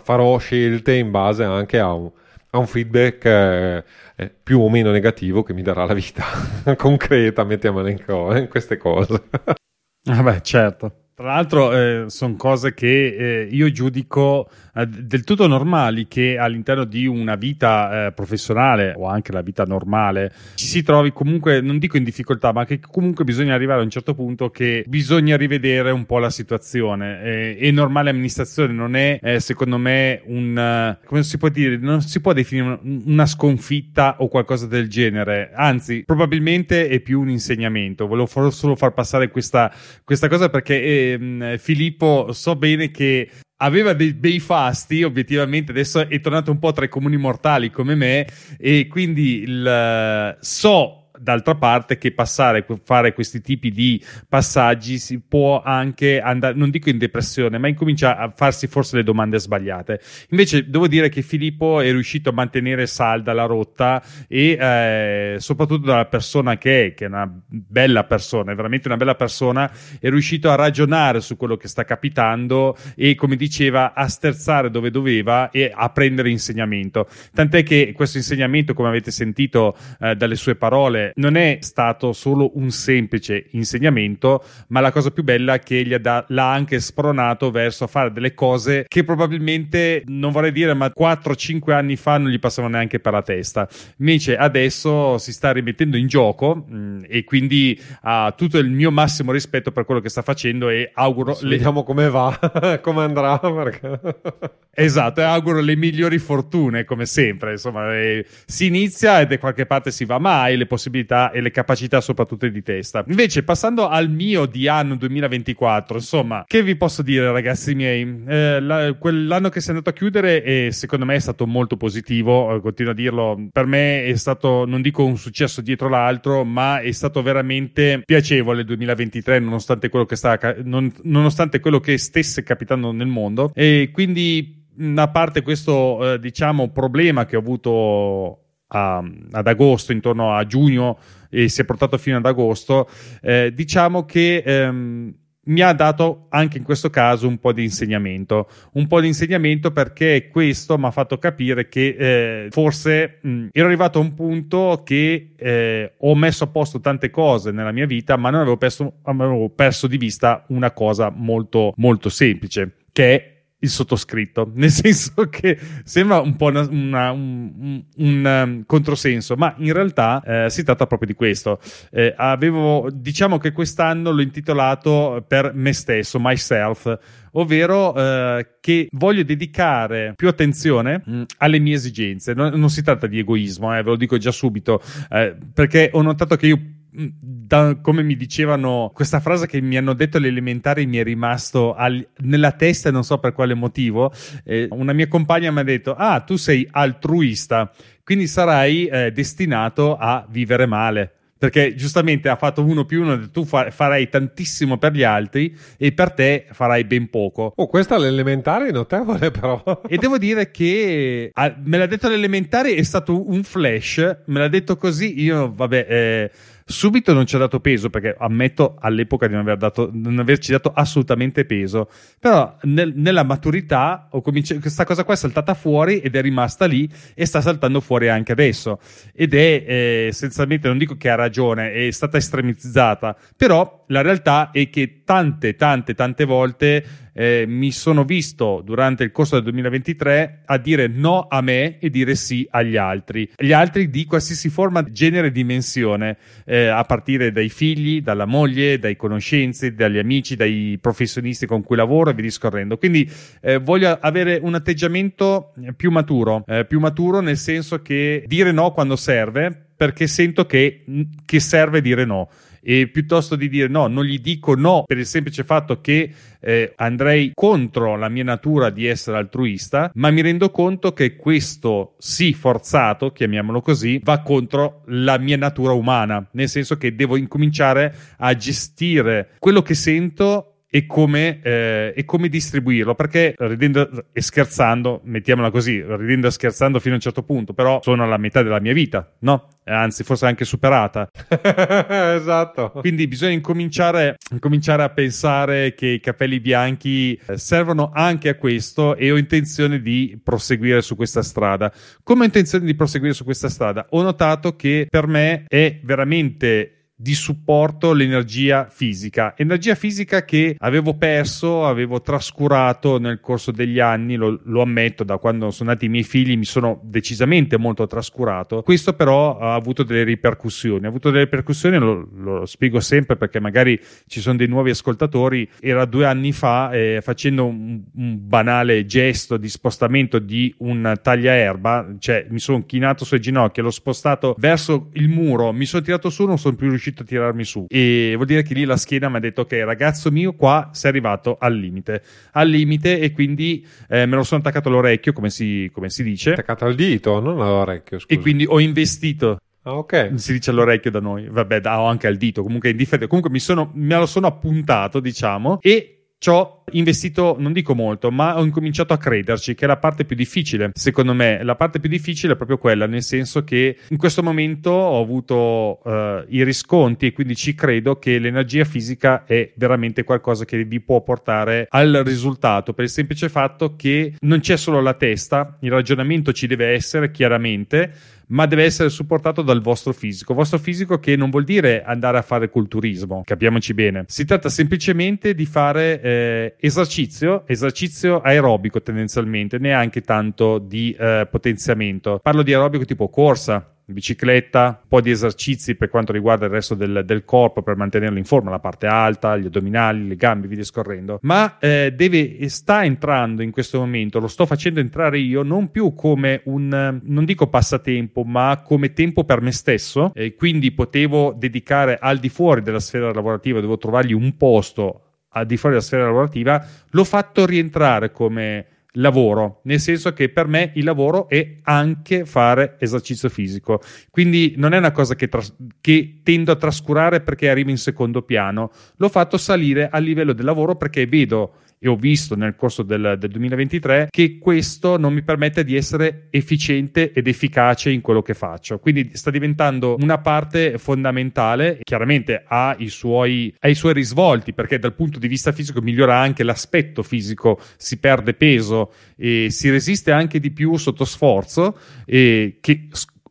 farò 0.01 0.37
scelte 0.37 0.93
in 0.93 1.11
base 1.11 1.43
anche 1.43 1.79
a 1.79 1.93
un, 1.93 2.09
a 2.51 2.57
un 2.57 2.67
feedback 2.67 3.25
eh, 3.25 3.83
eh, 4.15 4.33
più 4.41 4.59
o 4.59 4.69
meno 4.69 4.91
negativo 4.91 5.43
che 5.43 5.53
mi 5.53 5.61
darà 5.61 5.85
la 5.85 5.93
vita 5.93 6.23
concreta, 6.75 7.43
mettiamola 7.43 7.89
in, 7.89 8.47
queste 8.49 8.77
cose. 8.77 9.23
Vabbè, 10.03 10.41
certo. 10.41 10.91
Tra 11.13 11.33
l'altro 11.33 11.75
eh, 11.75 12.05
sono 12.09 12.35
cose 12.35 12.75
che 12.75 13.41
eh, 13.41 13.47
io 13.51 13.71
giudico 13.71 14.47
del 14.85 15.23
tutto 15.23 15.47
normali 15.47 16.07
che 16.07 16.37
all'interno 16.37 16.83
di 16.83 17.05
una 17.05 17.35
vita 17.35 18.07
eh, 18.07 18.11
professionale 18.11 18.93
o 18.95 19.07
anche 19.07 19.31
la 19.31 19.41
vita 19.41 19.63
normale 19.63 20.31
ci 20.55 20.65
si 20.65 20.83
trovi 20.83 21.11
comunque, 21.11 21.61
non 21.61 21.79
dico 21.79 21.97
in 21.97 22.03
difficoltà, 22.03 22.51
ma 22.51 22.65
che 22.65 22.79
comunque 22.79 23.23
bisogna 23.23 23.53
arrivare 23.53 23.81
a 23.81 23.83
un 23.83 23.89
certo 23.89 24.13
punto 24.13 24.49
che 24.49 24.83
bisogna 24.87 25.37
rivedere 25.37 25.91
un 25.91 26.05
po' 26.05 26.19
la 26.19 26.29
situazione. 26.29 27.23
Eh, 27.23 27.57
e 27.59 27.71
normale 27.71 28.09
amministrazione 28.09 28.73
non 28.73 28.95
è, 28.95 29.19
eh, 29.21 29.39
secondo 29.39 29.77
me, 29.77 30.21
un 30.25 30.95
come 31.05 31.23
si 31.23 31.37
può 31.37 31.49
dire, 31.49 31.77
non 31.77 32.01
si 32.01 32.19
può 32.21 32.33
definire 32.33 32.79
una 32.83 33.25
sconfitta 33.25 34.17
o 34.19 34.27
qualcosa 34.27 34.67
del 34.67 34.89
genere, 34.89 35.51
anzi, 35.53 36.03
probabilmente 36.05 36.87
è 36.87 36.99
più 36.99 37.19
un 37.21 37.29
insegnamento. 37.29 38.07
Volevo 38.07 38.49
solo 38.49 38.75
far 38.75 38.93
passare 38.93 39.29
questa, 39.29 39.73
questa 40.03 40.27
cosa 40.27 40.49
perché 40.49 41.13
ehm, 41.13 41.57
Filippo 41.57 42.31
so 42.31 42.55
bene 42.55 42.91
che 42.91 43.29
aveva 43.57 43.93
dei 43.93 44.13
bei 44.13 44.39
fasti, 44.39 45.03
obiettivamente 45.03 45.71
adesso 45.71 46.07
è 46.07 46.19
tornato 46.19 46.51
un 46.51 46.59
po' 46.59 46.71
tra 46.73 46.85
i 46.85 46.89
comuni 46.89 47.17
mortali 47.17 47.71
come 47.71 47.95
me 47.95 48.27
e 48.57 48.87
quindi 48.87 49.41
il, 49.41 50.37
so 50.39 50.96
d'altra 51.19 51.55
parte 51.55 51.97
che 51.97 52.11
passare, 52.11 52.65
fare 52.83 53.13
questi 53.13 53.41
tipi 53.41 53.71
di 53.71 54.03
passaggi 54.27 54.97
si 54.97 55.19
può 55.19 55.61
anche 55.61 56.19
andare, 56.19 56.55
non 56.55 56.69
dico 56.69 56.89
in 56.89 56.97
depressione, 56.97 57.57
ma 57.57 57.67
incomincia 57.67 58.17
a 58.17 58.29
farsi 58.29 58.67
forse 58.67 58.97
le 58.97 59.03
domande 59.03 59.39
sbagliate. 59.39 59.99
Invece 60.29 60.69
devo 60.69 60.87
dire 60.87 61.09
che 61.09 61.21
Filippo 61.21 61.81
è 61.81 61.91
riuscito 61.91 62.29
a 62.29 62.33
mantenere 62.33 62.87
salda 62.87 63.33
la 63.33 63.45
rotta 63.45 64.03
e 64.27 64.57
eh, 64.59 65.35
soprattutto 65.39 65.85
dalla 65.85 66.05
persona 66.05 66.57
che 66.57 66.87
è, 66.87 66.93
che 66.93 67.05
è 67.05 67.07
una 67.07 67.29
bella 67.47 68.03
persona, 68.03 68.51
è 68.51 68.55
veramente 68.55 68.87
una 68.87 68.97
bella 68.97 69.15
persona, 69.15 69.71
è 69.99 70.09
riuscito 70.09 70.49
a 70.49 70.55
ragionare 70.55 71.21
su 71.21 71.35
quello 71.37 71.57
che 71.57 71.67
sta 71.67 71.83
capitando 71.83 72.77
e 72.95 73.15
come 73.15 73.35
diceva 73.35 73.93
a 73.93 74.07
sterzare 74.07 74.69
dove 74.69 74.91
doveva 74.91 75.49
e 75.51 75.71
a 75.73 75.89
prendere 75.89 76.29
insegnamento. 76.29 77.07
Tant'è 77.33 77.63
che 77.63 77.93
questo 77.95 78.17
insegnamento, 78.17 78.73
come 78.73 78.87
avete 78.87 79.11
sentito 79.11 79.75
eh, 79.99 80.15
dalle 80.15 80.35
sue 80.35 80.55
parole, 80.55 81.06
non 81.15 81.35
è 81.35 81.57
stato 81.61 82.13
solo 82.13 82.51
un 82.55 82.71
semplice 82.71 83.47
insegnamento, 83.51 84.43
ma 84.67 84.79
la 84.79 84.91
cosa 84.91 85.11
più 85.11 85.23
bella 85.23 85.55
è 85.55 85.59
che 85.59 85.83
gli 85.83 85.95
da, 85.95 86.25
l'ha 86.29 86.51
anche 86.51 86.79
spronato 86.79 87.51
verso 87.51 87.87
fare 87.87 88.11
delle 88.11 88.33
cose 88.33 88.85
che 88.87 89.03
probabilmente, 89.03 90.03
non 90.07 90.31
vorrei 90.31 90.51
dire, 90.51 90.73
ma 90.73 90.91
4-5 90.97 91.71
anni 91.71 91.95
fa 91.95 92.17
non 92.17 92.29
gli 92.29 92.39
passavano 92.39 92.75
neanche 92.75 92.99
per 92.99 93.13
la 93.13 93.21
testa. 93.21 93.67
Invece 93.97 94.37
adesso 94.37 95.17
si 95.17 95.31
sta 95.31 95.51
rimettendo 95.51 95.97
in 95.97 96.07
gioco 96.07 96.55
mh, 96.55 96.75
mm, 96.75 96.99
e 97.07 97.23
quindi 97.23 97.79
ha 98.01 98.33
tutto 98.35 98.57
il 98.57 98.69
mio 98.69 98.91
massimo 98.91 99.31
rispetto 99.31 99.71
per 99.71 99.85
quello 99.85 100.01
che 100.01 100.09
sta 100.09 100.21
facendo 100.21 100.69
e 100.69 100.91
auguro... 100.93 101.37
Le... 101.41 101.49
Vediamo 101.49 101.83
come 101.83 102.09
va, 102.09 102.79
come 102.81 103.03
andrà. 103.03 103.39
Perché... 103.39 103.99
esatto, 104.73 105.21
e 105.21 105.23
auguro 105.23 105.59
le 105.59 105.75
migliori 105.75 106.17
fortune, 106.17 106.85
come 106.85 107.05
sempre. 107.05 107.51
Insomma, 107.51 107.95
eh, 107.95 108.25
si 108.45 108.65
inizia 108.65 109.21
e 109.21 109.25
da 109.25 109.37
qualche 109.37 109.65
parte 109.65 109.91
si 109.91 110.05
va, 110.05 110.19
ma 110.19 110.41
hai 110.41 110.57
le 110.57 110.65
possibilità 110.65 110.96
possibilità 110.97 111.31
e 111.31 111.41
le 111.41 111.51
capacità 111.51 112.01
soprattutto 112.01 112.47
di 112.47 112.63
testa. 112.63 113.03
Invece 113.07 113.43
passando 113.43 113.87
al 113.87 114.09
mio 114.09 114.45
di 114.45 114.67
anno 114.67 114.95
2024, 114.95 115.97
insomma, 115.97 116.43
che 116.47 116.63
vi 116.63 116.75
posso 116.75 117.01
dire 117.01 117.31
ragazzi 117.31 117.75
miei? 117.75 118.23
Eh, 118.27 118.59
la, 118.59 118.93
quell'anno 118.93 119.49
che 119.49 119.59
si 119.59 119.67
è 119.67 119.69
andato 119.71 119.89
a 119.89 119.93
chiudere 119.93 120.43
e 120.43 120.69
secondo 120.71 121.05
me 121.05 121.15
è 121.15 121.19
stato 121.19 121.45
molto 121.45 121.77
positivo, 121.77 122.55
eh, 122.55 122.61
continuo 122.61 122.91
a 122.91 122.95
dirlo, 122.95 123.47
per 123.51 123.65
me 123.65 124.05
è 124.05 124.15
stato, 124.15 124.65
non 124.65 124.81
dico 124.81 125.03
un 125.03 125.17
successo 125.17 125.61
dietro 125.61 125.89
l'altro, 125.89 126.43
ma 126.43 126.79
è 126.79 126.91
stato 126.91 127.21
veramente 127.21 128.01
piacevole 128.05 128.61
il 128.61 128.65
2023 128.65 129.39
nonostante 129.39 129.89
quello 129.89 130.05
che, 130.05 130.15
stava, 130.15 130.55
non, 130.63 130.91
nonostante 131.03 131.59
quello 131.59 131.79
che 131.79 131.97
stesse 131.97 132.43
capitando 132.43 132.91
nel 132.91 133.07
mondo 133.07 133.51
e 133.53 133.89
quindi 133.91 134.55
a 134.95 135.07
parte 135.07 135.41
questo 135.41 136.13
eh, 136.13 136.19
diciamo 136.19 136.69
problema 136.69 137.25
che 137.25 137.35
ho 137.35 137.39
avuto 137.39 138.46
a, 138.67 139.03
ad 139.31 139.47
agosto, 139.47 139.91
intorno 139.91 140.33
a 140.33 140.45
giugno 140.45 140.97
e 141.29 141.49
si 141.49 141.61
è 141.61 141.65
portato 141.65 141.97
fino 141.97 142.17
ad 142.17 142.25
agosto, 142.25 142.89
eh, 143.21 143.51
diciamo 143.53 144.05
che 144.05 144.37
ehm, 144.45 145.13
mi 145.47 145.61
ha 145.61 145.73
dato 145.73 146.27
anche 146.29 146.57
in 146.57 146.63
questo 146.63 146.89
caso 146.89 147.27
un 147.27 147.37
po' 147.37 147.53
di 147.53 147.63
insegnamento, 147.63 148.49
un 148.73 148.87
po' 148.87 148.99
di 148.99 149.07
insegnamento 149.07 149.71
perché 149.71 150.27
questo 150.29 150.77
mi 150.77 150.85
ha 150.85 150.91
fatto 150.91 151.17
capire 151.17 151.67
che 151.69 151.95
eh, 151.97 152.47
forse 152.49 153.19
mh, 153.21 153.47
ero 153.51 153.67
arrivato 153.67 153.99
a 153.99 154.01
un 154.01 154.13
punto 154.13 154.81
che 154.85 155.33
eh, 155.37 155.93
ho 155.97 156.15
messo 156.15 156.43
a 156.43 156.47
posto 156.47 156.79
tante 156.79 157.09
cose 157.09 157.51
nella 157.51 157.71
mia 157.71 157.85
vita, 157.85 158.17
ma 158.17 158.29
non 158.29 158.41
avevo 158.41 158.57
perso, 158.57 158.97
avevo 159.03 159.49
perso 159.49 159.87
di 159.87 159.97
vista 159.97 160.43
una 160.49 160.71
cosa 160.71 161.09
molto 161.09 161.73
molto 161.77 162.09
semplice, 162.09 162.75
che 162.91 163.15
è 163.15 163.36
il 163.59 163.69
sottoscritto, 163.69 164.51
nel 164.55 164.69
senso 164.69 165.27
che 165.29 165.57
sembra 165.83 166.19
un 166.19 166.35
po' 166.35 166.47
una, 166.47 166.67
una, 166.69 167.11
un, 167.11 167.53
un, 167.57 167.83
un 167.97 168.25
um, 168.25 168.65
controsenso, 168.65 169.35
ma 169.35 169.55
in 169.57 169.73
realtà 169.73 170.21
eh, 170.23 170.49
si 170.49 170.63
tratta 170.63 170.85
proprio 170.85 171.07
di 171.07 171.15
questo. 171.15 171.59
Eh, 171.91 172.13
avevo, 172.15 172.89
diciamo 172.91 173.37
che 173.37 173.51
quest'anno 173.51 174.11
l'ho 174.11 174.21
intitolato 174.21 175.23
per 175.27 175.51
me 175.53 175.73
stesso, 175.73 176.19
myself, 176.21 176.99
ovvero 177.33 177.95
eh, 177.95 178.57
che 178.59 178.87
voglio 178.91 179.23
dedicare 179.23 180.13
più 180.15 180.27
attenzione 180.27 181.01
mh, 181.03 181.15
mm, 181.15 181.23
alle 181.37 181.59
mie 181.59 181.75
esigenze. 181.75 182.33
Non, 182.33 182.53
non, 182.53 182.69
si 182.69 182.83
tratta 182.83 183.07
di 183.07 183.19
egoismo, 183.19 183.75
eh, 183.75 183.81
ve 183.81 183.89
lo 183.89 183.95
dico 183.95 184.17
già 184.17 184.31
subito, 184.31 184.81
eh, 185.09 185.35
perché 185.53 185.89
ho 185.93 186.01
notato 186.01 186.35
che 186.35 186.47
io 186.47 186.59
da, 186.97 187.77
come 187.79 188.01
mi 188.01 188.15
dicevano, 188.15 188.91
questa 188.93 189.19
frase 189.19 189.45
che 189.45 189.61
mi 189.61 189.77
hanno 189.77 189.93
detto 189.93 190.17
alle 190.17 190.29
elementari 190.29 190.87
mi 190.87 190.97
è 190.97 191.03
rimasto 191.03 191.75
al, 191.75 192.05
nella 192.21 192.51
testa, 192.51 192.89
non 192.89 193.03
so 193.03 193.19
per 193.19 193.33
quale 193.33 193.53
motivo. 193.53 194.11
Eh, 194.43 194.67
una 194.71 194.93
mia 194.93 195.07
compagna 195.07 195.51
mi 195.51 195.59
ha 195.59 195.63
detto: 195.63 195.93
Ah, 195.93 196.21
tu 196.21 196.37
sei 196.37 196.67
altruista, 196.71 197.71
quindi 198.03 198.27
sarai 198.27 198.87
eh, 198.87 199.11
destinato 199.11 199.95
a 199.95 200.25
vivere 200.27 200.65
male 200.65 201.11
perché 201.37 201.75
giustamente 201.75 202.29
ha 202.29 202.35
fatto 202.35 202.63
uno 202.63 202.85
più 202.85 203.03
uno, 203.03 203.29
tu 203.29 203.45
fa- 203.45 203.69
farai 203.69 204.09
tantissimo 204.09 204.77
per 204.77 204.93
gli 204.93 205.03
altri 205.03 205.55
e 205.77 205.91
per 205.91 206.11
te 206.11 206.47
farai 206.51 206.83
ben 206.85 207.09
poco. 207.09 207.53
Oh, 207.55 207.67
questa 207.67 207.95
all'elementare 207.95 208.69
è 208.69 208.71
notevole 208.71 209.29
però. 209.31 209.61
e 209.87 209.97
devo 209.97 210.17
dire 210.17 210.49
che 210.49 211.29
ah, 211.31 211.55
me 211.63 211.77
l'ha 211.77 211.85
detto 211.85 212.07
all'elementare, 212.07 212.73
è 212.73 212.83
stato 212.83 213.29
un 213.29 213.43
flash, 213.43 213.97
me 214.25 214.39
l'ha 214.39 214.47
detto 214.47 214.77
così, 214.77 215.21
io 215.21 215.51
vabbè... 215.53 215.85
Eh, 215.89 216.31
Subito 216.69 217.13
non 217.13 217.25
ci 217.25 217.35
ha 217.37 217.39
dato 217.39 217.61
peso 217.61 217.89
perché 217.89 218.13
ammetto 218.19 218.75
all'epoca 218.77 219.25
di 219.25 219.33
non, 219.33 219.43
aver 219.43 219.55
dato, 219.55 219.89
non 219.93 220.19
averci 220.19 220.51
dato 220.51 220.73
assolutamente 220.73 221.45
peso, 221.45 221.89
però 222.19 222.57
nel, 222.63 222.91
nella 222.93 223.23
maturità 223.23 224.09
ho 224.11 224.19
cominciato, 224.19 224.59
questa 224.59 224.83
cosa 224.83 225.05
qua 225.05 225.13
è 225.13 225.17
saltata 225.17 225.53
fuori 225.53 225.99
ed 226.01 226.17
è 226.17 226.21
rimasta 226.21 226.65
lì 226.65 226.89
e 227.13 227.25
sta 227.25 227.39
saltando 227.39 227.79
fuori 227.79 228.09
anche 228.09 228.33
adesso. 228.33 228.79
Ed 229.13 229.33
è 229.33 229.63
eh, 229.65 230.05
essenzialmente, 230.09 230.67
non 230.67 230.77
dico 230.77 230.97
che 230.97 231.09
ha 231.09 231.15
ragione, 231.15 231.71
è 231.71 231.89
stata 231.91 232.17
estremizzata, 232.17 233.15
però 233.37 233.76
la 233.87 234.01
realtà 234.01 234.51
è 234.51 234.69
che 234.69 235.01
tante, 235.03 235.55
tante, 235.55 235.93
tante 235.93 236.25
volte 236.25 236.83
eh, 237.13 237.45
mi 237.47 237.71
sono 237.71 238.03
visto 238.03 238.61
durante 238.63 239.03
il 239.03 239.11
corso 239.11 239.35
del 239.35 239.45
2023 239.45 240.41
a 240.45 240.57
dire 240.57 240.87
no 240.87 241.25
a 241.27 241.41
me 241.41 241.79
e 241.79 241.89
dire 241.89 242.15
sì 242.15 242.47
agli 242.51 242.77
altri. 242.77 243.29
Gli 243.35 243.51
altri 243.51 243.89
di 243.89 244.05
qualsiasi 244.05 244.49
forma, 244.49 244.83
genere, 244.83 245.31
dimensione, 245.31 246.17
eh, 246.45 246.67
a 246.67 246.83
partire 246.83 247.31
dai 247.31 247.49
figli, 247.49 248.01
dalla 248.01 248.25
moglie, 248.25 248.77
dai 248.77 248.95
conoscenze, 248.95 249.73
dagli 249.73 249.97
amici, 249.97 250.35
dai 250.35 250.77
professionisti 250.79 251.47
con 251.47 251.63
cui 251.63 251.75
lavoro 251.75 252.11
e 252.11 252.13
vi 252.13 252.21
discorrendo. 252.21 252.77
Quindi 252.77 253.09
eh, 253.41 253.57
voglio 253.57 253.97
avere 253.99 254.39
un 254.41 254.53
atteggiamento 254.53 255.53
più 255.75 255.89
maturo, 255.89 256.43
eh, 256.45 256.65
più 256.65 256.79
maturo 256.79 257.19
nel 257.19 257.37
senso 257.37 257.81
che 257.81 258.25
dire 258.27 258.51
no 258.51 258.71
quando 258.71 258.95
serve, 258.95 259.65
perché 259.75 260.07
sento 260.07 260.45
che, 260.45 260.83
che 261.25 261.39
serve 261.39 261.81
dire 261.81 262.05
no 262.05 262.29
e 262.69 262.89
piuttosto 262.89 263.37
di 263.37 263.47
dire 263.47 263.69
no, 263.69 263.87
non 263.87 264.03
gli 264.03 264.19
dico 264.19 264.53
no 264.53 264.83
per 264.85 264.97
il 264.97 265.05
semplice 265.05 265.45
fatto 265.45 265.79
che 265.79 266.11
eh, 266.41 266.73
andrei 266.75 267.31
contro 267.33 267.95
la 267.95 268.09
mia 268.09 268.25
natura 268.25 268.69
di 268.69 268.85
essere 268.85 269.15
altruista, 269.15 269.89
ma 269.93 270.11
mi 270.11 270.19
rendo 270.19 270.51
conto 270.51 270.91
che 270.91 271.15
questo 271.15 271.95
sì 271.97 272.33
forzato, 272.33 273.13
chiamiamolo 273.13 273.61
così, 273.61 274.01
va 274.03 274.21
contro 274.21 274.83
la 274.87 275.17
mia 275.17 275.37
natura 275.37 275.71
umana, 275.71 276.27
nel 276.33 276.49
senso 276.49 276.75
che 276.75 276.93
devo 276.93 277.15
incominciare 277.15 277.95
a 278.17 278.35
gestire 278.35 279.29
quello 279.39 279.61
che 279.61 279.73
sento 279.73 280.56
e 280.69 280.85
come, 280.85 281.39
eh, 281.41 281.93
e 281.95 282.05
come, 282.05 282.29
distribuirlo. 282.29 282.95
Perché 282.95 283.35
ridendo 283.37 284.05
e 284.11 284.21
scherzando, 284.21 285.01
mettiamola 285.03 285.51
così, 285.51 285.81
ridendo 285.81 286.27
e 286.27 286.31
scherzando 286.31 286.79
fino 286.79 286.93
a 286.93 286.97
un 286.97 287.01
certo 287.01 287.23
punto, 287.23 287.53
però 287.53 287.79
sono 287.81 288.03
alla 288.03 288.17
metà 288.17 288.43
della 288.43 288.59
mia 288.59 288.73
vita, 288.73 289.13
no? 289.19 289.49
Anzi, 289.63 290.03
forse 290.03 290.25
anche 290.25 290.45
superata. 290.45 291.09
esatto. 292.15 292.71
Quindi 292.71 293.07
bisogna 293.07 293.33
incominciare, 293.33 294.15
incominciare, 294.31 294.83
a 294.83 294.89
pensare 294.89 295.73
che 295.73 295.87
i 295.87 295.99
capelli 295.99 296.39
bianchi 296.39 297.19
eh, 297.27 297.37
servono 297.37 297.91
anche 297.93 298.29
a 298.29 298.35
questo 298.35 298.95
e 298.95 299.11
ho 299.11 299.17
intenzione 299.17 299.81
di 299.81 300.19
proseguire 300.23 300.81
su 300.81 300.95
questa 300.95 301.21
strada. 301.21 301.71
Come 302.03 302.21
ho 302.21 302.25
intenzione 302.25 302.65
di 302.65 302.75
proseguire 302.75 303.13
su 303.13 303.25
questa 303.25 303.49
strada? 303.49 303.87
Ho 303.89 304.01
notato 304.01 304.55
che 304.55 304.87
per 304.89 305.07
me 305.07 305.43
è 305.47 305.79
veramente 305.83 306.76
di 306.99 307.13
supporto 307.13 307.93
l'energia 307.93 308.67
fisica. 308.69 309.35
Energia 309.37 309.75
fisica 309.75 310.25
che 310.25 310.55
avevo 310.57 310.95
perso, 310.95 311.67
avevo 311.67 312.01
trascurato 312.01 312.97
nel 312.97 313.19
corso 313.19 313.51
degli 313.51 313.79
anni, 313.79 314.15
lo, 314.15 314.39
lo, 314.45 314.63
ammetto, 314.63 315.03
da 315.03 315.17
quando 315.17 315.51
sono 315.51 315.69
nati 315.69 315.85
i 315.85 315.89
miei 315.89 316.03
figli 316.03 316.35
mi 316.35 316.45
sono 316.45 316.81
decisamente 316.83 317.57
molto 317.59 317.85
trascurato. 317.85 318.63
Questo 318.63 318.93
però 318.93 319.37
ha 319.37 319.53
avuto 319.53 319.83
delle 319.83 320.03
ripercussioni. 320.03 320.85
Ha 320.85 320.89
avuto 320.89 321.11
delle 321.11 321.25
ripercussioni, 321.25 321.77
lo, 321.77 322.09
lo 322.15 322.45
spiego 322.47 322.79
sempre 322.79 323.15
perché 323.15 323.39
magari 323.39 323.79
ci 324.07 324.19
sono 324.19 324.35
dei 324.35 324.47
nuovi 324.47 324.71
ascoltatori. 324.71 325.47
Era 325.59 325.85
due 325.85 326.07
anni 326.07 326.31
fa, 326.31 326.71
eh, 326.71 326.99
facendo 327.03 327.45
un, 327.45 327.79
un, 327.93 328.17
banale 328.27 328.85
gesto 328.87 329.37
di 329.37 329.49
spostamento 329.49 330.17
di 330.17 330.53
un 330.59 330.95
tagliaerba, 330.99 331.95
cioè 331.99 332.25
mi 332.29 332.39
sono 332.39 332.65
chinato 332.65 333.05
sulle 333.05 333.19
ginocchia, 333.19 333.61
l'ho 333.61 333.69
spostato 333.69 334.35
verso 334.39 334.89
il 334.93 335.09
muro, 335.09 335.53
mi 335.53 335.65
sono 335.65 335.83
tirato 335.83 336.09
su, 336.09 336.25
non 336.25 336.39
sono 336.39 336.55
più 336.55 336.67
riuscito 336.69 336.86
riuscito 336.87 337.03
a 337.03 337.05
tirarmi 337.05 337.43
su. 337.43 337.65
E 337.69 338.13
vuol 338.15 338.27
dire 338.27 338.43
che 338.43 338.53
lì 338.53 338.63
la 338.63 338.77
schiena 338.77 339.09
mi 339.09 339.17
ha 339.17 339.19
detto: 339.19 339.41
Ok, 339.41 339.53
ragazzo 339.63 340.11
mio, 340.11 340.33
qua 340.33 340.69
sei 340.73 340.91
arrivato 340.91 341.37
al 341.39 341.55
limite. 341.55 342.01
Al 342.31 342.49
limite, 342.49 342.99
e 342.99 343.11
quindi 343.11 343.65
eh, 343.89 344.05
me 344.05 344.15
lo 344.15 344.23
sono 344.23 344.41
attaccato 344.41 344.69
all'orecchio, 344.69 345.13
come 345.13 345.29
si, 345.29 345.69
come 345.73 345.89
si 345.89 346.03
dice. 346.03 346.31
Attaccato 346.31 346.65
al 346.65 346.75
dito, 346.75 347.19
non 347.19 347.41
all'orecchio. 347.41 347.99
Scusa. 347.99 348.13
E 348.13 348.21
quindi 348.21 348.45
ho 348.47 348.59
investito 348.59 349.39
Ah, 349.67 349.73
ok. 349.73 350.13
Si 350.15 350.31
dice 350.31 350.51
all'orecchio 350.51 350.89
da 350.89 351.01
noi. 351.01 351.27
Vabbè, 351.27 351.59
da, 351.59 351.81
ho 351.81 351.87
anche 351.87 352.07
al 352.07 352.15
dito. 352.15 352.41
Comunque, 352.41 352.69
indifferente. 352.69 353.07
Comunque, 353.07 353.29
mi 353.29 353.39
sono, 353.39 353.71
me 353.73 353.97
lo 353.97 354.05
sono 354.05 354.25
appuntato, 354.25 355.01
diciamo. 355.01 355.59
E 355.61 355.96
ci 356.19 356.29
ho 356.29 356.63
investito, 356.71 357.35
non 357.37 357.53
dico 357.53 357.75
molto, 357.75 358.11
ma 358.11 358.37
ho 358.37 358.43
incominciato 358.43 358.91
a 358.91 358.97
crederci, 358.97 359.53
che 359.55 359.65
è 359.65 359.67
la 359.67 359.77
parte 359.77 360.03
più 360.03 360.15
difficile. 360.15 360.71
Secondo 360.73 361.13
me, 361.13 361.43
la 361.43 361.55
parte 361.55 361.79
più 361.79 361.89
difficile 361.89 362.33
è 362.33 362.35
proprio 362.35 362.57
quella, 362.57 362.87
nel 362.87 363.03
senso 363.03 363.43
che 363.43 363.77
in 363.87 363.97
questo 363.97 364.23
momento 364.23 364.71
ho 364.71 365.01
avuto 365.01 365.79
uh, 365.83 366.25
i 366.29 366.43
risconti 366.43 367.07
e 367.07 367.13
quindi 367.13 367.35
ci 367.35 367.53
credo 367.53 367.99
che 367.99 368.17
l'energia 368.19 368.65
fisica 368.65 369.25
è 369.25 369.51
veramente 369.55 370.03
qualcosa 370.03 370.43
che 370.43 370.63
vi 370.63 370.81
può 370.81 371.01
portare 371.01 371.67
al 371.69 372.01
risultato, 372.03 372.73
per 372.73 372.85
il 372.85 372.89
semplice 372.89 373.29
fatto 373.29 373.75
che 373.75 374.15
non 374.21 374.39
c'è 374.39 374.57
solo 374.57 374.81
la 374.81 374.93
testa, 374.93 375.57
il 375.61 375.71
ragionamento 375.71 376.33
ci 376.33 376.47
deve 376.47 376.73
essere 376.73 377.11
chiaramente 377.11 377.93
ma 378.27 378.45
deve 378.45 378.63
essere 378.63 378.89
supportato 378.89 379.41
dal 379.41 379.61
vostro 379.61 379.93
fisico. 379.93 380.33
Vostro 380.33 380.57
fisico 380.57 380.99
che 380.99 381.15
non 381.15 381.29
vuol 381.29 381.43
dire 381.43 381.83
andare 381.83 382.17
a 382.17 382.21
fare 382.21 382.49
culturismo, 382.49 383.21
capiamoci 383.23 383.73
bene. 383.73 384.05
Si 384.07 384.25
tratta 384.25 384.49
semplicemente 384.49 385.33
di 385.33 385.45
fare 385.45 386.01
eh, 386.01 386.55
esercizio, 386.59 387.43
esercizio 387.47 388.21
aerobico 388.21 388.81
tendenzialmente, 388.81 389.57
neanche 389.57 390.01
tanto 390.01 390.57
di 390.57 390.95
eh, 390.97 391.27
potenziamento. 391.29 392.19
Parlo 392.21 392.43
di 392.43 392.53
aerobico 392.53 392.85
tipo 392.85 393.09
corsa, 393.09 393.76
bicicletta, 393.93 394.79
un 394.81 394.87
po' 394.87 395.01
di 395.01 395.11
esercizi 395.11 395.75
per 395.75 395.89
quanto 395.89 396.11
riguarda 396.11 396.45
il 396.45 396.51
resto 396.51 396.75
del, 396.75 397.03
del, 397.05 397.23
corpo 397.23 397.61
per 397.61 397.75
mantenerlo 397.75 398.17
in 398.17 398.25
forma, 398.25 398.49
la 398.49 398.59
parte 398.59 398.85
alta, 398.87 399.37
gli 399.37 399.45
addominali, 399.45 400.07
le 400.07 400.15
gambe, 400.15 400.47
via 400.47 400.57
discorrendo. 400.57 401.19
Ma 401.21 401.57
eh, 401.59 401.93
deve, 401.95 402.49
sta 402.49 402.83
entrando 402.83 403.41
in 403.41 403.51
questo 403.51 403.79
momento, 403.79 404.19
lo 404.19 404.27
sto 404.27 404.45
facendo 404.45 404.79
entrare 404.79 405.19
io 405.19 405.43
non 405.43 405.71
più 405.71 405.93
come 405.93 406.41
un, 406.45 406.99
non 407.01 407.25
dico 407.25 407.47
passatempo, 407.47 408.23
ma 408.23 408.61
come 408.63 408.93
tempo 408.93 409.23
per 409.23 409.41
me 409.41 409.51
stesso. 409.51 410.11
E 410.13 410.35
quindi 410.35 410.71
potevo 410.71 411.33
dedicare 411.37 411.97
al 411.99 412.17
di 412.17 412.29
fuori 412.29 412.61
della 412.61 412.79
sfera 412.79 413.11
lavorativa, 413.11 413.61
devo 413.61 413.77
trovargli 413.77 414.13
un 414.13 414.35
posto 414.35 415.01
al 415.29 415.45
di 415.45 415.57
fuori 415.57 415.75
della 415.75 415.87
sfera 415.87 416.05
lavorativa, 416.05 416.65
l'ho 416.89 417.03
fatto 417.03 417.45
rientrare 417.45 418.11
come 418.11 418.65
lavoro, 418.99 419.61
nel 419.63 419.79
senso 419.79 420.13
che 420.13 420.29
per 420.29 420.47
me 420.47 420.71
il 420.75 420.83
lavoro 420.83 421.27
è 421.29 421.59
anche 421.63 422.25
fare 422.25 422.75
esercizio 422.79 423.29
fisico. 423.29 423.81
Quindi 424.09 424.53
non 424.57 424.73
è 424.73 424.77
una 424.77 424.91
cosa 424.91 425.15
che, 425.15 425.27
tras- 425.27 425.55
che, 425.81 426.19
tendo 426.23 426.51
a 426.51 426.55
trascurare 426.55 427.21
perché 427.21 427.49
arriva 427.49 427.69
in 427.69 427.77
secondo 427.77 428.21
piano. 428.21 428.71
L'ho 428.97 429.09
fatto 429.09 429.37
salire 429.37 429.89
a 429.89 429.97
livello 429.97 430.33
del 430.33 430.45
lavoro 430.45 430.75
perché 430.75 431.05
vedo 431.05 431.53
e 431.79 431.87
ho 431.87 431.95
visto 431.95 432.35
nel 432.35 432.55
corso 432.55 432.83
del, 432.83 433.15
del 433.19 433.29
2023 433.29 434.07
che 434.09 434.37
questo 434.37 434.97
non 434.97 435.13
mi 435.13 435.23
permette 435.23 435.63
di 435.63 435.75
essere 435.75 436.27
efficiente 436.31 437.11
ed 437.11 437.27
efficace 437.27 437.89
in 437.89 438.01
quello 438.01 438.21
che 438.21 438.33
faccio. 438.33 438.79
Quindi 438.79 439.11
sta 439.13 439.29
diventando 439.29 439.95
una 439.99 440.17
parte 440.17 440.77
fondamentale. 440.77 441.79
Chiaramente 441.83 442.43
ha 442.45 442.75
i 442.79 442.89
suoi, 442.89 443.53
ha 443.59 443.67
i 443.67 443.75
suoi 443.75 443.93
risvolti 443.93 444.53
perché 444.53 444.79
dal 444.79 444.95
punto 444.95 445.19
di 445.19 445.27
vista 445.27 445.51
fisico 445.51 445.81
migliora 445.81 446.17
anche 446.17 446.43
l'aspetto 446.43 447.03
fisico, 447.03 447.59
si 447.77 447.97
perde 447.97 448.33
peso 448.33 448.91
e 449.15 449.47
si 449.49 449.69
resiste 449.69 450.11
anche 450.11 450.39
di 450.39 450.51
più 450.51 450.75
sotto 450.77 451.05
sforzo 451.05 451.77
e 452.05 452.57
che 452.61 452.87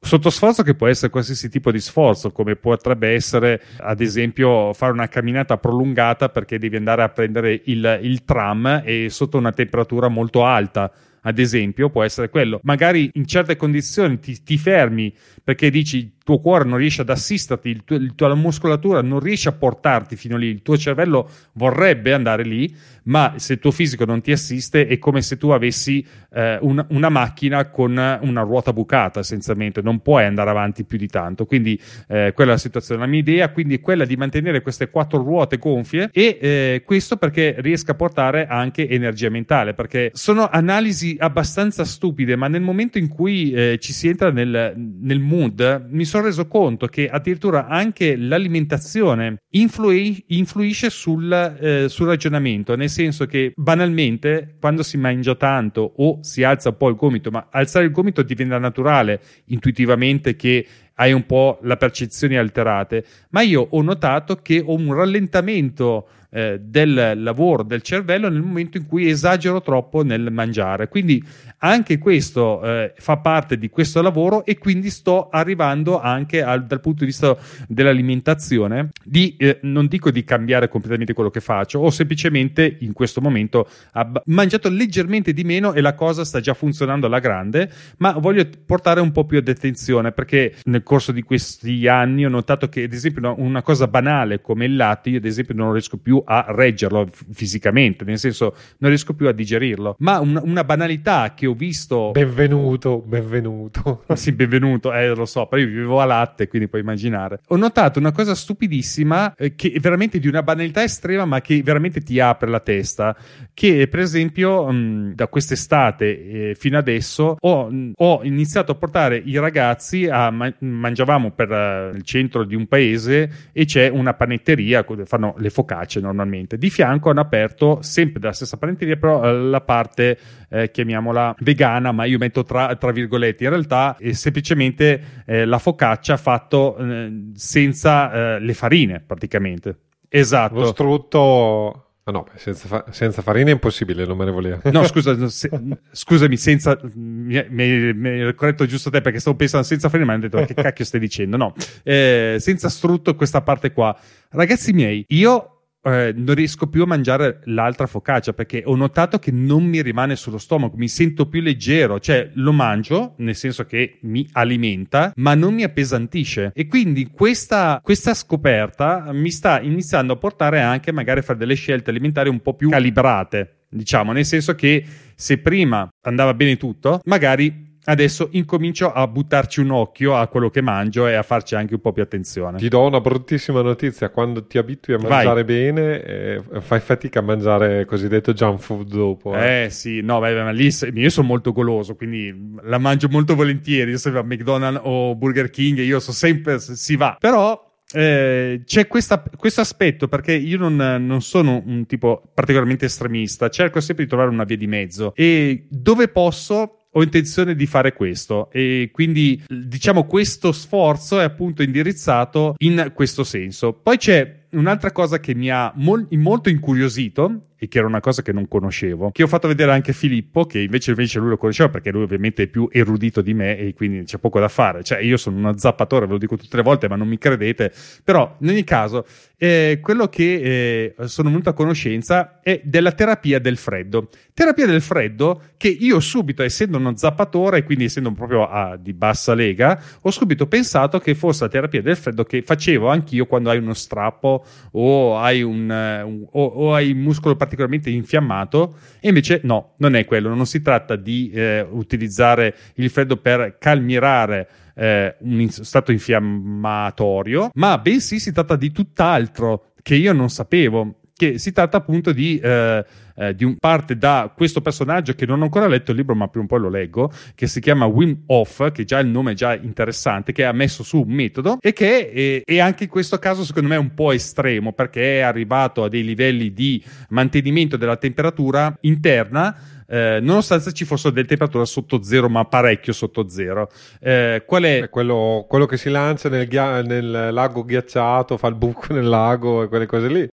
sotto 0.06 0.30
sforzo 0.30 0.62
che 0.62 0.74
può 0.74 0.86
essere 0.86 1.10
qualsiasi 1.10 1.50
tipo 1.50 1.70
di 1.70 1.80
sforzo, 1.80 2.32
come 2.32 2.56
potrebbe 2.56 3.12
essere 3.12 3.60
ad 3.78 4.00
esempio 4.00 4.72
fare 4.72 4.92
una 4.92 5.08
camminata 5.08 5.58
prolungata 5.58 6.28
perché 6.28 6.58
devi 6.58 6.76
andare 6.76 7.02
a 7.02 7.08
prendere 7.08 7.60
il, 7.64 7.98
il 8.02 8.24
tram 8.24 8.82
e 8.84 9.08
sotto 9.10 9.36
una 9.36 9.52
temperatura 9.52 10.08
molto 10.08 10.44
alta 10.44 10.90
ad 11.26 11.40
esempio, 11.40 11.90
può 11.90 12.04
essere 12.04 12.30
quello. 12.30 12.60
Magari 12.62 13.10
in 13.14 13.26
certe 13.26 13.56
condizioni 13.56 14.20
ti, 14.20 14.42
ti 14.44 14.56
fermi 14.56 15.12
perché 15.42 15.70
dici 15.70 15.96
il 15.96 16.12
tuo 16.24 16.38
cuore 16.38 16.64
non 16.64 16.78
riesce 16.78 17.00
ad 17.02 17.10
assisterti, 17.10 17.68
il 17.68 17.82
tuo, 17.84 17.98
la 17.98 18.12
tua 18.14 18.34
muscolatura 18.36 19.02
non 19.02 19.18
riesce 19.18 19.48
a 19.48 19.52
portarti 19.52 20.14
fino 20.14 20.36
lì, 20.36 20.46
il 20.46 20.62
tuo 20.62 20.78
cervello 20.78 21.28
vorrebbe 21.54 22.12
andare 22.12 22.44
lì, 22.44 22.72
ma 23.06 23.34
se 23.36 23.54
il 23.54 23.58
tuo 23.58 23.70
fisico 23.70 24.04
non 24.04 24.20
ti 24.20 24.32
assiste 24.32 24.86
è 24.86 24.98
come 24.98 25.22
se 25.22 25.36
tu 25.36 25.48
avessi 25.48 26.04
eh, 26.32 26.58
un, 26.60 26.84
una 26.90 27.08
macchina 27.08 27.68
con 27.70 27.92
una 27.92 28.42
ruota 28.42 28.72
bucata 28.72 29.20
essenzialmente, 29.20 29.82
non 29.82 30.00
puoi 30.00 30.24
andare 30.24 30.50
avanti 30.50 30.84
più 30.84 30.98
di 30.98 31.08
tanto. 31.08 31.46
Quindi 31.46 31.80
eh, 32.08 32.32
quella 32.34 32.52
è 32.52 32.54
la 32.54 32.60
situazione. 32.60 33.00
La 33.00 33.06
mia 33.06 33.20
idea 33.20 33.50
quindi 33.50 33.76
è 33.76 33.80
quella 33.80 34.04
di 34.04 34.16
mantenere 34.16 34.60
queste 34.60 34.90
quattro 34.90 35.22
ruote 35.22 35.58
gonfie 35.58 36.10
e 36.12 36.38
eh, 36.40 36.82
questo 36.84 37.16
perché 37.16 37.56
riesca 37.58 37.92
a 37.92 37.94
portare 37.94 38.46
anche 38.46 38.88
energia 38.88 39.30
mentale, 39.30 39.74
perché 39.74 40.10
sono 40.14 40.48
analisi 40.48 41.16
abbastanza 41.18 41.84
stupide, 41.84 42.36
ma 42.36 42.48
nel 42.48 42.62
momento 42.62 42.98
in 42.98 43.08
cui 43.08 43.52
eh, 43.52 43.78
ci 43.80 43.92
si 43.92 44.08
entra 44.08 44.30
nel, 44.30 44.74
nel, 44.76 45.20
mood, 45.20 45.86
mi 45.90 46.04
sono 46.04 46.24
reso 46.24 46.46
conto 46.46 46.86
che 46.86 47.08
addirittura 47.08 47.66
anche 47.66 48.16
l'alimentazione 48.16 49.38
influi- 49.50 50.24
influisce 50.28 50.90
sul, 50.90 51.32
eh, 51.32 51.88
sul 51.88 52.06
ragionamento, 52.06 52.76
nel 52.76 52.90
senso 52.96 53.26
che 53.26 53.52
banalmente 53.54 54.56
quando 54.58 54.82
si 54.82 54.96
mangia 54.96 55.34
tanto 55.34 55.92
o 55.96 56.20
si 56.22 56.42
alza 56.42 56.70
un 56.70 56.78
po' 56.78 56.88
il 56.88 56.96
gomito, 56.96 57.30
ma 57.30 57.48
alzare 57.50 57.84
il 57.84 57.90
gomito 57.90 58.22
diventa 58.22 58.58
naturale 58.58 59.20
intuitivamente 59.46 60.34
che 60.34 60.66
hai 60.94 61.12
un 61.12 61.26
po' 61.26 61.58
la 61.62 61.76
percezione 61.76 62.38
alterate, 62.38 63.04
ma 63.30 63.42
io 63.42 63.66
ho 63.68 63.82
notato 63.82 64.36
che 64.36 64.62
ho 64.64 64.72
un 64.72 64.94
rallentamento 64.94 66.08
eh, 66.36 66.58
del 66.60 67.14
lavoro 67.22 67.62
del 67.62 67.80
cervello 67.80 68.28
nel 68.28 68.42
momento 68.42 68.76
in 68.76 68.86
cui 68.86 69.08
esagero 69.08 69.62
troppo 69.62 70.04
nel 70.04 70.30
mangiare. 70.30 70.86
Quindi 70.88 71.24
anche 71.58 71.96
questo 71.96 72.62
eh, 72.62 72.92
fa 72.98 73.16
parte 73.16 73.56
di 73.56 73.70
questo 73.70 74.02
lavoro 74.02 74.44
e 74.44 74.58
quindi 74.58 74.90
sto 74.90 75.30
arrivando 75.30 75.98
anche 75.98 76.42
al, 76.42 76.66
dal 76.66 76.80
punto 76.80 77.00
di 77.00 77.06
vista 77.06 77.34
dell'alimentazione 77.66 78.90
di 79.02 79.34
eh, 79.38 79.60
non 79.62 79.86
dico 79.86 80.10
di 80.10 80.24
cambiare 80.24 80.68
completamente 80.68 81.14
quello 81.14 81.30
che 81.30 81.40
faccio, 81.40 81.78
ho 81.78 81.88
semplicemente 81.88 82.76
in 82.80 82.92
questo 82.92 83.22
momento 83.22 83.66
ab- 83.92 84.20
mangiato 84.26 84.68
leggermente 84.68 85.32
di 85.32 85.42
meno 85.42 85.72
e 85.72 85.80
la 85.80 85.94
cosa 85.94 86.22
sta 86.24 86.40
già 86.40 86.52
funzionando 86.52 87.06
alla 87.06 87.20
grande, 87.20 87.70
ma 87.98 88.12
voglio 88.12 88.46
portare 88.66 89.00
un 89.00 89.12
po' 89.12 89.24
più 89.24 89.40
di 89.40 89.50
attenzione 89.50 90.12
perché 90.12 90.56
nel 90.64 90.82
corso 90.82 91.12
di 91.12 91.22
questi 91.22 91.88
anni 91.88 92.26
ho 92.26 92.28
notato 92.28 92.68
che 92.68 92.82
ad 92.82 92.92
esempio 92.92 93.34
una 93.38 93.62
cosa 93.62 93.88
banale 93.88 94.42
come 94.42 94.66
il 94.66 94.76
latte 94.76 95.08
io 95.08 95.16
ad 95.16 95.24
esempio 95.24 95.54
non 95.54 95.72
riesco 95.72 95.96
più 95.96 96.22
a 96.26 96.46
reggerlo 96.48 97.08
fisicamente, 97.32 98.04
nel 98.04 98.18
senso 98.18 98.54
non 98.78 98.90
riesco 98.90 99.14
più 99.14 99.28
a 99.28 99.32
digerirlo. 99.32 99.96
Ma 99.98 100.18
un, 100.18 100.40
una 100.42 100.64
banalità 100.64 101.34
che 101.34 101.46
ho 101.46 101.54
visto. 101.54 102.10
Benvenuto, 102.12 102.98
benvenuto. 102.98 104.04
sì, 104.14 104.32
benvenuto, 104.32 104.92
eh, 104.92 105.14
lo 105.14 105.24
so, 105.24 105.46
però 105.46 105.60
io 105.60 105.68
vivevo 105.68 106.00
a 106.00 106.04
latte, 106.04 106.48
quindi 106.48 106.68
puoi 106.68 106.82
immaginare. 106.82 107.40
Ho 107.48 107.56
notato 107.56 107.98
una 107.98 108.12
cosa 108.12 108.34
stupidissima, 108.34 109.34
eh, 109.34 109.54
che 109.54 109.72
è 109.72 109.78
veramente 109.78 110.18
di 110.18 110.28
una 110.28 110.42
banalità 110.42 110.82
estrema, 110.82 111.24
ma 111.24 111.40
che 111.40 111.62
veramente 111.62 112.00
ti 112.00 112.20
apre 112.20 112.50
la 112.50 112.60
testa. 112.60 113.16
Che 113.54 113.88
per 113.88 114.00
esempio, 114.00 114.70
mh, 114.70 115.14
da 115.14 115.28
quest'estate 115.28 116.50
eh, 116.50 116.54
fino 116.54 116.78
adesso 116.78 117.36
ho, 117.40 117.70
mh, 117.70 117.92
ho, 117.96 118.20
iniziato 118.22 118.72
a 118.72 118.74
portare 118.74 119.22
i 119.24 119.38
ragazzi 119.38 120.06
a 120.06 120.30
ma- 120.30 120.52
mangiavamo 120.58 121.30
per 121.30 121.50
uh, 121.50 121.96
il 121.96 122.02
centro 122.02 122.44
di 122.44 122.54
un 122.54 122.66
paese 122.66 123.50
e 123.52 123.64
c'è 123.64 123.88
una 123.88 124.14
panetteria, 124.14 124.84
fanno 125.04 125.34
le 125.38 125.50
focacce 125.50 126.00
normalmente. 126.16 126.58
Di 126.58 126.70
fianco 126.70 127.10
hanno 127.10 127.20
aperto, 127.20 127.78
sempre 127.82 128.20
della 128.20 128.32
stessa 128.32 128.56
panetteria, 128.56 128.96
però 128.96 129.24
eh, 129.24 129.32
la 129.32 129.60
parte, 129.60 130.18
eh, 130.48 130.70
chiamiamola 130.70 131.34
vegana, 131.38 131.92
ma 131.92 132.04
io 132.04 132.18
metto 132.18 132.42
tra, 132.42 132.74
tra 132.76 132.90
virgolette, 132.90 133.44
in 133.44 133.50
realtà 133.50 133.96
è 133.98 134.12
semplicemente 134.12 135.22
eh, 135.26 135.44
la 135.44 135.58
focaccia 135.58 136.16
fatto 136.16 136.76
eh, 136.76 137.30
senza 137.34 138.12
eh, 138.36 138.40
le 138.40 138.54
farine 138.54 139.00
praticamente. 139.00 139.78
Esatto. 140.08 140.54
Lo 140.54 140.66
strutto 140.66 141.86
Ah 142.08 142.12
no, 142.12 142.24
senza, 142.36 142.68
fa- 142.68 142.84
senza, 142.90 143.20
farina 143.20 143.50
è 143.50 143.52
impossibile, 143.52 144.06
non 144.06 144.16
me 144.16 144.26
ne 144.26 144.30
volevo. 144.30 144.60
No, 144.70 144.84
scusa, 144.86 145.28
se, 145.28 145.50
scusami, 145.90 146.36
senza. 146.36 146.78
Mi, 146.94 147.44
mi, 147.48 147.92
mi 147.94 148.34
corretto 148.36 148.64
giusto 148.64 148.90
te 148.90 149.00
perché 149.00 149.18
stavo 149.18 149.34
pensando 149.34 149.66
senza 149.66 149.88
farina, 149.88 150.12
ma 150.12 150.16
mi 150.16 150.22
hanno 150.22 150.28
detto 150.30 150.46
che 150.46 150.54
cacchio 150.54 150.84
stai 150.84 151.00
dicendo? 151.00 151.36
No, 151.36 151.52
eh, 151.82 152.36
senza 152.38 152.68
strutto 152.68 153.16
questa 153.16 153.40
parte 153.40 153.72
qua. 153.72 153.98
Ragazzi 154.30 154.72
miei, 154.72 155.04
io 155.08 155.55
eh, 155.86 156.12
non 156.16 156.34
riesco 156.34 156.66
più 156.66 156.82
a 156.82 156.86
mangiare 156.86 157.40
l'altra 157.44 157.86
focaccia 157.86 158.32
perché 158.32 158.62
ho 158.64 158.74
notato 158.74 159.18
che 159.20 159.30
non 159.30 159.64
mi 159.64 159.80
rimane 159.82 160.16
sullo 160.16 160.38
stomaco, 160.38 160.76
mi 160.76 160.88
sento 160.88 161.28
più 161.28 161.40
leggero, 161.40 162.00
cioè 162.00 162.30
lo 162.34 162.52
mangio, 162.52 163.14
nel 163.18 163.36
senso 163.36 163.64
che 163.66 163.98
mi 164.02 164.28
alimenta, 164.32 165.12
ma 165.14 165.34
non 165.34 165.54
mi 165.54 165.62
appesantisce. 165.62 166.50
E 166.54 166.66
quindi 166.66 167.10
questa, 167.12 167.80
questa 167.82 168.14
scoperta 168.14 169.12
mi 169.12 169.30
sta 169.30 169.60
iniziando 169.60 170.14
a 170.14 170.16
portare 170.16 170.60
anche 170.60 170.90
magari 170.90 171.20
a 171.20 171.22
fare 171.22 171.38
delle 171.38 171.54
scelte 171.54 171.90
alimentari 171.90 172.28
un 172.28 172.40
po' 172.40 172.54
più 172.54 172.68
calibrate. 172.68 173.52
Diciamo, 173.68 174.12
nel 174.12 174.24
senso 174.24 174.54
che 174.54 174.84
se 175.14 175.38
prima 175.38 175.88
andava 176.02 176.34
bene 176.34 176.56
tutto, 176.56 177.00
magari 177.04 177.65
adesso 177.86 178.28
incomincio 178.32 178.92
a 178.92 179.06
buttarci 179.06 179.60
un 179.60 179.70
occhio 179.70 180.16
a 180.16 180.26
quello 180.28 180.50
che 180.50 180.60
mangio 180.60 181.06
e 181.06 181.14
a 181.14 181.22
farci 181.22 181.54
anche 181.54 181.74
un 181.74 181.80
po' 181.80 181.92
più 181.92 182.02
attenzione. 182.02 182.58
Ti 182.58 182.68
do 182.68 182.82
una 182.86 183.00
bruttissima 183.00 183.62
notizia: 183.62 184.10
quando 184.10 184.46
ti 184.46 184.58
abitui 184.58 184.94
a 184.94 184.98
mangiare 184.98 185.44
Vai. 185.44 185.44
bene, 185.44 186.02
eh, 186.02 186.42
fai 186.60 186.80
fatica 186.80 187.20
a 187.20 187.22
mangiare 187.22 187.84
cosiddetto 187.84 188.32
junk 188.32 188.60
food 188.60 188.88
dopo. 188.88 189.34
Eh, 189.34 189.64
eh 189.64 189.70
sì, 189.70 190.00
no, 190.00 190.20
beh, 190.20 190.42
ma 190.42 190.50
lì 190.50 190.70
io 190.94 191.10
sono 191.10 191.26
molto 191.26 191.52
goloso, 191.52 191.94
quindi 191.94 192.54
la 192.62 192.78
mangio 192.78 193.08
molto 193.10 193.34
volentieri. 193.34 193.96
Se 193.98 194.10
va 194.10 194.20
a 194.20 194.24
McDonald's 194.24 194.80
o 194.84 195.14
Burger 195.14 195.50
King, 195.50 195.78
io 195.78 196.00
so 196.00 196.12
sempre 196.12 196.58
si 196.58 196.96
va. 196.96 197.16
Però 197.18 197.66
eh, 197.92 198.62
c'è 198.64 198.86
questo 198.88 199.60
aspetto 199.60 200.08
perché 200.08 200.32
io 200.34 200.58
non, 200.58 200.74
non, 200.74 201.22
sono 201.22 201.62
un 201.64 201.86
tipo 201.86 202.30
particolarmente 202.34 202.86
estremista, 202.86 203.48
cerco 203.48 203.80
sempre 203.80 204.04
di 204.04 204.10
trovare 204.10 204.30
una 204.30 204.44
via 204.44 204.56
di 204.56 204.66
mezzo 204.66 205.12
e 205.14 205.66
dove 205.70 206.08
posso 206.08 206.85
ho 206.96 207.02
intenzione 207.02 207.54
di 207.54 207.66
fare 207.66 207.92
questo 207.92 208.50
e 208.50 208.88
quindi 208.90 209.44
diciamo 209.46 210.06
questo 210.06 210.50
sforzo 210.50 211.20
è 211.20 211.24
appunto 211.24 211.62
indirizzato 211.62 212.54
in 212.58 212.90
questo 212.94 213.22
senso. 213.22 213.74
Poi 213.74 213.98
c'è 213.98 214.44
un'altra 214.52 214.92
cosa 214.92 215.20
che 215.20 215.34
mi 215.34 215.50
ha 215.50 215.70
mol- 215.76 216.06
molto 216.12 216.48
incuriosito 216.48 217.40
e 217.58 217.68
che 217.68 217.78
era 217.78 217.86
una 217.86 218.00
cosa 218.00 218.22
che 218.22 218.32
non 218.32 218.48
conoscevo, 218.48 219.10
che 219.10 219.22
ho 219.22 219.26
fatto 219.26 219.48
vedere 219.48 219.72
anche 219.72 219.92
Filippo, 219.92 220.44
che 220.44 220.60
invece, 220.60 220.90
invece 220.90 221.18
lui 221.18 221.30
lo 221.30 221.36
conosceva 221.36 221.68
perché 221.68 221.90
lui 221.90 222.02
ovviamente 222.02 222.44
è 222.44 222.46
più 222.46 222.68
erudito 222.70 223.22
di 223.22 223.34
me 223.34 223.58
e 223.58 223.74
quindi 223.74 224.04
c'è 224.04 224.18
poco 224.18 224.40
da 224.40 224.48
fare. 224.48 224.82
Cioè, 224.82 225.00
io 225.00 225.16
sono 225.16 225.36
uno 225.36 225.56
zappatore, 225.56 226.06
ve 226.06 226.12
lo 226.12 226.18
dico 226.18 226.36
tutte 226.36 226.56
le 226.56 226.62
volte, 226.62 226.88
ma 226.88 226.96
non 226.96 227.08
mi 227.08 227.18
credete. 227.18 227.72
Però, 228.04 228.36
in 228.40 228.48
ogni 228.48 228.64
caso, 228.64 229.06
eh, 229.38 229.80
quello 229.82 230.08
che 230.08 230.94
eh, 230.96 231.08
sono 231.08 231.28
venuto 231.28 231.50
a 231.50 231.52
conoscenza 231.52 232.40
è 232.42 232.60
della 232.64 232.92
terapia 232.92 233.38
del 233.38 233.56
freddo. 233.56 234.08
Terapia 234.32 234.66
del 234.66 234.80
freddo 234.80 235.42
che 235.56 235.68
io 235.68 236.00
subito, 236.00 236.42
essendo 236.42 236.78
uno 236.78 236.96
zappatore, 236.96 237.62
quindi 237.64 237.84
essendo 237.84 238.10
proprio 238.12 238.48
a, 238.48 238.76
di 238.76 238.92
bassa 238.92 239.34
lega, 239.34 239.80
ho 240.00 240.10
subito 240.10 240.46
pensato 240.46 240.98
che 240.98 241.14
fosse 241.14 241.44
la 241.44 241.50
terapia 241.50 241.82
del 241.82 241.96
freddo 241.96 242.24
che 242.24 242.42
facevo 242.42 242.88
anch'io 242.88 243.26
quando 243.26 243.50
hai 243.50 243.58
uno 243.58 243.74
strappo 243.74 244.44
o 244.72 245.18
hai 245.18 245.42
un, 245.42 245.70
un 245.70 246.26
o, 246.30 246.44
o 246.44 246.74
hai 246.74 246.94
muscolo 246.94 247.36
particolarmente 247.46 247.90
infiammato 247.90 248.76
e 249.00 249.08
invece 249.08 249.40
no, 249.44 249.74
non 249.78 249.94
è 249.94 250.04
quello, 250.04 250.34
non 250.34 250.46
si 250.46 250.60
tratta 250.60 250.96
di 250.96 251.30
eh, 251.30 251.64
utilizzare 251.70 252.54
il 252.74 252.90
freddo 252.90 253.16
per 253.16 253.56
calmierare 253.58 254.48
eh, 254.74 255.14
un 255.20 255.48
stato 255.48 255.92
infiammatorio, 255.92 257.50
ma 257.54 257.78
bensì 257.78 258.18
si 258.18 258.32
tratta 258.32 258.56
di 258.56 258.72
tutt'altro 258.72 259.72
che 259.80 259.94
io 259.94 260.12
non 260.12 260.28
sapevo 260.28 260.96
che 261.16 261.38
si 261.38 261.50
tratta 261.50 261.78
appunto 261.78 262.12
di, 262.12 262.38
eh, 262.38 262.84
eh, 263.16 263.34
di 263.34 263.44
un 263.44 263.56
parte 263.56 263.96
da 263.96 264.30
questo 264.36 264.60
personaggio 264.60 265.14
che 265.14 265.24
non 265.24 265.40
ho 265.40 265.44
ancora 265.44 265.66
letto 265.66 265.92
il 265.92 265.96
libro 265.96 266.14
ma 266.14 266.28
prima 266.28 266.44
o 266.44 266.48
poi 266.48 266.60
lo 266.60 266.68
leggo 266.68 267.10
che 267.34 267.46
si 267.46 267.58
chiama 267.58 267.86
Wim 267.86 268.24
Hof 268.26 268.70
che 268.70 268.84
già 268.84 268.98
il 268.98 269.08
nome 269.08 269.32
è 269.32 269.34
già 269.34 269.54
interessante 269.54 270.32
che 270.32 270.44
ha 270.44 270.52
messo 270.52 270.82
su 270.82 271.00
un 271.00 271.10
metodo 271.10 271.56
e 271.58 271.72
che 271.72 272.10
è, 272.10 272.42
è 272.44 272.58
anche 272.60 272.84
in 272.84 272.90
questo 272.90 273.18
caso 273.18 273.44
secondo 273.44 273.68
me 273.68 273.76
un 273.76 273.94
po' 273.94 274.12
estremo 274.12 274.74
perché 274.74 275.20
è 275.20 275.22
arrivato 275.22 275.84
a 275.84 275.88
dei 275.88 276.04
livelli 276.04 276.52
di 276.52 276.84
mantenimento 277.08 277.78
della 277.78 277.96
temperatura 277.96 278.76
interna 278.82 279.56
eh, 279.88 280.18
nonostante 280.20 280.72
ci 280.72 280.84
fossero 280.84 281.14
delle 281.14 281.26
temperature 281.28 281.64
sotto 281.64 282.02
zero, 282.02 282.28
ma 282.28 282.44
parecchio 282.44 282.92
sotto 282.92 283.28
zero. 283.28 283.70
Eh, 284.00 284.42
qual 284.44 284.64
è? 284.64 284.82
è 284.82 284.88
quello, 284.88 285.46
quello, 285.48 285.66
che 285.66 285.76
si 285.76 285.88
lancia 285.90 286.28
nel, 286.28 286.48
nel, 286.84 287.28
lago 287.32 287.64
ghiacciato, 287.64 288.36
fa 288.36 288.48
il 288.48 288.56
buco 288.56 288.92
nel 288.92 289.06
lago 289.06 289.62
e 289.62 289.68
quelle 289.68 289.86
cose 289.86 290.08
lì. 290.08 290.28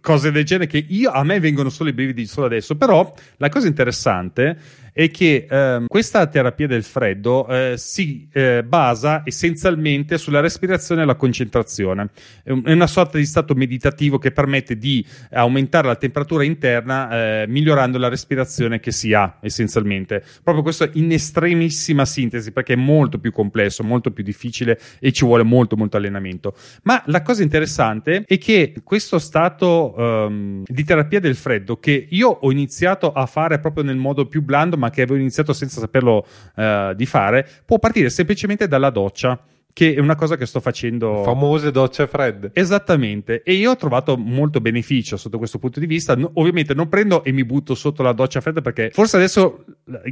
Cose 0.00 0.30
del 0.30 0.44
genere 0.44 0.66
che 0.66 0.84
io, 0.88 1.10
a 1.10 1.22
me 1.24 1.40
vengono 1.40 1.68
solo 1.68 1.90
i 1.90 1.92
brividi 1.92 2.26
solo 2.26 2.46
adesso, 2.46 2.76
però 2.76 3.12
la 3.36 3.48
cosa 3.48 3.66
interessante 3.66 4.56
è 4.94 5.10
che 5.10 5.46
eh, 5.50 5.84
questa 5.88 6.24
terapia 6.28 6.68
del 6.68 6.84
freddo 6.84 7.48
eh, 7.48 7.74
si 7.76 8.28
eh, 8.32 8.62
basa 8.62 9.22
essenzialmente 9.24 10.18
sulla 10.18 10.38
respirazione 10.38 11.02
e 11.02 11.04
la 11.04 11.16
concentrazione. 11.16 12.10
È, 12.44 12.52
un, 12.52 12.62
è, 12.64 12.72
una 12.72 12.86
sorta 12.86 13.18
di 13.18 13.26
stato 13.26 13.54
meditativo 13.54 14.18
che 14.18 14.30
permette 14.30 14.78
di 14.78 15.04
aumentare 15.32 15.88
la 15.88 15.96
temperatura 15.96 16.44
interna 16.44 17.42
eh, 17.42 17.46
migliorando 17.48 17.98
la 17.98 18.08
respirazione 18.08 18.78
che 18.78 18.92
si 18.92 19.12
ha 19.12 19.38
essenzialmente. 19.40 20.22
Proprio 20.44 20.62
questo 20.62 20.88
in 20.92 21.10
estremissima 21.10 22.04
sintesi 22.04 22.52
perché 22.52 22.74
è 22.74 22.76
molto 22.76 23.18
più 23.18 23.32
complesso, 23.32 23.82
molto 23.82 24.12
più 24.12 24.22
difficile 24.22 24.78
e 25.00 25.10
ci 25.10 25.24
vuole 25.24 25.42
molto 25.42 25.76
molto 25.76 25.96
allenamento. 25.96 26.54
Ma 26.84 27.02
la 27.06 27.22
cosa 27.22 27.42
interessante 27.42 28.22
è 28.24 28.38
che 28.38 28.74
questo 28.84 29.18
stato 29.18 29.92
um, 29.96 30.62
di 30.64 30.84
terapia 30.84 31.18
del 31.18 31.34
freddo 31.34 31.78
che 31.78 32.06
io 32.10 32.28
ho 32.28 32.52
iniziato 32.52 33.12
a 33.12 33.26
fare 33.26 33.58
proprio 33.58 33.82
nel 33.82 33.96
modo 33.96 34.26
più 34.26 34.40
blando 34.40 34.82
ma 34.84 34.90
che 34.90 35.02
avevo 35.02 35.18
iniziato 35.18 35.52
senza 35.52 35.80
saperlo 35.80 36.26
uh, 36.56 36.94
di 36.94 37.06
fare, 37.06 37.48
può 37.64 37.78
partire 37.78 38.10
semplicemente 38.10 38.68
dalla 38.68 38.90
doccia 38.90 39.38
che 39.74 39.92
è 39.92 39.98
una 39.98 40.14
cosa 40.14 40.36
che 40.36 40.46
sto 40.46 40.60
facendo. 40.60 41.24
Famose 41.24 41.72
docce 41.72 42.06
fredde. 42.06 42.50
Esattamente. 42.54 43.42
E 43.42 43.54
io 43.54 43.72
ho 43.72 43.76
trovato 43.76 44.16
molto 44.16 44.60
beneficio 44.60 45.16
sotto 45.16 45.36
questo 45.36 45.58
punto 45.58 45.80
di 45.80 45.86
vista. 45.86 46.14
No, 46.14 46.30
ovviamente 46.34 46.74
non 46.74 46.88
prendo 46.88 47.24
e 47.24 47.32
mi 47.32 47.44
butto 47.44 47.74
sotto 47.74 48.04
la 48.04 48.12
doccia 48.12 48.40
fredda 48.40 48.60
perché 48.60 48.90
forse 48.92 49.16
adesso, 49.16 49.64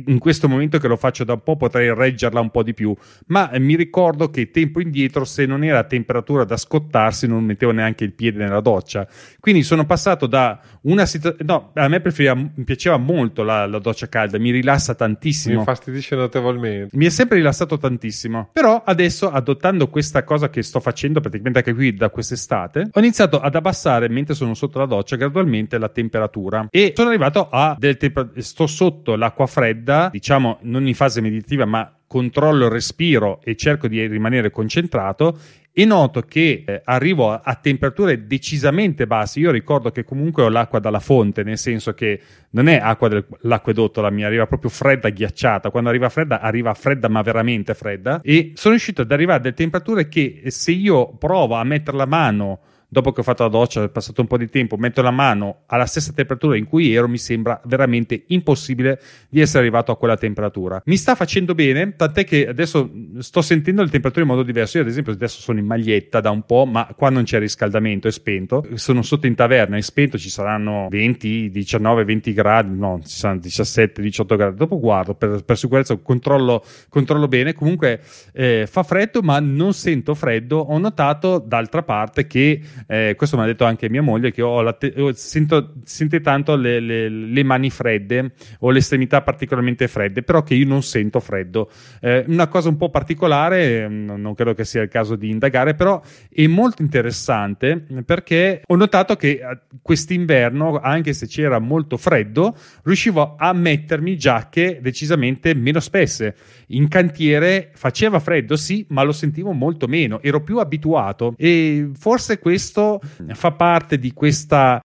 in 0.07 0.19
questo 0.19 0.49
momento 0.49 0.79
che 0.79 0.89
lo 0.89 0.97
faccio 0.97 1.23
da 1.23 1.35
un 1.35 1.45
po', 1.45 1.57
potrei 1.57 1.95
reggerla 1.95 2.41
un 2.41 2.51
po' 2.51 2.65
di 2.65 2.75
più. 2.75 2.93
Ma 3.27 3.53
mi 3.55 3.77
ricordo 3.77 4.31
che 4.31 4.51
tempo 4.51 4.81
indietro, 4.81 5.25
se 5.25 5.47
non 5.47 5.63
era 5.63 5.79
a 5.79 5.85
temperatura 5.85 6.43
da 6.43 6.57
scottarsi, 6.57 7.29
non 7.29 7.45
mettevo 7.45 7.71
neanche 7.71 8.03
il 8.03 8.15
piede 8.15 8.43
nella 8.43 8.61
doccia. 8.61 9.07
Quindi 9.39 9.63
sono 9.63 9.87
passato 9.87 10.27
da 10.27 10.61
una 10.83 11.07
situazione. 11.07 11.45
No, 11.47 11.71
a 11.75 11.87
me 11.87 12.01
preferiva, 12.01 12.35
mi 12.35 12.65
piaceva 12.65 12.97
molto 12.97 13.45
la, 13.45 13.67
la 13.67 13.79
doccia 13.79 14.09
calda, 14.09 14.41
mi 14.41 14.51
rilassa 14.51 14.97
tantissimo. 14.97 15.55
Mi 15.55 15.61
infastidisce 15.61 16.17
notevolmente. 16.17 16.97
Mi 16.97 17.07
è 17.07 17.11
sempre 17.11 17.37
rilassato 17.37 17.79
tantissimo. 17.79 18.51
Però 18.53 18.83
adesso 18.85 19.31
adottato 19.31 19.51
adottando 19.53 19.89
questa 19.89 20.25
cosa 20.25 20.51
che 20.51 20.63
sto 20.63 20.81
facendo 20.81 21.21
praticamente 21.21 21.59
anche 21.59 21.75
qui 21.75 21.95
da 21.95 22.11
quest'estate, 22.11 22.89
ho 22.93 22.99
iniziato 23.01 23.41
ad 23.41 23.55
abbassare 23.55 24.09
mentre 24.09 24.35
sono 24.35 24.55
sotto 24.55 24.79
la 24.79 24.87
doccia 24.87 25.17
gradualmente 25.17 25.79
la 25.79 25.89
temperatura. 25.89 26.67
E 26.71 26.93
sono 26.97 27.09
arrivato 27.09 27.49
a 27.51 27.77
del 27.79 27.97
temp- 27.97 28.39
sto 28.39 28.67
sotto 28.67 29.17
l'acqua 29.17 29.47
fredda, 29.47 30.09
diciamo 30.11 30.59
non 30.63 30.87
in 30.87 30.95
fase 30.95 31.21
meditativa, 31.21 31.65
ma 31.65 31.97
controllo 32.13 32.67
il 32.67 32.71
respiro 32.71 33.41
e 33.43 33.57
cerco 33.57 33.89
di 33.89 34.07
rimanere 34.07 34.51
concentrato 34.51 35.39
e 35.75 35.85
noto 35.87 36.21
che 36.21 36.65
eh, 36.67 36.83
arrivo 36.85 37.31
a, 37.31 37.41
a, 37.43 37.55
temperature 37.55 38.27
decisamente 38.27 39.07
basse. 39.07 39.41
Io 39.41 39.51
ricordo 39.51 39.91
che 39.91 40.05
comunque 40.05 40.43
ho 40.43 40.49
l'acqua 40.49 40.79
dalla 40.81 41.01
fonte, 41.01 41.43
nel 41.43 41.57
senso 41.57 41.95
che 41.95 42.21
non 42.51 42.69
è 42.69 42.77
acqua 42.77 43.09
dell'acquedotto 43.09 44.03
la 44.03 44.11
mia, 44.11 44.27
arriva 44.27 44.47
proprio 44.47 44.69
fredda, 44.69 45.09
ghiacciata. 45.09 45.71
Quando 45.71 45.89
arriva 45.89 46.11
fredda, 46.11 46.41
arriva 46.41 46.75
fredda, 46.75 47.09
ma 47.09 47.23
veramente 47.23 47.75
fredda. 47.75 48.21
E 48.23 48.53
sono 48.55 48.75
riuscito 48.75 49.03
ad 49.03 49.13
arrivare 49.13 49.39
a 49.39 49.43
delle 49.43 49.55
temperature 49.55 50.09
che 50.09 50.43
se 50.47 50.73
io 50.73 51.15
provo 51.17 51.55
a 51.55 51.65
mettere 51.65 51.97
la 51.97 52.07
mano 52.07 52.61
dopo 52.93 53.11
che 53.11 53.21
ho 53.21 53.23
fatto 53.23 53.43
la 53.43 53.49
doccia, 53.49 53.83
è 53.83 53.89
passato 53.89 54.21
un 54.21 54.27
po' 54.27 54.37
di 54.37 54.51
tempo, 54.51 54.77
metto 54.77 55.01
la 55.01 55.11
mano 55.11 55.63
alla 55.65 55.87
stessa 55.87 56.13
temperatura 56.13 56.59
in 56.59 56.67
cui 56.67 56.95
ero, 56.95 57.09
mi 57.09 57.17
sembra 57.17 57.59
veramente 57.65 58.25
impossibile 58.27 59.01
di 59.31 59.41
essere 59.41 59.61
arrivato 59.61 59.91
a 59.93 59.97
quella 59.97 60.19
temperatura. 60.19 60.83
Mi 60.85 60.99
sta 60.99 61.15
facendo 61.15 61.55
bene, 61.55 61.97
tant'è 61.97 62.27
che 62.27 62.47
adesso 62.47 62.91
sto 63.21 63.41
sentendo 63.41 63.83
le 63.83 63.89
temperature 63.89 64.25
in 64.25 64.29
modo 64.29 64.43
diverso. 64.43 64.77
Io, 64.77 64.83
ad 64.83 64.91
esempio, 64.91 65.13
adesso 65.13 65.41
sono 65.41 65.59
in 65.59 65.65
maglietta 65.65 66.21
da 66.21 66.29
un 66.29 66.43
po', 66.43 66.67
ma 66.67 66.87
qua 66.95 67.09
non 67.09 67.23
c'è 67.23 67.39
riscaldamento, 67.39 68.09
è 68.09 68.11
spento. 68.11 68.67
Sono 68.75 69.01
sotto 69.01 69.27
in 69.27 69.35
taverna, 69.37 69.79
è 69.79 69.81
spento, 69.81 70.19
ci 70.19 70.29
saranno 70.29 70.89
20, 70.91 71.49
19, 71.49 72.05
20 72.05 72.33
gradi, 72.35 72.79
no, 72.79 73.01
ci 73.03 73.17
saranno 73.17 73.41
17, 73.41 74.03
18 74.03 74.37
gradi. 74.37 74.57
Dopo 74.57 74.79
guardo 74.79 75.15
per, 75.15 75.43
per 75.47 75.57
sicurezza, 75.57 75.97
controllo, 75.97 76.63
controllo 76.91 77.27
bene. 77.27 77.55
Comunque 77.55 78.03
eh, 78.35 78.67
fa 78.71 78.83
freddo, 78.83 79.23
ma 79.23 79.41
non 79.41 79.73
sento 79.73 80.15
freddo. 80.15 80.59
Ho 80.59 80.77
notato 80.77 81.39
d'altra 81.39 81.83
parte 81.83 82.27
che 82.27 82.61
eh, 82.87 83.15
questo 83.17 83.37
mi 83.37 83.43
ha 83.43 83.47
detto 83.47 83.65
anche 83.65 83.89
mia 83.89 84.03
moglie 84.03 84.31
che 84.31 84.43
te- 84.79 85.13
sento, 85.15 85.75
sente 85.85 86.21
tanto 86.21 86.57
le, 86.57 86.81
le, 86.81 87.09
le, 87.09 87.43
mani 87.43 87.71
fredde 87.71 88.33
o 88.61 88.71
le 88.71 88.79
estremità 88.79 89.23
particolarmente 89.23 89.89
fredde, 89.89 90.23
però 90.23 90.43
che 90.43 90.55
io 90.55 90.67
non 90.67 90.83
sento 90.83 91.21
freddo. 91.21 91.71
Eh, 92.01 92.25
una 92.29 92.49
cosa 92.49 92.69
un 92.69 92.77
po' 92.77 92.91
particolare 92.91 93.11
particolare, 93.13 93.89
non 93.89 94.35
credo 94.35 94.55
che 94.55 94.65
sia 94.65 94.83
il 94.83 94.89
caso 94.89 95.17
di 95.17 95.31
indagare, 95.31 95.75
però 95.75 96.01
è 96.31 96.47
molto 96.47 96.83
interessante 96.83 97.85
perché 98.05 98.63
ho 98.67 98.77
notato 98.77 99.17
che 99.17 99.31
eh, 99.31 99.59
quest'inverno, 99.81 100.79
anche 100.79 101.13
se 101.13 101.27
c'era 101.27 101.59
molto 101.59 101.97
freddo, 101.97 102.57
riuscivo 102.85 103.37
a 103.39 103.53
mettermi 103.53 104.17
giacche 104.17 104.79
decisamente 104.81 105.55
meno 105.55 105.81
spesse. 105.81 106.35
In 106.69 106.89
cantiere 106.89 107.71
faceva 107.75 108.19
freddo, 108.19 108.57
sì, 108.57 108.85
ma 108.89 109.03
lo 109.03 109.13
sentivo 109.13 109.53
molto 109.53 109.87
meno, 109.87 110.21
ero 110.23 110.43
più 110.43 110.59
abituato 110.59 111.35
e 111.37 111.91
forse 111.95 112.39
questo 112.39 112.72
fa 112.81 113.53
parte 113.53 113.99
di 113.99 114.13
questa 114.13 114.81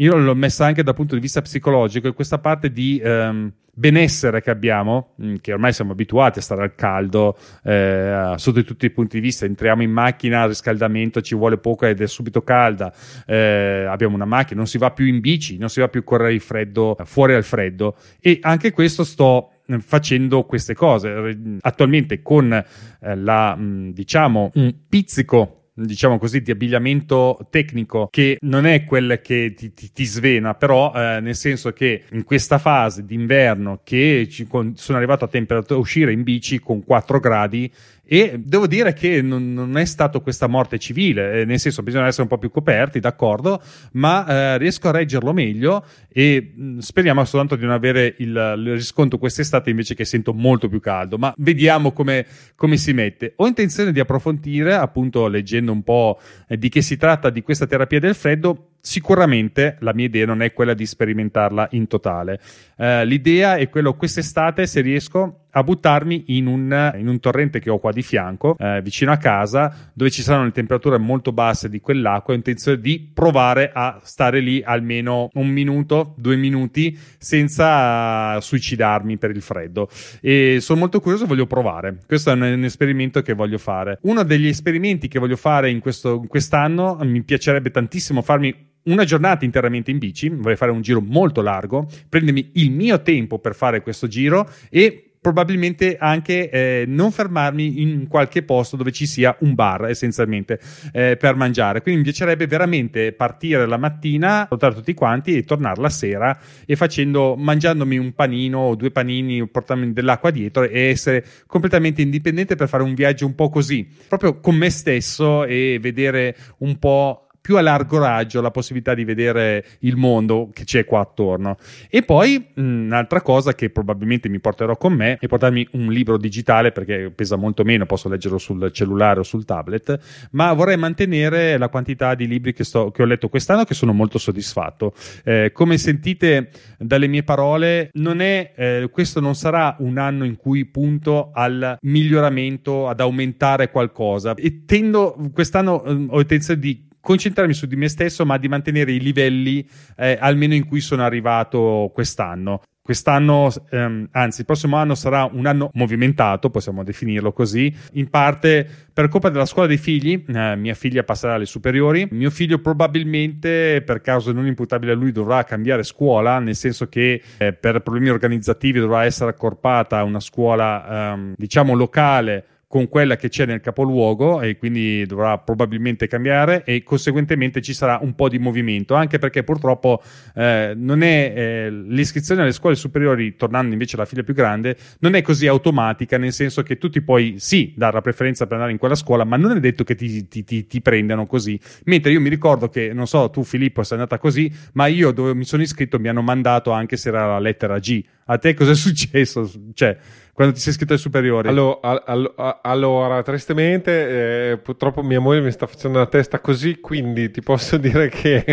io 0.00 0.16
l'ho 0.16 0.34
messa 0.34 0.64
anche 0.64 0.82
dal 0.82 0.94
punto 0.94 1.14
di 1.14 1.20
vista 1.20 1.42
psicologico 1.42 2.06
e 2.06 2.12
questa 2.12 2.38
parte 2.38 2.70
di 2.70 3.00
um, 3.02 3.52
benessere 3.78 4.42
che 4.42 4.50
abbiamo, 4.50 5.14
mm, 5.22 5.36
che 5.40 5.52
ormai 5.52 5.72
siamo 5.72 5.92
abituati 5.92 6.40
a 6.40 6.42
stare 6.42 6.62
al 6.62 6.74
caldo 6.74 7.36
eh, 7.64 8.34
sotto 8.36 8.62
tutti 8.64 8.86
i 8.86 8.90
punti 8.90 9.16
di 9.16 9.22
vista, 9.22 9.44
entriamo 9.44 9.82
in 9.82 9.90
macchina, 9.90 10.42
il 10.42 10.48
riscaldamento 10.48 11.20
ci 11.20 11.34
vuole 11.34 11.58
poco 11.58 11.86
ed 11.86 12.00
è 12.00 12.06
subito 12.06 12.42
calda, 12.42 12.92
eh, 13.26 13.86
abbiamo 13.88 14.14
una 14.14 14.24
macchina, 14.24 14.58
non 14.58 14.66
si 14.66 14.78
va 14.78 14.90
più 14.90 15.06
in 15.06 15.20
bici, 15.20 15.58
non 15.58 15.68
si 15.68 15.80
va 15.80 15.88
più 15.88 16.00
a 16.00 16.04
correre 16.04 16.32
il 16.32 16.40
freddo, 16.40 16.96
fuori 17.04 17.34
al 17.34 17.44
freddo 17.44 17.96
e 18.20 18.38
anche 18.42 18.72
questo 18.72 19.02
sto 19.04 19.52
mm, 19.70 19.78
facendo 19.78 20.44
queste 20.44 20.74
cose. 20.74 21.36
Attualmente 21.60 22.22
con 22.22 22.52
eh, 22.52 23.16
la 23.16 23.56
mm, 23.56 23.90
diciamo 23.90 24.50
un 24.54 24.74
pizzico 24.88 25.57
diciamo 25.84 26.18
così, 26.18 26.40
di 26.42 26.50
abbigliamento 26.50 27.46
tecnico 27.50 28.08
che 28.10 28.38
non 28.40 28.66
è 28.66 28.84
quel 28.84 29.20
che 29.22 29.54
ti, 29.56 29.72
ti, 29.72 29.92
ti 29.92 30.04
svena, 30.04 30.54
però 30.54 30.92
eh, 30.94 31.20
nel 31.20 31.36
senso 31.36 31.72
che 31.72 32.04
in 32.12 32.24
questa 32.24 32.58
fase 32.58 33.04
d'inverno 33.04 33.80
che 33.84 34.26
ci, 34.30 34.46
con, 34.46 34.76
sono 34.76 34.98
arrivato 34.98 35.24
a 35.24 35.28
temperatura 35.28 35.78
uscire 35.78 36.12
in 36.12 36.22
bici 36.22 36.58
con 36.58 36.84
4 36.84 37.20
gradi 37.20 37.70
e 38.10 38.40
devo 38.42 38.66
dire 38.66 38.94
che 38.94 39.20
non, 39.20 39.52
non, 39.52 39.76
è 39.76 39.84
stato 39.84 40.22
questa 40.22 40.46
morte 40.46 40.78
civile, 40.78 41.42
eh, 41.42 41.44
nel 41.44 41.58
senso 41.58 41.82
bisogna 41.82 42.06
essere 42.06 42.22
un 42.22 42.28
po' 42.28 42.38
più 42.38 42.50
coperti, 42.50 43.00
d'accordo, 43.00 43.60
ma 43.92 44.26
eh, 44.26 44.56
riesco 44.56 44.88
a 44.88 44.92
reggerlo 44.92 45.34
meglio 45.34 45.84
e 46.08 46.52
mh, 46.54 46.62
mm, 46.62 46.78
speriamo 46.78 47.22
soltanto 47.26 47.54
di 47.56 47.66
non 47.66 47.72
avere 47.72 48.14
il, 48.16 48.28
il, 48.28 48.72
riscontro 48.72 49.18
quest'estate 49.18 49.68
invece 49.68 49.94
che 49.94 50.06
sento 50.06 50.32
molto 50.32 50.70
più 50.70 50.80
caldo, 50.80 51.18
ma 51.18 51.34
vediamo 51.36 51.92
come, 51.92 52.24
come 52.56 52.78
si 52.78 52.94
mette. 52.94 53.34
Ho 53.36 53.46
intenzione 53.46 53.92
di 53.92 54.00
approfondire, 54.00 54.72
appunto 54.72 55.26
leggendo 55.28 55.70
un 55.70 55.82
po' 55.82 56.18
eh, 56.48 56.56
di 56.56 56.70
che 56.70 56.80
si 56.80 56.96
tratta 56.96 57.28
di 57.28 57.42
questa 57.42 57.66
terapia 57.66 58.00
del 58.00 58.14
freddo, 58.14 58.68
Sicuramente 58.80 59.76
la 59.80 59.92
mia 59.92 60.06
idea 60.06 60.24
non 60.24 60.40
è 60.40 60.52
quella 60.52 60.72
di 60.72 60.86
sperimentarla 60.86 61.68
in 61.72 61.88
totale. 61.88 62.40
Uh, 62.76 63.02
l'idea 63.04 63.56
è 63.56 63.68
quello 63.68 63.94
quest'estate, 63.94 64.66
se 64.66 64.80
riesco, 64.80 65.46
a 65.50 65.62
buttarmi 65.64 66.24
in 66.28 66.46
un, 66.46 66.92
in 66.96 67.08
un 67.08 67.18
torrente 67.18 67.58
che 67.58 67.70
ho 67.70 67.78
qua 67.78 67.90
di 67.90 68.02
fianco, 68.02 68.54
uh, 68.56 68.80
vicino 68.80 69.10
a 69.10 69.16
casa, 69.16 69.90
dove 69.92 70.10
ci 70.10 70.22
saranno 70.22 70.44
le 70.44 70.52
temperature 70.52 70.96
molto 70.96 71.32
basse 71.32 71.68
di 71.68 71.80
quell'acqua. 71.80 72.32
Ho 72.32 72.36
intenzione 72.36 72.80
di 72.80 73.10
provare 73.12 73.72
a 73.74 74.00
stare 74.04 74.38
lì 74.40 74.62
almeno 74.64 75.28
un 75.34 75.48
minuto, 75.48 76.14
due 76.16 76.36
minuti, 76.36 76.96
senza 77.18 78.40
suicidarmi 78.40 79.18
per 79.18 79.30
il 79.30 79.42
freddo. 79.42 79.88
E 80.20 80.58
sono 80.60 80.78
molto 80.78 81.00
curioso, 81.00 81.26
voglio 81.26 81.46
provare. 81.46 81.98
Questo 82.06 82.30
è 82.30 82.34
un, 82.34 82.42
un 82.42 82.64
esperimento 82.64 83.22
che 83.22 83.34
voglio 83.34 83.58
fare. 83.58 83.98
Uno 84.02 84.22
degli 84.22 84.46
esperimenti 84.46 85.08
che 85.08 85.18
voglio 85.18 85.36
fare 85.36 85.68
in, 85.68 85.80
questo, 85.80 86.24
quest'anno, 86.28 86.96
mi 87.02 87.22
piacerebbe 87.22 87.70
tantissimo 87.70 88.22
farmi 88.22 88.66
una 88.84 89.04
giornata 89.04 89.44
interamente 89.44 89.90
in 89.90 89.98
bici, 89.98 90.28
vorrei 90.28 90.56
fare 90.56 90.70
un 90.70 90.80
giro 90.80 91.00
molto 91.00 91.42
largo, 91.42 91.88
prendermi 92.08 92.52
il 92.54 92.70
mio 92.70 93.02
tempo 93.02 93.38
per 93.38 93.54
fare 93.54 93.82
questo 93.82 94.06
giro 94.06 94.48
e 94.70 95.08
probabilmente 95.20 95.96
anche 95.98 96.48
eh, 96.48 96.84
non 96.86 97.10
fermarmi 97.10 97.82
in 97.82 98.06
qualche 98.08 98.42
posto 98.42 98.76
dove 98.76 98.92
ci 98.92 99.06
sia 99.06 99.36
un 99.40 99.54
bar 99.54 99.86
essenzialmente 99.86 100.60
eh, 100.92 101.16
per 101.16 101.34
mangiare. 101.34 101.82
Quindi 101.82 102.00
mi 102.00 102.06
piacerebbe 102.06 102.46
veramente 102.46 103.12
partire 103.12 103.66
la 103.66 103.76
mattina 103.76 104.46
portare 104.48 104.74
tutti 104.74 104.94
quanti 104.94 105.36
e 105.36 105.44
tornare 105.44 105.80
la 105.80 105.90
sera 105.90 106.38
e 106.64 106.76
facendo 106.76 107.34
mangiandomi 107.36 107.98
un 107.98 108.14
panino 108.14 108.60
o 108.60 108.74
due 108.74 108.90
panini 108.90 109.46
portarmi 109.46 109.92
dell'acqua 109.92 110.30
dietro 110.30 110.62
e 110.62 110.88
essere 110.88 111.24
completamente 111.46 112.02
indipendente 112.02 112.54
per 112.54 112.68
fare 112.68 112.82
un 112.82 112.94
viaggio 112.94 113.26
un 113.26 113.34
po' 113.34 113.48
così 113.48 113.86
proprio 114.08 114.40
con 114.40 114.54
me 114.54 114.70
stesso 114.70 115.44
e 115.44 115.78
vedere 115.80 116.36
un 116.58 116.78
po' 116.78 117.27
più 117.48 117.56
a 117.56 117.62
largo 117.62 117.96
raggio 117.96 118.42
la 118.42 118.50
possibilità 118.50 118.92
di 118.92 119.04
vedere 119.04 119.64
il 119.78 119.96
mondo 119.96 120.50
che 120.52 120.64
c'è 120.64 120.84
qua 120.84 121.00
attorno. 121.00 121.56
E 121.88 122.02
poi 122.02 122.48
un'altra 122.56 123.22
cosa 123.22 123.54
che 123.54 123.70
probabilmente 123.70 124.28
mi 124.28 124.38
porterò 124.38 124.76
con 124.76 124.92
me 124.92 125.16
è 125.18 125.26
portarmi 125.26 125.66
un 125.70 125.90
libro 125.90 126.18
digitale 126.18 126.72
perché 126.72 127.10
pesa 127.10 127.36
molto 127.36 127.64
meno, 127.64 127.86
posso 127.86 128.10
leggerlo 128.10 128.36
sul 128.36 128.70
cellulare 128.70 129.20
o 129.20 129.22
sul 129.22 129.46
tablet, 129.46 130.28
ma 130.32 130.52
vorrei 130.52 130.76
mantenere 130.76 131.56
la 131.56 131.70
quantità 131.70 132.14
di 132.14 132.26
libri 132.26 132.52
che, 132.52 132.64
sto, 132.64 132.90
che 132.90 133.00
ho 133.00 133.06
letto 133.06 133.30
quest'anno 133.30 133.64
che 133.64 133.72
sono 133.72 133.94
molto 133.94 134.18
soddisfatto. 134.18 134.92
Eh, 135.24 135.50
come 135.54 135.78
sentite 135.78 136.50
dalle 136.76 137.06
mie 137.06 137.22
parole, 137.22 137.88
non 137.94 138.20
è, 138.20 138.52
eh, 138.54 138.90
questo 138.92 139.20
non 139.20 139.34
sarà 139.34 139.74
un 139.78 139.96
anno 139.96 140.26
in 140.26 140.36
cui 140.36 140.66
punto 140.66 141.30
al 141.32 141.78
miglioramento, 141.80 142.88
ad 142.88 143.00
aumentare 143.00 143.70
qualcosa 143.70 144.34
e 144.34 144.66
tendo 144.66 145.16
quest'anno 145.32 145.82
eh, 145.82 146.06
ho 146.10 146.20
intenzione 146.20 146.60
di 146.60 146.86
concentrarmi 147.08 147.54
su 147.54 147.64
di 147.64 147.74
me 147.74 147.88
stesso, 147.88 148.26
ma 148.26 148.36
di 148.36 148.48
mantenere 148.48 148.92
i 148.92 149.00
livelli 149.00 149.66
eh, 149.96 150.18
almeno 150.20 150.52
in 150.52 150.66
cui 150.66 150.80
sono 150.80 151.02
arrivato 151.02 151.90
quest'anno. 151.94 152.60
Quest'anno, 152.82 153.50
ehm, 153.70 154.08
anzi, 154.12 154.40
il 154.40 154.46
prossimo 154.46 154.76
anno 154.76 154.94
sarà 154.94 155.28
un 155.30 155.46
anno 155.46 155.70
movimentato, 155.72 156.50
possiamo 156.50 156.84
definirlo 156.84 157.32
così, 157.32 157.74
in 157.92 158.10
parte 158.10 158.66
per 158.92 159.08
colpa 159.08 159.30
della 159.30 159.46
scuola 159.46 159.68
dei 159.68 159.78
figli. 159.78 160.22
Eh, 160.26 160.56
mia 160.56 160.74
figlia 160.74 161.02
passerà 161.02 161.34
alle 161.34 161.46
superiori. 161.46 162.06
Mio 162.10 162.28
figlio, 162.28 162.58
probabilmente, 162.58 163.82
per 163.86 164.02
causa 164.02 164.32
non 164.32 164.46
imputabile 164.46 164.92
a 164.92 164.94
lui, 164.94 165.10
dovrà 165.10 165.44
cambiare 165.44 165.84
scuola, 165.84 166.38
nel 166.40 166.56
senso 166.56 166.88
che 166.88 167.22
eh, 167.38 167.52
per 167.54 167.80
problemi 167.80 168.10
organizzativi 168.10 168.80
dovrà 168.80 169.04
essere 169.04 169.30
accorpata 169.30 169.96
a 169.96 170.02
una 170.02 170.20
scuola, 170.20 171.12
ehm, 171.12 171.34
diciamo, 171.36 171.74
locale 171.74 172.44
con 172.68 172.86
quella 172.88 173.16
che 173.16 173.30
c'è 173.30 173.46
nel 173.46 173.60
capoluogo 173.60 174.42
e 174.42 174.58
quindi 174.58 175.06
dovrà 175.06 175.38
probabilmente 175.38 176.06
cambiare 176.06 176.64
e 176.64 176.82
conseguentemente 176.82 177.62
ci 177.62 177.72
sarà 177.72 177.98
un 178.02 178.14
po' 178.14 178.28
di 178.28 178.38
movimento 178.38 178.94
anche 178.94 179.18
perché 179.18 179.42
purtroppo 179.42 180.02
eh, 180.34 180.74
non 180.76 181.02
è 181.02 181.32
eh, 181.34 181.70
l'iscrizione 181.70 182.42
alle 182.42 182.52
scuole 182.52 182.76
superiori 182.76 183.36
tornando 183.36 183.72
invece 183.72 183.96
alla 183.96 184.04
figlia 184.04 184.22
più 184.22 184.34
grande 184.34 184.76
non 184.98 185.14
è 185.14 185.22
così 185.22 185.46
automatica 185.46 186.18
nel 186.18 186.34
senso 186.34 186.62
che 186.62 186.76
tu 186.76 186.90
ti 186.90 187.00
puoi 187.00 187.36
sì 187.38 187.72
dare 187.74 187.94
la 187.94 188.02
preferenza 188.02 188.44
per 188.44 188.56
andare 188.56 188.72
in 188.72 188.78
quella 188.78 188.96
scuola 188.96 189.24
ma 189.24 189.38
non 189.38 189.56
è 189.56 189.60
detto 189.60 189.82
che 189.82 189.94
ti, 189.94 190.28
ti, 190.28 190.44
ti, 190.44 190.66
ti 190.66 190.82
prendano 190.82 191.26
così 191.26 191.58
mentre 191.84 192.12
io 192.12 192.20
mi 192.20 192.28
ricordo 192.28 192.68
che 192.68 192.92
non 192.92 193.06
so 193.06 193.30
tu 193.30 193.44
Filippo 193.44 193.82
sei 193.82 193.96
andata 193.96 194.18
così 194.18 194.52
ma 194.74 194.88
io 194.88 195.10
dove 195.12 195.34
mi 195.34 195.44
sono 195.44 195.62
iscritto 195.62 195.98
mi 195.98 196.08
hanno 196.08 196.20
mandato 196.20 196.70
anche 196.70 196.98
se 196.98 197.08
era 197.08 197.26
la 197.28 197.38
lettera 197.38 197.78
G 197.78 198.04
a 198.30 198.36
te 198.36 198.52
cosa 198.52 198.72
è 198.72 198.74
successo? 198.74 199.50
Cioè, 199.72 199.96
quando 200.38 200.54
ti 200.54 200.60
sei 200.60 200.70
iscritto 200.70 200.92
ai 200.92 201.00
superiori? 201.00 201.48
Allora, 201.48 201.80
all, 201.82 202.32
all, 202.36 202.58
allora 202.62 203.22
tristemente, 203.24 204.52
eh, 204.52 204.56
purtroppo 204.58 205.02
mia 205.02 205.18
moglie 205.18 205.40
mi 205.40 205.50
sta 205.50 205.66
facendo 205.66 205.98
una 205.98 206.06
testa 206.06 206.38
così, 206.38 206.78
quindi 206.78 207.32
ti 207.32 207.42
posso 207.42 207.74
dire 207.82 208.08
che 208.08 208.44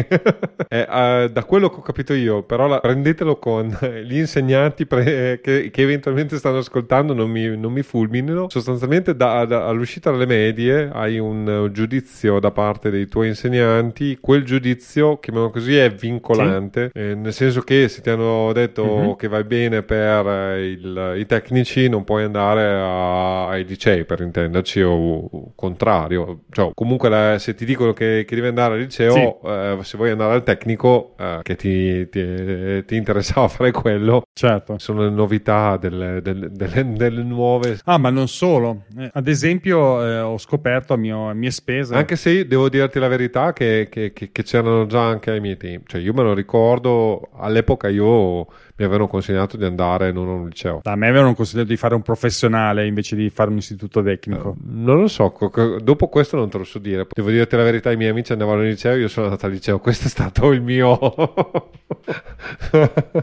eh, 0.68 0.82
uh, 0.82 1.30
da 1.30 1.44
quello 1.46 1.70
che 1.70 1.76
ho 1.76 1.82
capito 1.82 2.16
io, 2.16 2.42
però 2.42 2.66
la, 2.66 2.80
prendetelo 2.80 3.38
con 3.38 3.78
gli 4.04 4.18
insegnanti 4.18 4.88
pre, 4.88 5.40
che, 5.44 5.70
che, 5.72 5.82
eventualmente 5.84 6.38
stanno 6.38 6.58
ascoltando, 6.58 7.14
non 7.14 7.30
mi, 7.30 7.56
non 7.56 7.72
mi 7.72 7.84
fulminino. 7.84 8.50
Sostanzialmente 8.50 9.16
da, 9.16 9.46
da, 9.46 9.68
all'uscita 9.68 10.10
dalle 10.10 10.26
medie 10.26 10.90
hai 10.92 11.20
un 11.20 11.48
uh, 11.48 11.70
giudizio 11.70 12.40
da 12.40 12.50
parte 12.50 12.90
dei 12.90 13.08
tuoi 13.08 13.28
insegnanti, 13.28 14.18
quel 14.20 14.44
giudizio, 14.44 15.20
chiamiamolo 15.20 15.54
così, 15.54 15.76
è 15.76 15.92
vincolante, 15.92 16.90
sì. 16.92 17.00
eh, 17.00 17.14
nel 17.14 17.32
senso 17.32 17.62
che 17.62 17.88
se 17.90 18.02
ti 18.02 18.10
hanno 18.10 18.52
detto 18.54 18.84
mm-hmm. 18.84 19.12
che 19.12 19.28
vai 19.28 19.44
bene 19.44 19.84
per 19.84 20.26
eh, 20.26 20.66
il, 20.66 21.14
i 21.18 21.26
tecnici 21.28 21.74
non 21.88 22.04
puoi 22.04 22.24
andare 22.24 22.64
a, 22.64 23.48
ai 23.48 23.66
licei 23.66 24.06
per 24.06 24.22
intenderci 24.22 24.82
o, 24.82 24.94
o 24.94 25.52
contrario. 25.56 26.42
Cioè, 26.50 26.72
comunque 26.74 27.10
la, 27.10 27.38
se 27.38 27.54
ti 27.54 27.66
dicono 27.66 27.94
che, 27.94 28.26
che, 28.28 28.36
devi 28.36 28.48
andare 28.48 28.76
al 28.76 28.80
liceo 28.80 29.14
sì. 29.14 29.48
eh, 29.48 29.78
se 29.82 29.98
vuoi 29.98 30.12
andare 30.12 30.34
al 30.34 30.44
tecnico 30.44 31.16
eh, 31.18 31.40
che 31.42 31.56
ti, 31.56 32.08
ti, 32.10 32.86
ti, 32.86 32.96
interessava 32.96 33.48
fare 33.50 33.72
quello 33.72 34.24
certo. 34.34 34.78
sono 34.78 35.04
le 35.04 35.10
novità 35.10 35.78
delle, 35.78 36.22
delle, 36.22 36.50
delle, 36.52 36.94
delle 36.94 37.24
nuove. 37.24 37.80
Ah 37.86 37.98
ma 37.98 38.10
non 38.10 38.28
solo. 38.28 38.84
Eh, 38.98 39.10
ad 39.14 39.28
esempio 39.28 40.04
eh, 40.06 40.20
ho 40.20 40.38
scoperto 40.38 40.94
a, 40.94 40.98
mio, 40.98 41.30
a, 41.30 41.34
mie 41.34 41.52
spese 41.52 41.94
anche 41.96 42.16
se 42.16 42.48
devo 42.48 42.70
dirti 42.70 43.00
la 43.00 43.08
verità 43.08 43.54
che, 43.54 43.88
che, 43.90 44.14
che 44.14 44.30
c'erano 44.32 44.86
già 44.86 45.02
anche 45.02 45.32
ai 45.32 45.40
miei 45.40 45.58
tempi. 45.58 45.86
Cioè 45.88 46.02
io 46.02 46.14
me 46.14 46.24
lo 46.24 46.34
ricordo 46.34 47.30
all'epoca 47.38 47.88
io 47.90 48.48
mi 48.78 48.84
avevano 48.84 49.08
consigliato 49.08 49.56
di 49.56 49.64
andare 49.64 50.12
non 50.12 50.28
a 50.28 50.32
un 50.32 50.50
liceo. 50.50 50.82
A 50.84 50.96
me 50.96 51.08
avevano 51.08 51.34
consigliato 51.34 51.70
di 51.70 51.78
fare 51.78 51.96
un 51.96 52.02
professionale 52.02 52.86
invece 52.86 53.16
di 53.16 53.30
fare 53.30 53.50
un 53.50 53.56
istituto 53.58 54.04
tecnico. 54.04 54.50
Uh, 54.50 54.56
non 54.66 55.00
lo 55.00 55.08
so, 55.08 55.34
dopo 55.82 56.10
questo 56.10 56.36
non 56.36 56.50
te 56.50 56.58
lo 56.58 56.66
so 56.66 56.80
dire. 56.80 57.08
Devo 57.10 57.30
dirti 57.30 57.56
la 57.56 57.64
verità, 57.64 57.90
i 57.92 57.96
miei 57.96 58.10
amici 58.10 58.34
andavano 58.34 58.60
al 58.60 58.68
liceo, 58.68 58.98
io 58.98 59.08
sono 59.08 59.28
andato 59.28 59.46
al 59.46 59.54
liceo, 59.54 59.80
questo 59.80 60.08
è 60.08 60.10
stato 60.10 60.52
il 60.52 60.62
mio 60.62 60.90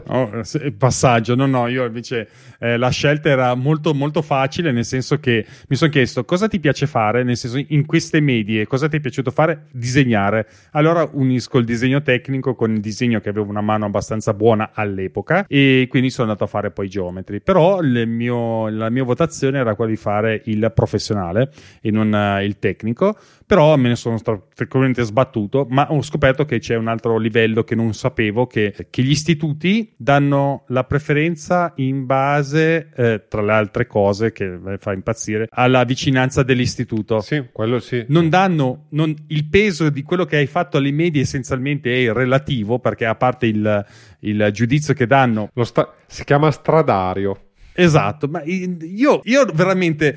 oh, 0.07 0.41
passaggio. 0.75 1.35
No, 1.35 1.45
no, 1.45 1.67
io 1.67 1.85
invece 1.85 2.27
eh, 2.57 2.77
la 2.77 2.89
scelta 2.89 3.29
era 3.29 3.53
molto 3.53 3.93
molto 3.93 4.23
facile, 4.23 4.71
nel 4.71 4.85
senso 4.85 5.19
che 5.19 5.45
mi 5.67 5.75
sono 5.75 5.91
chiesto 5.91 6.25
cosa 6.25 6.47
ti 6.47 6.59
piace 6.59 6.87
fare, 6.87 7.23
nel 7.23 7.37
senso 7.37 7.63
in 7.67 7.85
queste 7.85 8.21
medie, 8.21 8.65
cosa 8.65 8.87
ti 8.87 8.97
è 8.97 8.99
piaciuto 8.99 9.29
fare? 9.29 9.67
Disegnare. 9.71 10.47
Allora 10.71 11.07
unisco 11.11 11.59
il 11.59 11.65
disegno 11.65 12.01
tecnico 12.01 12.55
con 12.55 12.71
il 12.71 12.79
disegno 12.79 13.19
che 13.19 13.29
avevo 13.29 13.49
una 13.49 13.61
mano 13.61 13.85
abbastanza 13.85 14.33
buona 14.33 14.71
all'epoca 14.73 15.42
e 15.47 15.87
quindi 15.89 16.09
sono 16.09 16.27
andato 16.27 16.45
a 16.45 16.47
fare 16.47 16.71
poi 16.71 16.89
geometri. 16.89 17.41
Però 17.41 17.81
mio, 17.81 18.69
la 18.69 18.89
mia 18.89 19.03
votazione 19.03 19.59
era 19.59 19.75
quella 19.75 19.91
di 19.91 19.97
fare 19.97 20.41
il 20.45 20.71
professionale 20.73 21.51
e 21.81 21.91
non 21.91 22.11
uh, 22.11 22.41
il 22.43 22.59
tecnico 22.59 23.17
però 23.45 23.75
me 23.75 23.89
ne 23.89 23.95
sono 23.95 24.17
sicuramente 24.53 25.03
sbattuto, 25.03 25.65
ma 25.69 25.91
ho 25.91 26.01
scoperto 26.01 26.45
che 26.45 26.59
c'è 26.59 26.75
un 26.75 26.87
altro 26.87 27.17
livello 27.17 27.63
che 27.63 27.75
non 27.75 27.93
sapevo, 27.93 28.47
che, 28.47 28.73
che 28.89 29.01
gli 29.01 29.09
istituti 29.09 29.93
danno 29.97 30.63
la 30.67 30.83
preferenza 30.83 31.73
in 31.77 32.05
base, 32.05 32.89
eh, 32.95 33.23
tra 33.27 33.41
le 33.41 33.51
altre 33.51 33.87
cose 33.87 34.31
che 34.31 34.59
fa 34.79 34.93
impazzire, 34.93 35.47
alla 35.49 35.83
vicinanza 35.83 36.43
dell'istituto. 36.43 37.19
Sì, 37.21 37.45
quello 37.51 37.79
sì. 37.79 38.05
Non 38.07 38.29
danno 38.29 38.85
non, 38.89 39.13
il 39.27 39.45
peso 39.45 39.89
di 39.89 40.03
quello 40.03 40.25
che 40.25 40.37
hai 40.37 40.47
fatto 40.47 40.77
alle 40.77 40.91
medie 40.91 41.21
essenzialmente 41.21 42.05
è 42.05 42.11
relativo, 42.11 42.79
perché 42.79 43.05
a 43.05 43.15
parte 43.15 43.47
il, 43.47 43.85
il 44.19 44.49
giudizio 44.51 44.93
che 44.93 45.07
danno... 45.07 45.49
Sta- 45.61 45.93
si 46.13 46.23
chiama 46.25 46.51
stradario. 46.51 47.42
Esatto, 47.75 48.27
ma 48.27 48.43
io, 48.43 49.21
io 49.23 49.45
veramente 49.53 50.15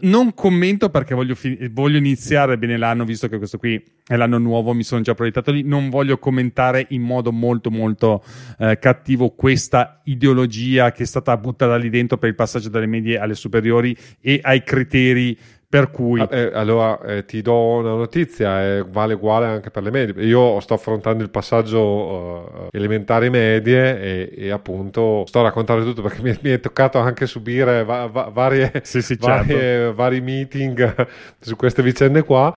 non 0.00 0.34
commento 0.34 0.88
perché 0.88 1.14
voglio, 1.14 1.34
fi- 1.34 1.68
voglio, 1.70 1.98
iniziare 1.98 2.58
bene 2.58 2.76
l'anno, 2.76 3.04
visto 3.04 3.28
che 3.28 3.38
questo 3.38 3.58
qui 3.58 3.82
è 4.06 4.16
l'anno 4.16 4.38
nuovo, 4.38 4.72
mi 4.72 4.82
sono 4.82 5.00
già 5.00 5.14
proiettato 5.14 5.52
lì, 5.52 5.62
non 5.62 5.88
voglio 5.88 6.18
commentare 6.18 6.86
in 6.90 7.02
modo 7.02 7.30
molto 7.30 7.70
molto 7.70 8.24
eh, 8.58 8.78
cattivo 8.78 9.30
questa 9.30 10.00
ideologia 10.04 10.90
che 10.92 11.04
è 11.04 11.06
stata 11.06 11.36
buttata 11.36 11.76
lì 11.76 11.90
dentro 11.90 12.18
per 12.18 12.30
il 12.30 12.34
passaggio 12.34 12.68
dalle 12.68 12.86
medie 12.86 13.18
alle 13.18 13.34
superiori 13.34 13.96
e 14.20 14.40
ai 14.42 14.62
criteri 14.64 15.38
per 15.74 15.90
cui... 15.90 16.20
Ah, 16.20 16.28
eh, 16.30 16.50
allora 16.54 17.00
eh, 17.00 17.24
ti 17.24 17.42
do 17.42 17.78
una 17.78 17.94
notizia, 17.94 18.62
eh, 18.62 18.84
vale 18.88 19.14
uguale 19.14 19.46
anche 19.46 19.70
per 19.70 19.82
le 19.82 19.90
medie. 19.90 20.24
Io 20.24 20.60
sto 20.60 20.74
affrontando 20.74 21.24
il 21.24 21.30
passaggio 21.30 21.80
uh, 21.80 22.68
elementari 22.70 23.28
medie 23.28 24.00
e, 24.00 24.34
e, 24.36 24.50
appunto 24.52 25.24
sto 25.26 25.40
a 25.40 25.42
raccontare 25.42 25.82
tutto 25.82 26.00
perché 26.00 26.22
mi, 26.22 26.38
mi 26.42 26.50
è 26.50 26.60
toccato 26.60 27.00
anche 27.00 27.26
subire 27.26 27.82
va, 27.82 28.06
va, 28.06 28.30
varie, 28.32 28.70
sì, 28.84 29.02
sì, 29.02 29.16
varie, 29.20 29.56
certo. 29.56 29.94
vari 29.94 30.20
meeting 30.20 31.06
su 31.40 31.56
queste 31.56 31.82
vicende 31.82 32.22
qua 32.22 32.52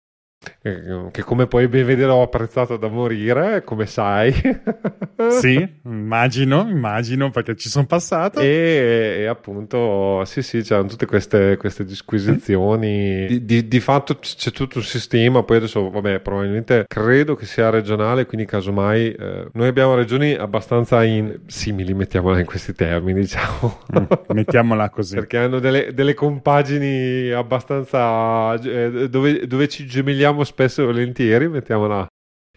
che 0.62 1.24
come 1.24 1.48
puoi 1.48 1.68
ben 1.68 1.86
vedere 1.86 2.12
ho 2.12 2.22
apprezzato 2.22 2.78
da 2.78 2.88
morire, 2.88 3.64
come 3.64 3.86
sai. 3.86 4.34
sì, 5.40 5.68
immagino, 5.84 6.68
immagino 6.68 7.30
perché 7.30 7.56
ci 7.56 7.70
sono 7.70 7.86
passato. 7.86 8.40
E, 8.40 9.18
e, 9.20 9.26
appunto, 9.26 10.24
sì, 10.26 10.42
sì, 10.42 10.62
c'erano 10.62 10.88
tutte 10.88 11.06
queste, 11.06 11.58
queste 11.58 11.84
disquisizioni. 11.86 13.26
Di, 13.28 13.46
di, 13.46 13.68
di, 13.68 13.80
fatto 13.80 14.20
c'è 14.20 14.52
tutto 14.52 14.78
un 14.78 14.84
sistema, 14.84 15.44
poi 15.44 15.58
adesso, 15.58 15.90
vabbè, 15.90 16.20
probabilmente 16.20 16.86
credo 16.88 17.36
che 17.36 17.46
sia 17.46 17.70
regionale, 17.70 18.26
quindi 18.26 18.46
casomai 18.46 19.12
eh, 19.12 19.48
noi 19.52 19.68
abbiamo 19.68 19.96
regioni 19.96 20.34
abbastanza 20.34 21.04
in, 21.04 21.40
simili, 21.48 21.94
mettiamola 21.94 22.40
in 22.40 22.46
questi 22.46 22.74
termini, 22.74 23.22
diciamo. 23.22 23.80
Mm, 23.98 24.06
mettiamola 24.34 24.90
così. 24.90 25.16
perché 25.16 25.38
hanno 25.38 25.60
delle, 25.60 25.94
delle 25.94 26.14
compagini 26.14 27.32
abbastanza... 27.32 28.54
Eh, 28.62 29.10
dove, 29.10 29.48
dove 29.48 29.68
ci 29.68 29.86
gemelliamo 29.86 30.27
diciamo 30.28 30.44
spesso 30.44 30.82
e 30.82 30.86
volentieri, 30.86 31.48
mettiamola 31.48 32.06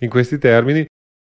in 0.00 0.08
questi 0.08 0.38
termini. 0.38 0.84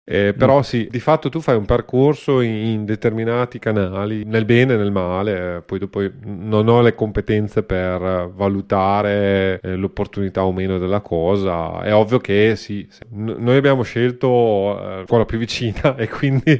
Eh, 0.04 0.34
però 0.36 0.58
mm. 0.58 0.62
sì, 0.62 0.88
di 0.90 1.00
fatto 1.00 1.30
tu 1.30 1.42
fai 1.42 1.56
un 1.56 1.66
percorso 1.66 2.42
in, 2.42 2.52
in 2.52 2.86
determinati 2.86 3.60
canali, 3.60 4.24
nel 4.26 4.46
bene 4.46 4.74
e 4.74 4.78
nel 4.78 4.92
male, 4.92 5.58
eh, 5.58 5.62
poi 5.62 5.78
dopo 5.78 6.02
non 6.24 6.68
ho 6.68 6.82
le 6.82 6.96
competenze 6.96 7.62
per 7.62 8.32
valutare 8.34 9.60
eh, 9.62 9.76
l'opportunità 9.76 10.44
o 10.44 10.52
meno 10.52 10.80
della 10.80 11.02
cosa. 11.02 11.82
È 11.82 11.94
ovvio 11.94 12.18
che 12.18 12.56
sì, 12.56 12.86
n- 13.14 13.36
noi 13.38 13.58
abbiamo 13.58 13.84
scelto 13.84 15.02
eh, 15.02 15.04
quella 15.08 15.26
più 15.26 15.38
vicina 15.38 15.96
e 15.96 16.10
quindi 16.10 16.60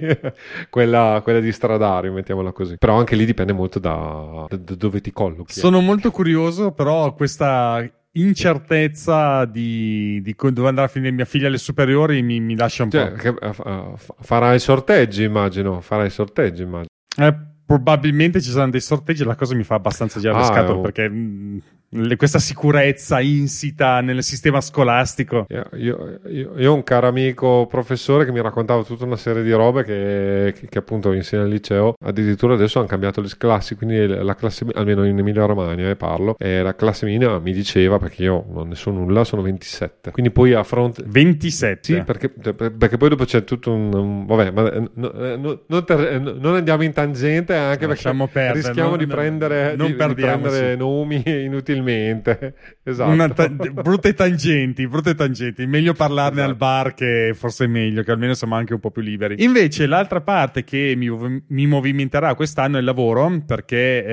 quella, 0.70 1.20
quella, 1.24 1.40
di 1.40 1.52
stradario, 1.52 2.14
mettiamola 2.14 2.52
così. 2.52 2.76
Però 2.78 2.96
anche 2.96 3.16
lì 3.16 3.26
dipende 3.26 3.54
molto 3.54 3.80
da, 3.80 4.46
da, 4.48 4.56
da 4.56 4.76
dove 4.76 5.02
ti 5.02 5.12
collochi. 5.12 5.54
Sono 5.54 5.82
molto 5.82 6.12
curioso, 6.12 6.72
però 6.72 7.14
questa 7.16 7.84
incertezza 8.14 9.46
di, 9.46 10.22
di, 10.22 10.36
dove 10.38 10.68
andrà 10.68 10.84
a 10.84 10.88
finire 10.88 11.12
mia 11.12 11.26
figlia 11.26 11.48
alle 11.48 11.58
superiori 11.58 12.22
mi, 12.22 12.40
mi 12.40 12.56
lascia 12.56 12.84
un 12.84 12.92
cioè, 12.92 13.12
po'. 13.12 13.16
Che, 13.16 13.30
uh, 13.30 13.96
farai 14.20 14.60
sorteggi, 14.60 15.24
immagino. 15.24 15.82
Farai 15.82 16.10
sorteggi, 16.10 16.64
immagino. 16.64 16.90
Eh, 17.18 17.36
probabilmente 17.66 18.42
ci 18.42 18.50
saranno 18.50 18.72
dei 18.72 18.82
sorteggi. 18.82 19.24
La 19.24 19.36
cosa 19.36 19.56
mi 19.56 19.64
fa 19.64 19.76
abbastanza 19.76 20.20
girare 20.20 20.40
ah, 20.40 20.42
le 20.42 20.54
scatole 20.54 20.80
oh. 20.80 20.82
perché. 20.82 21.10
Mh, 21.10 21.62
mm, 21.96 22.14
questa 22.16 22.40
sicurezza 22.40 23.20
insita 23.20 24.02
nel 24.02 24.24
sistema 24.24 24.62
scolastico. 24.62 25.46
Io, 25.50 25.68
io, 25.74 26.20
io, 26.28 26.52
io, 26.56 26.72
ho 26.72 26.74
un 26.74 26.84
caro 26.84 27.08
amico 27.08 27.68
professore 27.68 28.26
che 28.26 28.32
mi 28.32 28.42
raccontava 28.42 28.84
tutta 28.84 29.06
una 29.06 29.18
serie 29.18 29.44
di 29.44 29.52
robe 29.52 29.84
che, 29.84 30.54
che, 30.58 30.68
che 30.68 30.78
appunto 30.78 31.12
insegna 31.12 31.44
al 31.44 31.50
liceo. 31.50 31.96
Addirittura 32.04 32.54
adesso 32.54 32.80
hanno 32.80 32.88
cambiato 32.88 33.22
le 33.22 33.30
classi, 33.38 33.76
quindi 33.76 34.08
la 34.08 34.36
classe, 34.36 34.66
almeno 34.74 35.06
in 35.06 35.18
Emilia 35.18 35.46
Romagna 35.46 35.90
eh, 35.90 35.96
parlo, 35.96 36.36
e 36.38 36.62
la 36.62 36.76
classe 36.76 37.06
minima 37.06 37.40
mi 37.40 37.54
diceva, 37.54 37.98
perché 37.98 38.24
io 38.24 38.46
non 38.52 38.70
ne 38.70 38.76
so 38.76 38.92
nulla, 38.92 39.24
sono 39.24 39.42
27. 39.42 40.12
Quindi 40.12 40.32
poi 40.32 40.54
a 40.54 40.64
fronte... 40.64 41.04
27? 41.06 41.94
Sì, 41.94 42.02
perché, 42.04 42.30
perché 42.30 42.98
poi 42.98 43.10
dopo 43.10 43.26
c'è 43.26 43.44
tutto 43.44 43.72
un... 43.72 43.94
un 43.94 44.26
vabbè, 44.26 44.52
ma 44.52 44.70
no, 44.94 45.12
no, 45.14 45.62
non, 45.66 45.86
ter, 45.86 46.20
non, 46.20 46.56
andiamo 46.56 46.84
in 46.84 46.94
tangente 46.94 47.54
anche 47.56 47.88
Lasciamo 47.88 48.28
perché 48.28 48.40
perdere, 48.40 48.68
rischiamo 48.68 48.96
di 48.96 49.08
prendere, 49.08 49.76
di, 49.78 49.86
di 49.86 49.94
prendere 49.94 50.76
nomi 50.76 51.22
inutilmente 51.26 51.81
facilmente. 51.82 52.54
Esatto. 52.84 53.34
Ta- 53.36 53.48
brutte 53.48 54.14
tangenti, 54.16 54.88
brutte 54.88 55.14
tangenti. 55.14 55.68
Meglio 55.68 55.94
parlarne 55.94 56.40
esatto. 56.40 56.50
al 56.50 56.58
bar 56.58 56.94
che 56.96 57.32
forse 57.36 57.66
è 57.66 57.68
meglio, 57.68 58.02
che 58.02 58.12
almeno 58.12 58.34
siamo 58.34 58.56
anche 58.56 58.74
un 58.74 58.80
po' 58.80 58.90
più 58.90 59.04
liberi. 59.04 59.44
Invece 59.44 59.86
l'altra 59.86 60.20
parte 60.22 60.64
che 60.64 60.96
mi, 60.98 61.44
mi 61.48 61.68
movimenterà 61.68 62.34
quest'anno 62.34 62.78
è 62.78 62.80
il 62.80 62.86
lavoro, 62.86 63.44
perché 63.46 64.06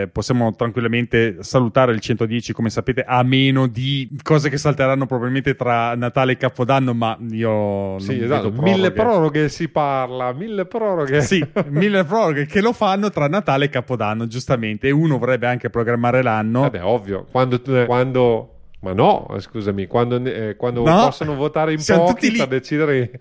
eh, 0.00 0.08
possiamo 0.10 0.54
tranquillamente 0.54 1.36
salutare 1.40 1.92
il 1.92 2.00
110, 2.00 2.54
come 2.54 2.70
sapete, 2.70 3.04
a 3.06 3.22
meno 3.22 3.66
di 3.66 4.08
cose 4.22 4.48
che 4.48 4.56
salteranno 4.56 5.04
probabilmente 5.04 5.54
tra 5.54 5.94
Natale 5.94 6.32
e 6.32 6.36
Capodanno, 6.38 6.94
ma 6.94 7.16
io... 7.30 7.98
Sì, 7.98 8.22
esatto. 8.22 8.50
Mille 8.52 8.90
proroghe 8.90 9.50
si 9.50 9.68
parla, 9.68 10.32
mille 10.32 10.64
proroghe. 10.64 11.20
Sì, 11.20 11.46
mille 11.68 12.04
proroghe 12.04 12.46
che 12.46 12.62
lo 12.62 12.72
fanno 12.72 13.10
tra 13.10 13.28
Natale 13.28 13.66
e 13.66 13.68
Capodanno, 13.68 14.26
giustamente. 14.26 14.88
E 14.88 14.90
uno 14.92 15.18
vorrebbe 15.18 15.46
anche 15.46 15.68
programmare 15.68 16.22
l'anno. 16.22 16.62
Vabbè, 16.62 16.82
ovvio 16.82 17.13
quando, 17.32 17.60
quando 17.86 18.48
ma 18.84 18.92
no, 18.92 19.34
scusami, 19.38 19.86
quando, 19.86 20.22
eh, 20.22 20.56
quando 20.56 20.84
no, 20.84 21.06
possono 21.06 21.34
votare 21.34 21.72
in 21.72 21.82
pochi 21.82 22.32
per 22.32 22.48
decidere... 22.48 23.18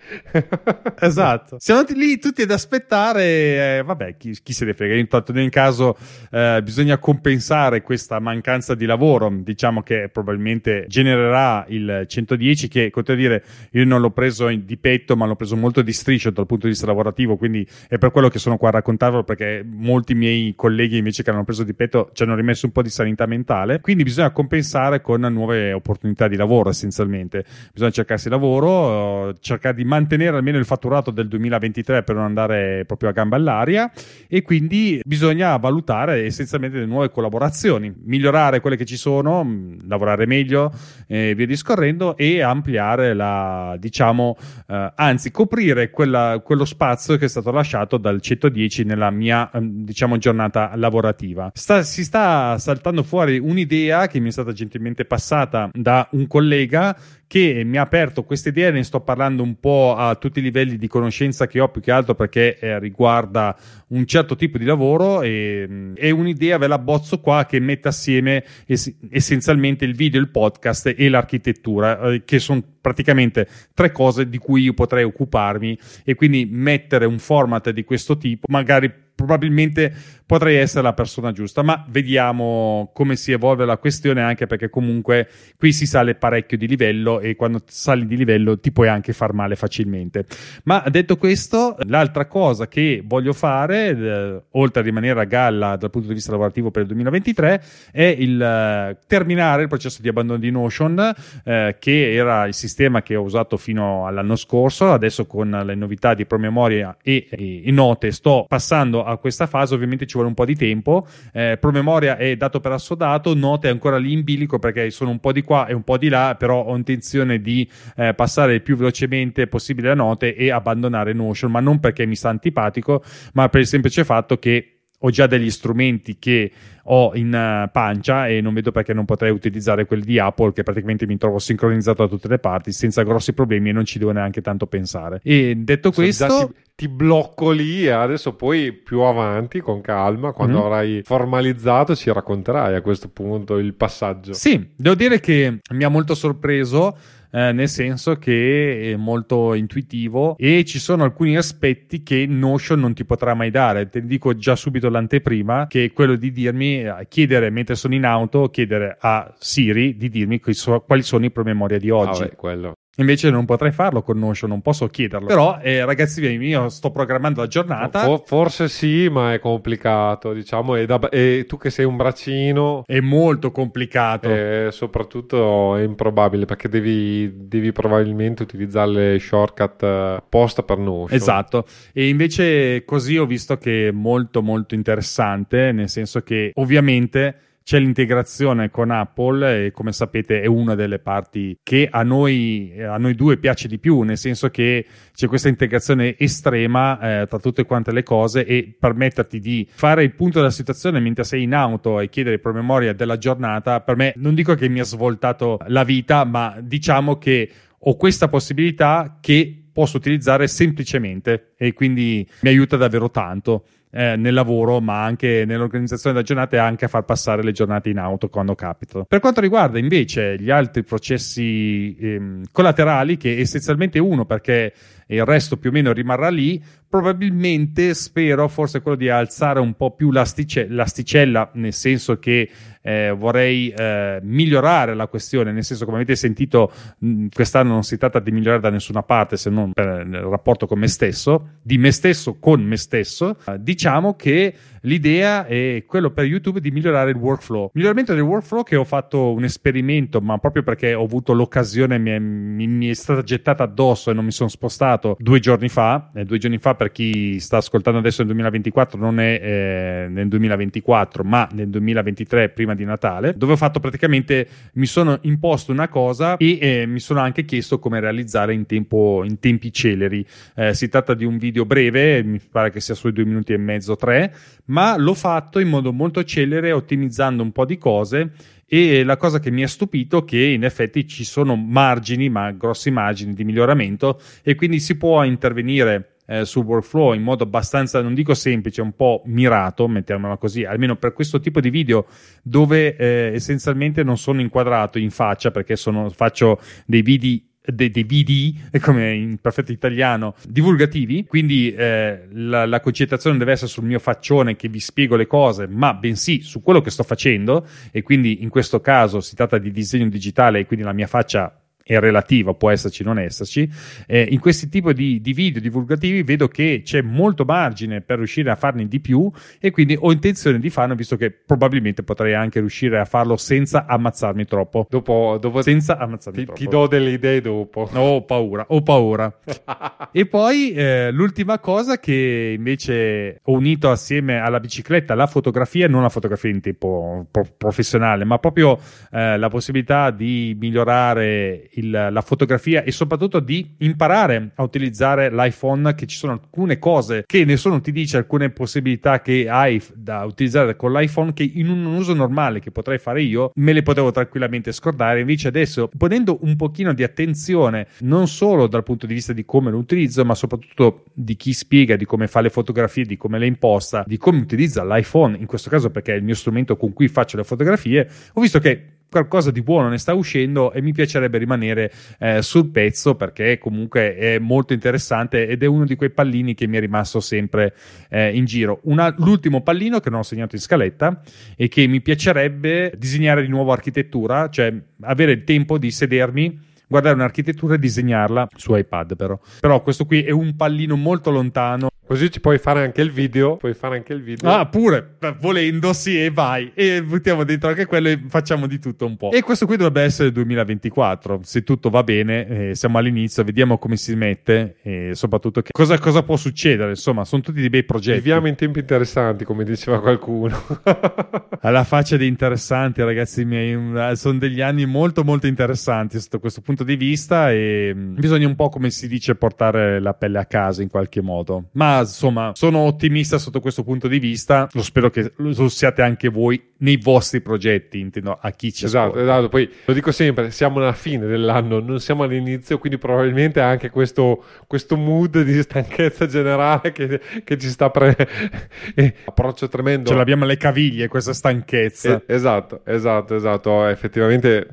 esatto, 1.00 1.56
siamo 1.58 1.86
lì 1.96 2.20
tutti 2.20 2.42
ad 2.42 2.52
aspettare, 2.52 3.78
eh, 3.78 3.82
vabbè, 3.82 4.18
chi, 4.18 4.38
chi, 4.44 4.52
se 4.52 4.66
ne 4.66 4.74
frega, 4.74 4.96
intanto 4.96 5.32
nel 5.32 5.50
caso 5.50 5.96
eh, 6.32 6.60
bisogna 6.62 6.98
compensare 6.98 7.82
questa 7.82 8.20
mancanza 8.20 8.76
di 8.76 8.86
lavoro, 8.86 9.32
diciamo 9.34 9.82
che 9.84 10.10
probabilmente 10.12 10.84
genererà 10.90 11.64
il 11.70 12.04
110 12.08 12.68
che, 12.68 12.92
a 12.94 13.16
dire, 13.16 13.44
io 13.72 13.86
non 13.86 14.02
l'ho 14.02 14.12
preso 14.12 14.50
di 14.50 14.78
petto, 14.78 15.16
ma 15.16 15.26
l'ho 15.26 15.38
preso 15.38 15.56
molto 15.56 15.82
di 15.82 15.94
striscio 15.94 16.30
dal 16.32 16.46
punto 16.46 16.66
di 16.66 16.74
vista 16.74 16.88
lavorativo, 16.88 17.38
quindi 17.38 17.66
è 17.88 17.98
per 17.98 18.12
quello 18.12 18.28
che 18.28 18.40
sono 18.40 18.58
qua 18.58 18.68
a 18.68 18.72
raccontarvelo, 18.72 19.24
perché 19.24 19.66
molti 19.66 20.14
miei 20.14 20.56
colleghi 20.58 20.98
invece 20.98 21.24
che 21.24 21.30
hanno 21.30 21.46
preso 21.46 21.64
di 21.64 21.74
petto 21.74 22.10
ci 22.12 22.24
hanno 22.24 22.36
rimesso 22.36 22.66
un 22.66 22.74
po' 22.74 22.82
di 22.82 22.90
sanità 22.90 23.26
mentale, 23.26 23.80
quindi 23.80 24.04
bisogna 24.04 24.32
compensare 24.32 25.00
con 25.00 25.22
nuove 25.22 25.53
nuove 25.54 25.74
opportunità 25.74 26.28
di 26.28 26.36
lavoro 26.36 26.70
essenzialmente. 26.70 27.46
Bisogna 27.72 27.92
cercarsi 27.92 28.30
lavoro, 28.30 29.30
eh, 29.30 29.36
cercare 29.40 29.76
di 29.76 29.84
mantenere 29.84 30.38
almeno 30.38 30.58
il 30.58 30.66
fatturato 30.66 31.12
del 31.12 31.28
2023 31.28 32.04
per 32.04 32.16
non 32.16 32.26
andare 32.26 32.84
proprio 32.86 33.10
a 33.10 33.12
gamba 33.12 33.36
all'aria 33.36 33.92
e 34.28 34.42
quindi 34.42 35.02
bisogna 35.06 35.56
valutare 35.58 36.26
essenzialmente 36.26 36.80
le 36.80 36.86
nuove 36.86 37.10
collaborazioni, 37.10 37.94
migliorare 38.06 38.60
quelle 38.60 38.76
che 38.76 38.86
ci 38.86 38.98
sono, 38.98 39.44
mm, 39.44 39.80
lavorare 39.88 40.26
meglio 40.26 40.72
e 41.08 41.34
via 41.36 41.46
discorrendo 41.46 42.18
e 42.18 42.42
ampliare 42.42 43.14
la, 43.14 43.76
diciamo, 43.80 44.38
eh, 44.68 44.92
anzi 44.96 45.32
coprire 45.32 45.90
quella, 45.90 46.42
quello 46.44 46.66
spazio 46.66 47.18
che 47.18 47.26
è 47.26 47.30
stato 47.30 47.52
lasciato 47.52 47.98
dal 47.98 48.20
110 48.20 48.84
nella 48.84 49.12
mia, 49.12 49.50
mm, 49.56 49.84
diciamo, 49.84 50.18
giornata 50.18 50.72
lavorativa. 50.76 51.52
Sta, 51.54 51.84
si 51.84 52.04
sta 52.04 52.58
saltando 52.58 53.04
fuori 53.04 53.38
un'idea 53.38 54.08
che 54.08 54.20
mi 54.20 54.30
è 54.30 54.32
stata 54.32 54.52
gentilmente 54.52 55.06
passata 55.06 55.43
stata 55.44 55.70
da 55.74 56.08
un 56.12 56.28
collega 56.28 56.98
che 57.28 57.64
mi 57.66 57.78
ha 57.78 57.82
aperto 57.82 58.24
queste 58.24 58.50
idee, 58.50 58.70
ne 58.72 58.84
sto 58.84 59.02
parlando 59.02 59.42
un 59.42 59.60
po' 59.60 59.96
a 59.96 60.14
tutti 60.16 60.38
i 60.38 60.42
livelli 60.42 60.78
di 60.78 60.88
conoscenza 60.88 61.48
che 61.48 61.60
ho, 61.60 61.70
più 61.70 61.82
che 61.82 61.92
altro 61.92 62.14
perché 62.14 62.60
eh, 62.60 62.78
riguarda 62.78 63.58
un 63.88 64.06
certo 64.06 64.36
tipo 64.36 64.60
di 64.60 64.66
lavoro 64.66 65.24
e, 65.24 65.66
mm, 65.68 65.94
e 65.96 66.12
un'idea 66.12 66.60
ve 66.60 66.68
la 66.68 66.78
bozzo 66.78 67.20
qua 67.20 67.46
che 67.48 67.60
mette 67.60 67.88
assieme 67.88 68.44
es- 68.68 68.96
essenzialmente 69.10 69.84
il 69.84 69.96
video, 69.96 70.22
il 70.22 70.30
podcast 70.30 70.94
e 70.96 71.10
l'architettura, 71.10 72.00
eh, 72.12 72.24
che 72.24 72.38
sono 72.38 72.62
praticamente 72.80 73.48
tre 73.74 73.92
cose 73.92 74.30
di 74.30 74.38
cui 74.38 74.62
io 74.62 74.74
potrei 74.74 75.04
occuparmi 75.04 75.78
e 76.04 76.14
quindi 76.14 76.48
mettere 76.52 77.06
un 77.06 77.18
format 77.18 77.72
di 77.72 77.84
questo 77.84 78.16
tipo, 78.18 78.46
magari 78.52 78.94
probabilmente 79.16 79.94
potrei 80.26 80.58
essere 80.58 80.84
la 80.84 80.94
persona 80.94 81.32
giusta, 81.32 81.62
ma 81.62 81.86
vediamo 81.90 82.92
come 82.94 83.16
si 83.16 83.32
evolve 83.32 83.66
la 83.66 83.78
questione, 83.78 84.22
anche 84.22 84.48
perché 84.48 84.70
comunque 84.70 85.28
qui 85.58 85.74
si 85.74 85.86
sale 85.86 86.16
parecchio 86.16 86.58
di 86.58 86.68
livello 86.68 87.20
e 87.20 87.36
quando 87.36 87.62
sali 87.66 88.06
di 88.06 88.18
livello 88.18 88.60
ti 88.60 88.72
puoi 88.72 88.88
anche 88.88 89.14
far 89.14 89.34
male 89.34 89.56
facilmente. 89.56 90.26
Ma 90.64 90.84
detto 90.90 91.18
questo, 91.18 91.76
l'altra 91.88 92.26
cosa 92.26 92.68
che 92.68 93.04
voglio 93.06 93.34
fare, 93.34 93.90
eh, 93.90 94.42
oltre 94.52 94.82
a 94.82 94.84
rimanere 94.84 95.22
a 95.22 95.26
galla 95.26 95.76
dal 95.76 95.90
punto 95.90 96.08
di 96.08 96.14
vista 96.14 96.32
lavorativo 96.32 96.72
per 96.72 96.84
il 96.84 96.88
2023, 96.90 97.64
è 97.92 98.04
il 98.04 98.42
eh, 98.42 98.98
terminare 99.08 99.64
il 99.64 99.68
processo 99.68 100.02
di 100.02 100.08
abbandono 100.08 100.40
di 100.40 100.52
Notion, 100.52 101.14
eh, 101.44 101.76
che 101.80 102.14
era 102.14 102.46
il 102.46 102.54
sistema 102.54 103.02
che 103.02 103.16
ho 103.16 103.24
usato 103.24 103.58
fino 103.58 104.08
all'anno 104.08 104.36
scorso, 104.36 104.92
adesso 104.92 105.26
con 105.26 105.50
le 105.50 105.76
novità 105.76 106.14
di 106.14 106.26
promemoria 106.26 106.98
e, 107.02 107.28
e, 107.30 107.62
e 107.66 107.72
note 107.72 108.12
sto 108.12 108.46
passando 108.48 109.04
a 109.04 109.18
questa 109.18 109.48
fase, 109.48 109.74
ovviamente 109.74 110.06
ci 110.14 110.20
vuole 110.20 110.28
un 110.28 110.36
po' 110.36 110.46
di 110.46 110.56
tempo. 110.56 111.08
Eh, 111.32 111.58
promemoria 111.60 112.18
è 112.18 112.36
dato 112.36 112.60
per 112.60 112.72
assodato, 112.72 113.34
note 113.34 113.68
ancora 113.68 113.98
lì 113.98 114.12
in 114.12 114.24
bilico 114.24 114.60
perché 114.60 114.92
sono 114.92 115.10
un 115.10 115.20
po' 115.20 115.32
di 115.32 115.42
qua 115.42 115.66
e 115.66 115.74
un 115.74 115.84
po' 115.84 115.98
di 115.98 116.10
là, 116.10 116.36
però 116.38 116.64
ho 116.64 116.76
intenzione 116.76 117.42
di 117.42 117.68
eh, 117.96 118.14
passare 118.14 118.54
il 118.56 118.62
più 118.62 118.76
velocemente 118.76 119.48
possibile 119.48 119.90
a 119.90 119.96
note 119.96 120.36
e 120.36 120.52
abbandonare 120.52 121.14
Notion, 121.14 121.52
ma 121.52 121.60
non 121.60 121.80
perché 121.80 122.06
mi 122.06 122.16
sta 122.16 122.30
antipatico, 122.30 123.04
ma 123.34 123.50
per 123.50 123.62
il 123.62 123.68
semplice 123.68 124.04
fatto 124.04 124.38
che 124.38 124.73
ho 125.06 125.10
già 125.10 125.28
degli 125.28 125.52
strumenti 125.52 126.18
che 126.18 126.52
ho 126.86 127.12
in 127.16 127.28
uh, 127.28 127.70
pancia 127.72 128.28
e 128.28 128.42
non 128.42 128.54
vedo 128.54 128.72
perché 128.72 128.94
non 128.94 129.06
potrei 129.06 129.32
utilizzare 129.32 129.86
quelli 129.86 130.04
di 130.04 130.18
Apple 130.18 130.54
che 130.54 130.64
praticamente 130.64 131.06
mi 131.06 131.18
trovo 131.18 131.40
sincronizzato 131.40 132.04
da 132.04 132.10
tutte 132.10 132.28
le 132.30 132.40
parti 132.40 132.72
senza 132.72 133.04
grossi 133.04 133.34
problemi 133.34 133.70
e 133.70 133.72
non 133.74 133.86
ci 133.86 134.00
devo 134.00 134.12
neanche 134.12 134.42
tanto 134.42 134.66
pensare. 134.66 135.20
E 135.24 135.56
detto 135.56 135.92
questo... 135.92 136.54
Ti, 136.54 136.62
ti, 136.76 136.88
blocco 136.88 137.52
lì 137.52 137.86
e 137.86 137.92
adesso 137.92 138.34
poi 138.34 138.72
più 138.72 139.02
avanti 139.02 139.60
con 139.60 139.82
calma 139.82 140.32
quando 140.32 140.58
mm-hmm. 140.58 140.66
avrai 140.66 141.02
formalizzato 141.04 141.96
ci 141.96 142.12
racconterai 142.12 142.76
a 142.76 142.82
questo 142.82 143.10
punto 143.10 143.58
il 143.58 143.74
passaggio. 143.74 144.34
Sì, 144.34 144.72
devo 144.76 144.96
dire 144.96 145.20
che 145.20 145.60
mi 145.70 145.84
ha 145.84 145.90
molto 145.90 146.16
sorpreso 146.16 146.98
eh, 147.36 147.52
nel 147.52 147.68
senso 147.68 148.18
che 148.18 148.92
è 148.92 148.96
molto 148.96 149.56
intuitivo 149.56 150.38
e 150.38 150.64
ci 150.66 150.78
sono 150.78 151.04
alcuni 151.04 151.36
aspetti 151.36 152.04
che 152.04 152.28
Notion 152.28 152.80
non 152.80 152.94
ti 152.94 153.06
potrà 153.06 153.34
mai 153.34 153.50
dare. 153.50 153.90
Te 153.90 154.06
dico 154.06 154.36
già 154.36 154.56
subito 154.56 154.88
l'anteprima, 154.88 155.66
che 155.66 155.86
è 155.86 155.94
quello 155.94 156.16
di 156.16 156.32
dirmi, 156.32 156.84
eh, 156.84 157.08
chiedere 157.10 157.50
mentre 157.50 157.74
sono 157.74 157.96
in 157.96 158.06
auto, 158.06 158.50
chiedere 158.50 158.98
a 159.00 159.34
Siri 159.40 159.98
di 159.98 160.10
dirmi 160.10 160.40
quali 160.40 161.02
sono 161.02 161.26
i 161.26 161.32
promemoria 161.32 161.80
di 161.80 161.90
oggi. 161.90 162.22
Ah, 162.22 162.30
beh. 162.40 162.74
Invece 162.98 163.32
non 163.32 163.46
potrei 163.46 163.72
farlo 163.72 164.04
con 164.04 164.20
Notion, 164.20 164.52
non 164.52 164.62
posso 164.62 164.88
chiederlo. 164.88 165.26
Però, 165.26 165.58
eh, 165.62 165.84
ragazzi 165.84 166.22
miei, 166.22 166.38
io 166.38 166.70
sto 166.70 166.92
programmando 166.92 167.42
la 167.42 167.48
giornata. 167.48 168.02
For- 168.02 168.22
forse 168.24 168.68
sì, 168.70 169.10
ma 169.10 169.34
è 169.34 169.40
complicato, 169.40 170.32
diciamo. 170.32 170.76
E, 170.76 170.86
da- 170.86 171.10
e, 171.10 171.46
tu 171.48 171.58
che 171.58 171.72
sei 171.72 171.86
un 171.86 171.96
braccino. 171.96 172.84
È 172.86 173.00
molto 173.00 173.52
complicato. 173.52 174.30
E 174.30 174.68
soprattutto 174.72 175.76
è 175.76 175.82
improbabile 175.82 176.46
perché 176.46 176.70
devi, 176.70 177.32
devi 177.48 177.72
probabilmente 177.72 178.44
utilizzare 178.44 178.92
le 178.92 179.20
shortcut 179.20 179.82
apposta 179.84 180.62
per 180.62 180.78
Notion. 180.78 181.18
Esatto. 181.18 181.66
E 181.94 182.08
invece 182.08 182.86
così 182.86 183.18
ho 183.18 183.26
visto 183.26 183.58
che 183.58 183.88
è 183.88 183.92
molto, 183.92 184.44
molto 184.44 184.76
interessante, 184.76 185.72
nel 185.72 185.90
senso 185.90 186.22
che 186.22 186.52
ovviamente 186.56 187.38
c'è 187.64 187.80
l'integrazione 187.80 188.70
con 188.70 188.92
Apple 188.92 189.66
e 189.66 189.72
come 189.72 189.92
sapete 189.94 190.42
è 190.42 190.46
una 190.46 190.76
delle 190.76 191.00
parti 191.00 191.58
che 191.64 191.88
a 191.90 192.04
noi, 192.04 192.74
a 192.80 192.98
noi 192.98 193.16
due 193.16 193.38
piace 193.38 193.68
di 193.68 193.80
più, 193.80 194.02
nel 194.02 194.18
senso 194.18 194.50
che 194.50 194.86
c'è 195.14 195.28
questa 195.28 195.48
integrazione 195.48 196.18
estrema 196.18 197.22
eh, 197.22 197.28
tra 197.28 197.40
tutte 197.40 197.66
quante 197.66 197.92
le 197.92 198.04
cose 198.04 198.46
e 198.46 198.76
permetterti 198.78 199.40
di 199.40 199.68
fare 199.72 200.04
il 200.04 200.14
punto 200.14 200.40
della 200.40 200.52
situazione 200.52 201.00
mentre 201.00 201.24
sei 201.24 201.44
in 201.44 201.54
auto 201.54 202.00
e 202.00 202.10
chiedere 202.10 202.40
promemoria 202.40 202.94
della 202.94 203.18
giornata, 203.18 203.80
per 203.82 203.96
me 203.96 204.14
non 204.18 204.36
dico 204.36 204.56
che 204.56 204.68
mi 204.68 204.80
ha 204.80 204.86
svoltato 204.86 205.60
la 205.68 205.84
vita, 205.84 206.26
ma 206.26 206.58
diciamo 206.62 207.18
che 207.18 207.50
ho 207.80 207.96
questa 207.96 208.28
possibilità 208.28 209.18
che 209.22 209.64
posso 209.72 209.98
utilizzare 209.98 210.48
semplicemente 210.48 211.54
e 211.58 211.74
quindi 211.74 212.28
mi 212.42 212.50
aiuta 212.50 212.78
davvero 212.78 213.10
tanto 213.10 213.66
eh, 213.96 214.16
nel 214.16 214.34
lavoro, 214.34 214.82
ma 214.82 215.04
anche 215.04 215.44
nell'organizzazione 215.46 216.16
della 216.16 216.26
giornata 216.26 216.56
e 216.56 216.60
anche 216.60 216.86
a 216.86 216.88
far 216.88 217.04
passare 217.04 217.44
le 217.44 217.52
giornate 217.52 217.90
in 217.90 218.00
auto 218.00 218.28
quando 218.28 218.56
capitano. 218.56 219.06
Per 219.06 219.20
quanto 219.20 219.40
riguarda 219.40 219.78
invece 219.78 220.36
gli 220.40 220.50
altri 220.50 220.84
processi 220.84 221.96
ehm, 222.00 222.46
collaterali, 222.52 223.18
che 223.18 223.38
essenzialmente 223.38 224.00
uno 224.00 224.26
perché 224.26 224.74
il 225.08 225.26
resto 225.26 225.58
più 225.58 225.70
o 225.70 225.74
meno 225.74 225.92
rimarrà 225.92 226.30
lì, 226.30 226.62
probabilmente 226.90 227.94
spero 227.94 228.48
forse 228.48 228.82
quello 228.82 228.98
di 228.98 229.10
alzare 229.10 229.60
un 229.60 229.74
po' 229.74 229.92
più 229.92 230.12
l'astice- 230.12 230.68
l'asticella, 230.68 231.52
nel 231.54 231.74
senso 231.74 232.18
che 232.18 232.50
eh, 232.84 233.16
vorrei 233.18 233.70
eh, 233.70 234.20
migliorare 234.22 234.94
la 234.94 235.08
questione, 235.08 235.52
nel 235.52 235.64
senso 235.64 235.86
come 235.86 235.98
avete 235.98 236.16
sentito 236.16 236.72
mh, 237.00 237.28
quest'anno 237.34 237.72
non 237.72 237.84
si 237.84 237.98
tratta 237.98 238.20
di 238.20 238.32
migliorare 238.32 238.62
da 238.62 238.70
nessuna 238.70 239.02
parte 239.02 239.38
se 239.38 239.50
non 239.50 239.72
per 239.72 240.06
il 240.06 240.20
rapporto 240.20 240.68
con 240.68 240.78
me 240.78 240.88
stesso, 240.88 241.48
di 241.62 241.78
me 241.78 241.92
stesso 241.92 242.38
con 242.40 242.62
me 242.62 242.78
stesso, 242.78 243.38
eh, 243.48 243.58
diciamo 243.60 244.16
che 244.16 244.54
l'idea 244.84 245.46
è 245.46 245.84
quello 245.86 246.12
per 246.12 246.26
YouTube 246.26 246.60
di 246.60 246.72
migliorare 246.72 247.12
il 247.12 247.18
workflow. 247.18 247.72
Miglioramento 247.74 248.14
del 248.14 248.24
workflow 248.24 248.64
che 248.64 248.76
ho 248.76 248.84
fatto 248.84 249.32
un 249.34 249.44
esperimento, 249.44 250.22
ma 250.22 250.38
proprio 250.38 250.64
perché 250.64 250.94
ho 250.94 251.04
avuto 251.04 251.34
l'occasione, 251.34 251.98
mi 251.98 252.12
è, 252.12 252.20
mi, 252.20 252.88
è 252.88 252.94
stata 252.94 253.22
gettata 253.22 253.64
addosso 253.64 254.12
e 254.12 254.14
non 254.14 254.26
mi 254.26 254.32
sono 254.32 254.50
spostato 254.50 255.16
due 255.20 255.40
giorni 255.40 255.70
fa, 255.70 256.12
eh, 256.14 256.24
due 256.24 256.38
giorni 256.38 256.58
fa 256.58 256.76
per 256.76 256.92
chi 256.92 257.40
sta 257.40 257.58
ascoltando 257.58 258.00
adesso 258.00 258.24
nel 258.24 258.32
2024 258.32 259.00
non 259.00 259.20
è 259.20 259.40
eh, 259.42 260.08
nel 260.10 260.28
2024 260.28 261.24
ma 261.24 261.48
nel 261.54 261.70
2023 261.70 262.50
prima 262.50 262.76
di 262.76 262.84
Natale 262.84 263.34
dove 263.36 263.54
ho 263.54 263.58
fatto 263.58 263.80
praticamente 263.80 264.48
mi 264.74 264.86
sono 264.86 265.18
imposto 265.22 265.72
una 265.72 265.88
cosa 265.88 266.38
e 266.38 266.58
eh, 266.60 266.86
mi 266.86 267.00
sono 267.00 267.20
anche 267.20 267.46
chiesto 267.46 267.80
come 267.80 268.00
realizzare 268.00 268.54
in, 268.54 268.66
tempo, 268.66 269.24
in 269.26 269.40
tempi 269.40 269.72
celeri 269.72 270.26
eh, 270.56 270.74
si 270.74 270.90
tratta 270.90 271.14
di 271.14 271.26
un 271.26 271.38
video 271.38 271.66
breve 271.66 272.24
mi 272.24 272.40
pare 272.40 272.72
che 272.72 272.80
sia 272.80 272.96
sui 272.96 273.14
due 273.14 273.26
minuti 273.26 273.54
e 273.54 273.58
mezzo 273.58 273.96
tre 273.96 274.34
ma 274.74 274.98
l'ho 274.98 275.14
fatto 275.14 275.60
in 275.60 275.70
modo 275.70 275.94
molto 275.94 276.24
celere 276.24 276.72
ottimizzando 276.72 277.44
un 277.44 277.52
po' 277.52 277.64
di 277.64 277.78
cose 277.78 278.32
e 278.66 279.04
la 279.04 279.18
cosa 279.18 279.40
che 279.40 279.52
mi 279.52 279.62
ha 279.62 279.68
stupito 279.68 280.20
è 280.20 280.26
che 280.26 280.44
in 280.44 280.64
effetti 280.64 281.08
ci 281.08 281.24
sono 281.24 281.56
margini, 281.56 282.28
ma 282.28 282.52
grossi 282.52 282.90
margini 282.90 283.36
di 283.36 283.44
miglioramento 283.44 284.20
e 284.42 284.56
quindi 284.56 284.80
si 284.80 284.98
può 284.98 285.24
intervenire 285.24 286.16
eh, 286.26 286.44
sul 286.44 286.66
workflow 286.66 287.14
in 287.14 287.22
modo 287.22 287.44
abbastanza, 287.44 288.02
non 288.02 288.16
dico 288.16 288.34
semplice, 288.34 288.82
un 288.82 288.96
po' 288.96 289.22
mirato, 289.26 289.88
mettiamola 289.88 290.38
così, 290.38 290.64
almeno 290.64 290.96
per 290.96 291.14
questo 291.14 291.40
tipo 291.40 291.60
di 291.60 291.70
video 291.70 292.08
dove 292.42 292.96
eh, 292.96 293.32
essenzialmente 293.36 294.02
non 294.02 294.18
sono 294.18 294.42
inquadrato 294.42 294.98
in 294.98 295.12
faccia 295.12 295.52
perché 295.52 295.76
sono, 295.76 296.10
faccio 296.10 296.60
dei 296.88 297.04
video 297.04 297.40
dei, 297.66 297.90
dei 297.90 298.04
VD, 298.04 298.80
come 298.82 299.14
in 299.14 299.38
perfetto 299.38 299.72
italiano, 299.72 300.36
divulgativi, 300.48 301.26
quindi 301.26 301.74
eh, 301.74 302.28
la, 302.32 302.66
la, 302.66 302.80
concentrazione 302.82 303.38
deve 303.38 303.54
essere 303.54 303.70
sul 303.70 303.86
mio 303.86 304.00
faccione 304.00 304.56
che 304.56 304.68
vi 304.68 304.80
spiego 304.80 305.16
le 305.16 305.28
cose, 305.28 305.68
ma 305.68 305.94
bensì 305.94 306.42
su 306.42 306.62
quello 306.62 306.82
che 306.82 306.90
sto 306.90 307.04
facendo. 307.04 307.66
E 307.92 308.02
quindi 308.02 308.44
in 308.44 308.50
questo 308.50 308.82
caso 308.82 309.22
si 309.22 309.36
tratta 309.36 309.58
di 309.58 309.72
disegno 309.72 310.10
digitale 310.10 310.60
e 310.60 310.66
quindi 310.66 310.86
la 310.86 310.94
mia 310.94 311.08
faccia 311.08 311.63
è 311.84 312.00
relativa, 312.00 312.54
può 312.54 312.72
esserci, 312.72 313.04
non 313.04 313.20
esserci. 313.20 313.70
Eh, 314.08 314.28
in 314.32 314.40
questi 314.40 314.70
tipi 314.70 314.94
di, 314.94 315.22
di, 315.22 315.34
video 315.34 315.62
divulgativi 315.62 316.24
vedo 316.24 316.48
che 316.48 316.82
c'è 316.84 317.02
molto 317.02 317.44
margine 317.44 318.02
per 318.02 318.18
riuscire 318.18 318.50
a 318.50 318.56
farne 318.56 318.88
di 318.88 319.00
più 319.02 319.30
e 319.60 319.72
quindi 319.72 319.98
ho 320.00 320.12
intenzione 320.12 320.60
di 320.60 320.70
farlo, 320.70 320.96
visto 320.96 321.18
che 321.18 321.32
probabilmente 321.32 322.04
potrei 322.04 322.34
anche 322.34 322.60
riuscire 322.60 323.00
a 323.00 323.06
farlo 323.06 323.36
senza 323.36 323.86
ammazzarmi 323.86 324.46
troppo. 324.46 324.88
Dopo, 324.90 325.38
dopo 325.42 325.62
senza 325.62 325.98
ammazzarmi 325.98 326.40
ti, 326.40 326.46
troppo. 326.46 326.60
Ti 326.60 326.68
do 326.68 326.88
delle 326.88 327.12
idee 327.12 327.42
dopo. 327.42 327.90
Ho 327.94 328.24
paura, 328.24 328.66
ho 328.70 328.82
paura. 328.82 329.40
e 330.12 330.26
poi 330.26 330.72
eh, 330.72 331.12
l'ultima 331.12 331.60
cosa 331.60 332.00
che 332.00 332.56
invece 332.58 333.40
ho 333.44 333.52
unito 333.52 333.92
assieme 333.92 334.40
alla 334.40 334.62
bicicletta, 334.62 335.16
la 335.16 335.28
fotografia, 335.28 335.90
non 335.90 336.02
la 336.02 336.10
fotografia 336.10 336.50
in 336.50 336.62
tempo 336.62 337.28
pro- 337.30 337.48
professionale, 337.58 338.24
ma 338.24 338.38
proprio 338.38 338.80
eh, 339.12 339.38
la 339.38 339.50
possibilità 339.50 340.12
di 340.12 340.56
migliorare 340.58 341.72
il, 341.76 341.90
la 341.90 342.22
fotografia 342.22 342.84
e 342.84 342.92
soprattutto 342.92 343.40
di 343.40 343.76
imparare 343.80 344.52
a 344.56 344.64
utilizzare 344.64 345.32
l'iPhone, 345.32 345.96
che 345.96 346.06
ci 346.06 346.18
sono 346.18 346.34
alcune 346.34 346.80
cose 346.80 347.24
che 347.26 347.46
nessuno 347.46 347.82
ti 347.82 347.92
dice, 347.92 348.18
alcune 348.18 348.50
possibilità 348.50 349.22
che 349.22 349.48
hai 349.50 349.82
da 349.94 350.24
utilizzare 350.24 350.76
con 350.76 350.92
l'iPhone 350.92 351.34
che 351.34 351.44
in 351.44 351.70
un 351.70 351.86
uso 351.86 352.14
normale 352.14 352.60
che 352.60 352.72
potrei 352.72 352.98
fare 352.98 353.22
io 353.22 353.52
me 353.56 353.74
le 353.74 353.84
potevo 353.84 354.12
tranquillamente 354.12 354.72
scordare. 354.72 355.20
Invece 355.20 355.48
adesso, 355.48 355.90
ponendo 355.98 356.40
un 356.42 356.56
pochino 356.56 356.94
di 356.94 357.04
attenzione, 357.04 357.88
non 358.00 358.28
solo 358.28 358.68
dal 358.68 358.84
punto 358.84 359.06
di 359.06 359.14
vista 359.14 359.34
di 359.34 359.46
come 359.46 359.72
lo 359.72 359.78
utilizzo, 359.78 360.24
ma 360.26 360.36
soprattutto 360.36 361.06
di 361.14 361.36
chi 361.36 361.54
spiega, 361.54 361.96
di 361.96 362.06
come 362.06 362.28
fa 362.28 362.42
le 362.42 362.50
fotografie, 362.50 363.06
di 363.06 363.18
come 363.18 363.40
le 363.40 363.46
imposta, 363.46 364.04
di 364.06 364.18
come 364.18 364.40
utilizza 364.40 364.84
l'iPhone, 364.84 365.38
in 365.38 365.46
questo 365.46 365.70
caso 365.70 365.90
perché 365.90 366.14
è 366.14 366.18
il 366.18 366.24
mio 366.24 366.36
strumento 366.36 366.78
con 366.78 366.94
cui 366.94 367.08
faccio 367.08 367.38
le 367.38 367.44
fotografie, 367.44 368.08
ho 368.34 368.42
visto 368.42 368.60
che 368.60 368.93
qualcosa 369.14 369.52
di 369.52 369.62
buono 369.62 369.90
ne 369.90 370.00
sta 370.00 370.14
uscendo 370.16 370.74
e 370.74 370.82
mi 370.82 370.92
piacerebbe 370.92 371.38
rimanere 371.38 371.92
eh, 372.18 372.42
sul 372.42 372.70
pezzo 372.70 373.14
perché 373.14 373.60
comunque 373.60 374.16
è 374.16 374.40
molto 374.40 374.74
interessante 374.74 375.48
ed 375.48 375.62
è 375.62 375.68
uno 375.68 375.86
di 375.86 375.96
quei 375.96 376.10
pallini 376.10 376.56
che 376.56 376.66
mi 376.66 376.78
è 376.78 376.80
rimasto 376.80 377.20
sempre 377.20 377.76
eh, 378.10 378.36
in 378.36 378.46
giro. 378.46 378.80
Una, 378.84 379.14
l'ultimo 379.20 379.62
pallino 379.62 380.00
che 380.00 380.10
non 380.10 380.20
ho 380.20 380.24
segnato 380.24 380.56
in 380.56 380.62
scaletta 380.62 381.22
e 381.56 381.68
che 381.68 381.86
mi 381.86 382.02
piacerebbe 382.02 382.94
disegnare 382.98 383.44
di 383.44 383.50
nuovo 383.50 383.72
architettura, 383.72 384.50
cioè 384.50 384.74
avere 385.02 385.34
il 385.34 385.44
tempo 385.44 385.78
di 385.78 385.92
sedermi 385.92 386.72
guardare 386.88 387.16
un'architettura 387.16 387.76
e 387.76 387.80
disegnarla 387.80 388.48
su 388.56 388.76
iPad 388.76 389.16
però. 389.16 389.40
Però 389.60 389.82
questo 389.82 390.06
qui 390.06 390.24
è 390.24 390.32
un 390.32 390.56
pallino 390.56 390.96
molto 390.96 391.30
lontano 391.30 391.90
Così 392.06 392.30
ci 392.30 392.42
puoi 392.42 392.58
fare 392.58 392.84
anche 392.84 393.02
il 393.02 393.12
video. 393.12 393.56
Puoi 393.56 393.74
fare 393.74 393.96
anche 393.96 394.14
il 394.14 394.22
video. 394.22 394.50
Ah, 394.50 394.66
pure, 394.68 395.16
volendo, 395.40 395.94
sì, 395.94 396.22
e 396.22 396.32
vai. 396.32 396.72
E 396.74 397.02
buttiamo 397.02 397.46
dentro 397.46 397.70
anche 397.70 397.86
quello 397.86 398.10
e 398.10 398.22
facciamo 398.28 398.68
di 398.68 398.78
tutto 398.78 399.06
un 399.06 399.16
po'. 399.16 399.32
E 399.32 399.42
questo 399.42 399.66
qui 399.66 399.78
dovrebbe 399.78 400.02
essere 400.02 400.28
il 400.28 400.34
2024. 400.34 401.40
Se 401.44 401.64
tutto 401.64 401.90
va 401.90 402.04
bene, 402.04 402.48
eh, 402.70 402.76
siamo 402.76 402.98
all'inizio, 402.98 403.44
vediamo 403.44 403.78
come 403.78 403.96
si 403.96 404.16
mette 404.16 404.76
e 404.82 405.12
soprattutto 405.14 405.62
che 405.62 405.70
cosa, 405.72 405.98
cosa, 405.98 406.24
può 406.24 406.36
succedere. 406.36 406.90
Insomma, 406.90 407.24
sono 407.24 407.42
tutti 407.42 407.62
dei 407.62 407.70
bei 407.70 407.84
progetti. 407.84 408.18
Viviamo 408.18 408.48
in 408.48 408.56
tempi 408.56 408.80
interessanti, 408.80 409.46
come 409.46 409.64
diceva 409.64 410.02
qualcuno. 410.02 410.62
Alla 411.62 411.86
faccia 411.86 412.18
di 412.18 412.28
interessanti, 412.28 413.02
ragazzi 413.02 413.46
miei. 413.46 414.16
Sono 414.16 414.38
degli 414.38 414.62
anni 414.62 414.86
molto, 414.86 415.24
molto 415.24 415.48
interessanti 415.48 416.20
sotto 416.20 416.40
questo 416.40 416.60
punto 416.60 416.84
di 416.84 416.98
vista 416.98 417.50
e 417.50 417.94
mm, 417.96 418.16
bisogna 418.16 418.46
un 418.46 418.56
po', 418.56 418.68
come 418.68 418.90
si 418.90 419.08
dice, 419.08 419.36
portare 419.36 420.02
la 420.02 420.14
pelle 420.14 420.40
a 420.40 420.46
casa 420.46 420.82
in 420.82 420.90
qualche 420.90 421.22
modo. 421.22 421.70
Ma 421.72 421.93
insomma 422.00 422.52
sono 422.54 422.80
ottimista 422.80 423.38
sotto 423.38 423.60
questo 423.60 423.84
punto 423.84 424.08
di 424.08 424.20
vista. 424.20 424.68
Lo 424.74 424.82
spero 424.82 425.10
che 425.10 425.32
lo 425.38 425.70
siate 425.70 426.02
anche 426.02 426.30
voi 426.30 426.72
nei 426.78 426.98
vostri 426.98 427.42
progetti, 427.42 428.00
intendo 428.00 428.38
a 428.40 428.52
chi 428.52 428.74
ci 428.74 428.86
esatto, 428.86 429.20
esatto. 429.20 429.50
Poi 429.50 429.70
lo 429.86 429.94
dico 429.94 430.12
sempre: 430.12 430.52
siamo 430.52 430.80
alla 430.80 430.94
fine 430.94 431.26
dell'anno, 431.26 431.80
non 431.80 432.00
siamo 432.00 432.24
all'inizio, 432.24 432.78
quindi 432.78 432.98
probabilmente 432.98 433.62
anche 433.62 433.90
questo, 433.90 434.44
questo 434.68 434.98
mood 434.98 435.42
di 435.42 435.62
stanchezza 435.62 436.26
generale 436.26 436.92
che, 436.92 437.20
che 437.44 437.58
ci 437.58 437.70
sta 437.70 437.90
pre... 437.90 438.16
approccio 439.26 439.68
tremendo. 439.70 440.10
Ce 440.10 440.16
l'abbiamo 440.16 440.44
alle 440.44 440.58
caviglie 440.58 441.08
questa 441.08 441.34
stanchezza. 441.34 442.22
Eh, 442.26 442.34
esatto, 442.34 442.82
esatto, 442.86 443.36
esatto. 443.36 443.86
Effettivamente 443.88 444.68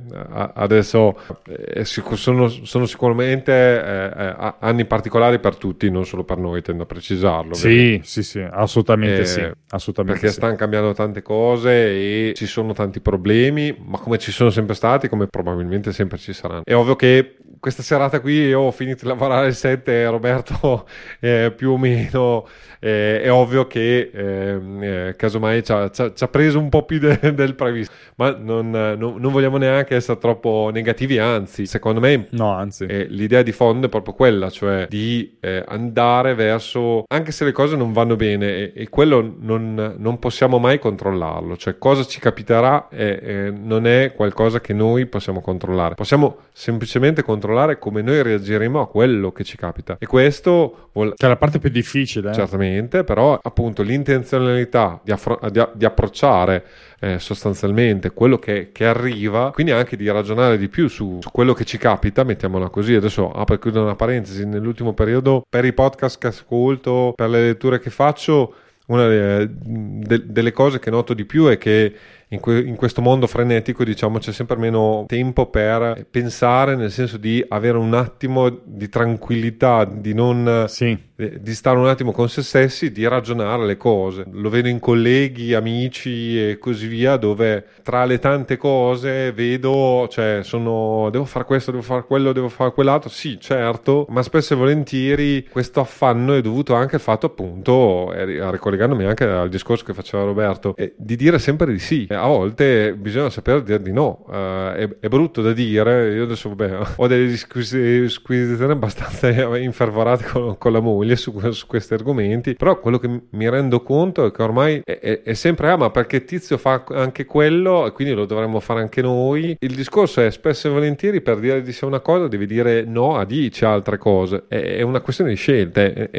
adesso 0.55 1.19
eh, 1.47 1.85
sono, 1.85 2.49
sono 2.49 2.87
sicuramente 2.87 3.53
eh, 3.53 4.27
eh 4.27 4.55
anni 4.61 4.85
particolari 4.85 5.39
per 5.39 5.57
tutti, 5.57 5.91
non 5.91 6.05
solo 6.05 6.25
per 6.25 6.39
noi, 6.39 6.63
tendo 6.63 6.83
a 6.83 6.87
precisare 6.87 7.10
precisarlo. 7.11 7.55
Sì, 7.55 8.01
sì, 8.05 8.23
sì, 8.23 8.41
assolutamente, 8.41 9.23
eh, 9.23 9.27
sì, 9.27 9.51
assolutamente 9.71 10.21
perché 10.21 10.29
sì. 10.29 10.41
stanno 10.41 10.55
cambiando 10.55 10.93
tante 10.93 11.23
cose 11.23 11.71
e 11.71 12.33
ci 12.35 12.47
sono 12.47 12.73
tanti 12.73 13.01
problemi, 13.01 13.75
ma 13.85 13.99
come 13.99 14.19
ci 14.19 14.31
sono 14.31 14.51
sempre 14.51 14.75
stati, 14.75 15.09
come 15.09 15.27
probabilmente 15.27 15.93
sempre 15.93 16.19
ci 16.19 16.33
saranno. 16.33 16.63
È 16.65 16.75
ovvio 16.75 16.97
che 16.97 17.37
questa 17.61 17.83
serata 17.83 18.21
qui 18.21 18.47
io 18.47 18.61
ho 18.61 18.71
finito 18.71 19.03
di 19.03 19.09
lavorare 19.09 19.43
alle 19.43 19.53
7 19.53 20.07
Roberto 20.07 20.89
eh, 21.21 21.53
più 21.55 21.73
o 21.73 21.79
meno 21.79 22.47
eh, 22.83 23.21
è 23.21 23.31
ovvio 23.31 23.67
che 23.67 24.11
ehm, 24.13 24.83
eh, 24.83 25.15
casomai 25.15 25.63
ci 25.63 25.71
ha, 25.71 25.91
ci 25.91 26.03
ha, 26.03 26.29
preso 26.29 26.59
un 26.59 26.71
po' 26.71 26.85
più 26.87 26.99
de, 26.99 27.19
del 27.35 27.55
previsto. 27.55 27.93
Ma 28.17 28.35
non, 28.35 28.71
non, 28.71 28.97
non, 28.97 29.33
vogliamo 29.33 29.59
neanche 29.59 29.95
essere 29.95 30.19
troppo 30.19 30.71
negativi 30.73 31.19
anzi 31.19 31.67
secondo 31.67 32.01
me 32.01 32.27
no, 32.31 32.53
anzi. 32.53 32.87
Eh, 32.87 33.05
l'idea 33.05 33.43
di 33.43 33.53
fondo 33.53 33.87
è 33.87 33.91
proprio 33.91 34.15
quella 34.15 34.49
cioè 34.49 34.87
di 34.89 35.37
eh, 35.41 35.63
andare 35.69 36.35
verso 36.35 37.05
anche 37.07 37.33
se 37.33 37.45
le 37.45 37.53
cose 37.53 37.77
non 37.77 37.93
vanno 37.93 38.17
bene 38.17 38.47
e, 38.47 38.73
e 38.75 38.89
quello 38.89 39.37
non, 39.39 39.97
non, 39.99 40.19
possiamo 40.19 40.59
mai 40.59 40.79
controllarlo. 40.79 41.59
Cioè 41.59 41.77
cosa 41.77 42.05
ci 42.05 42.19
capiterà 42.19 42.89
non 42.91 43.87
è 43.87 44.13
qualcosa 44.15 44.61
che 44.61 44.73
noi 44.73 45.05
possiamo 45.07 45.43
controllare. 45.43 45.95
Possiamo 45.95 46.39
semplicemente 46.53 47.23
controllare 47.23 47.50
controllare 47.51 47.79
come 47.79 48.03
noi 48.03 48.23
reagiremo 48.23 48.81
a 48.81 48.89
quello 48.89 49.33
che 49.33 49.45
ci 49.45 49.57
capita. 49.57 49.97
E 49.99 50.07
questo 50.07 50.91
vuol... 50.93 51.15
Che 51.17 51.27
è 51.27 51.29
la 51.29 51.37
parte 51.37 51.59
più 51.59 51.69
difficile. 51.69 52.31
Eh? 52.31 52.35
Certamente, 52.35 53.05
però 53.05 53.39
appunto 53.43 53.83
l'intenzionalità 53.83 55.01
di, 55.03 55.11
affro- 55.11 55.41
di, 55.51 55.63
di 55.75 55.85
approcciare 55.85 56.65
eh, 57.01 57.19
sostanzialmente 57.19 58.13
quello 58.13 58.39
che, 58.39 58.71
che, 58.73 58.87
arriva, 58.87 59.51
quindi 59.53 59.73
anche 59.73 59.97
di 59.97 60.09
ragionare 60.09 60.57
di 60.57 60.69
più 60.69 60.89
su, 60.89 61.19
su, 61.21 61.31
quello 61.31 61.53
che 61.53 61.65
ci 61.65 61.77
capita, 61.77 62.23
mettiamola 62.23 62.69
così. 62.69 62.95
Adesso 62.95 63.31
apro 63.31 63.57
e 63.57 63.59
chiudo 63.59 63.83
una 63.83 63.97
parentesi, 63.97 64.47
nell'ultimo 64.47 64.93
periodo 64.93 65.45
per 65.49 65.65
i 65.65 65.73
podcast 65.73 66.19
che 66.19 66.29
ascolto, 66.29 67.13
per 67.17 67.29
le 67.29 67.43
letture 67.43 67.81
che 67.81 67.91
faccio, 67.91 68.55
una 68.87 69.07
delle, 69.07 69.49
de, 69.51 70.23
delle 70.27 70.53
cose 70.53 70.81
che 70.81 70.91
noto 70.91 71.15
di 71.15 71.25
più 71.25 71.47
è 71.47 71.59
che 71.59 71.95
in, 72.33 72.41
que- 72.41 72.61
in, 72.61 72.77
questo 72.77 73.03
mondo 73.03 73.27
frenetico 73.27 73.85
diciamo 73.85 74.19
c'è 74.19 74.33
sempre 74.33 74.57
meno 74.57 75.05
tempo 75.07 75.47
per 75.47 76.07
pensare 76.11 76.77
nel 76.77 76.91
senso 76.91 77.17
di 77.17 77.45
avere 77.49 77.79
un 77.79 77.95
attimo 77.95 78.49
di 78.49 78.89
tranquillità 78.89 79.85
di 79.85 80.15
non 80.15 80.65
sì 80.69 81.09
di 81.39 81.55
stare 81.55 81.79
un 81.79 81.87
attimo 81.87 82.13
con 82.13 82.29
se 82.29 82.43
stessi, 82.43 82.93
di 82.93 83.07
ragionare 83.07 83.67
le 83.67 83.77
cose. 83.77 84.25
Lo 84.31 84.49
vedo 84.49 84.69
in 84.69 84.79
colleghi, 84.79 85.55
amici 85.55 86.51
e 86.51 86.59
così 86.59 86.87
via, 86.87 87.17
dove 87.17 87.65
tra 87.83 88.05
le 88.05 88.19
tante 88.19 88.57
cose 88.57 89.33
vedo, 89.33 90.09
cioè, 90.11 90.41
sono, 90.43 91.09
devo 91.11 91.25
fare 91.25 91.45
questo, 91.45 91.71
devo 91.71 91.83
fare 91.83 92.05
quello, 92.05 92.33
devo 92.33 92.49
fare 92.49 92.73
quell'altro. 92.73 93.11
Sì, 93.11 93.39
certo, 93.39 94.07
ma 94.09 94.23
spesso 94.23 94.55
e 94.55 94.57
volentieri 94.57 95.47
questo 95.49 95.81
affanno 95.81 96.35
è 96.35 96.41
dovuto 96.41 96.75
anche 96.75 96.97
al 96.97 97.03
fatto, 97.03 97.27
appunto, 97.27 98.13
ricollegandomi 98.13 99.05
anche 99.05 99.25
al 99.25 99.49
discorso 99.49 99.85
che 99.85 99.95
faceva 99.95 100.25
Roberto, 100.25 100.75
di 100.97 101.17
dire 101.17 101.39
sempre 101.39 101.73
di 101.73 101.79
sì. 101.79 102.07
A 102.23 102.27
volte 102.27 102.95
bisogna 102.95 103.31
sapere 103.31 103.63
dire 103.63 103.81
di 103.83 103.93
no. 103.93 104.25
Uh, 104.27 104.33
è, 104.75 104.89
è, 105.01 105.09
brutto 105.09 105.43
da 105.43 105.53
dire. 105.53 106.15
Io 106.15 106.25
adesso, 106.25 106.49
vabbè, 106.55 106.79
ho 106.97 107.07
delle 107.07 107.27
disquisizioni 107.27 108.73
abbastanza 108.73 109.29
infervorate 109.59 110.25
con, 110.25 110.59
con 110.59 110.73
la 110.73 110.81
moglie 110.81 111.17
su, 111.17 111.39
su, 111.51 111.67
questi 111.67 111.95
argomenti, 111.95 112.55
però 112.55 112.79
quello 112.79 112.99
che 112.99 113.09
mi 113.31 113.49
rendo 113.49 113.83
conto 113.83 114.27
è 114.27 114.33
che 114.33 114.43
ormai 114.43 114.83
è, 114.85 114.99
è, 114.99 115.23
è 115.23 115.35
sempre, 115.35 115.71
ah 115.71 115.77
ma 115.77 115.91
perché 115.91 116.25
Tizio 116.25 116.59
fa 116.59 116.85
anche 116.89 117.25
quello 117.25 117.87
e 117.87 117.93
quindi 117.93 118.15
lo 118.15 118.27
dovremmo 118.27 118.61
fare 118.61 118.81
anche 118.81 119.03
noi. 119.03 119.57
Il 119.59 119.75
discorso 119.75 120.21
è 120.21 120.31
spesso 120.31 120.69
e 120.69 120.71
volentieri 120.71 121.21
per 121.21 121.39
dire 121.39 121.63
di 121.63 121.73
sé 121.73 121.85
una 121.85 122.01
cosa 122.01 122.29
devi 122.29 122.47
dire 122.47 122.85
no 122.85 123.17
a 123.17 123.25
10 123.25 123.65
altre 123.65 123.99
cose, 123.99 124.45
è 124.49 124.83
una 124.83 125.01
questione 125.01 125.31
di 125.31 125.37
scelte 125.37 126.11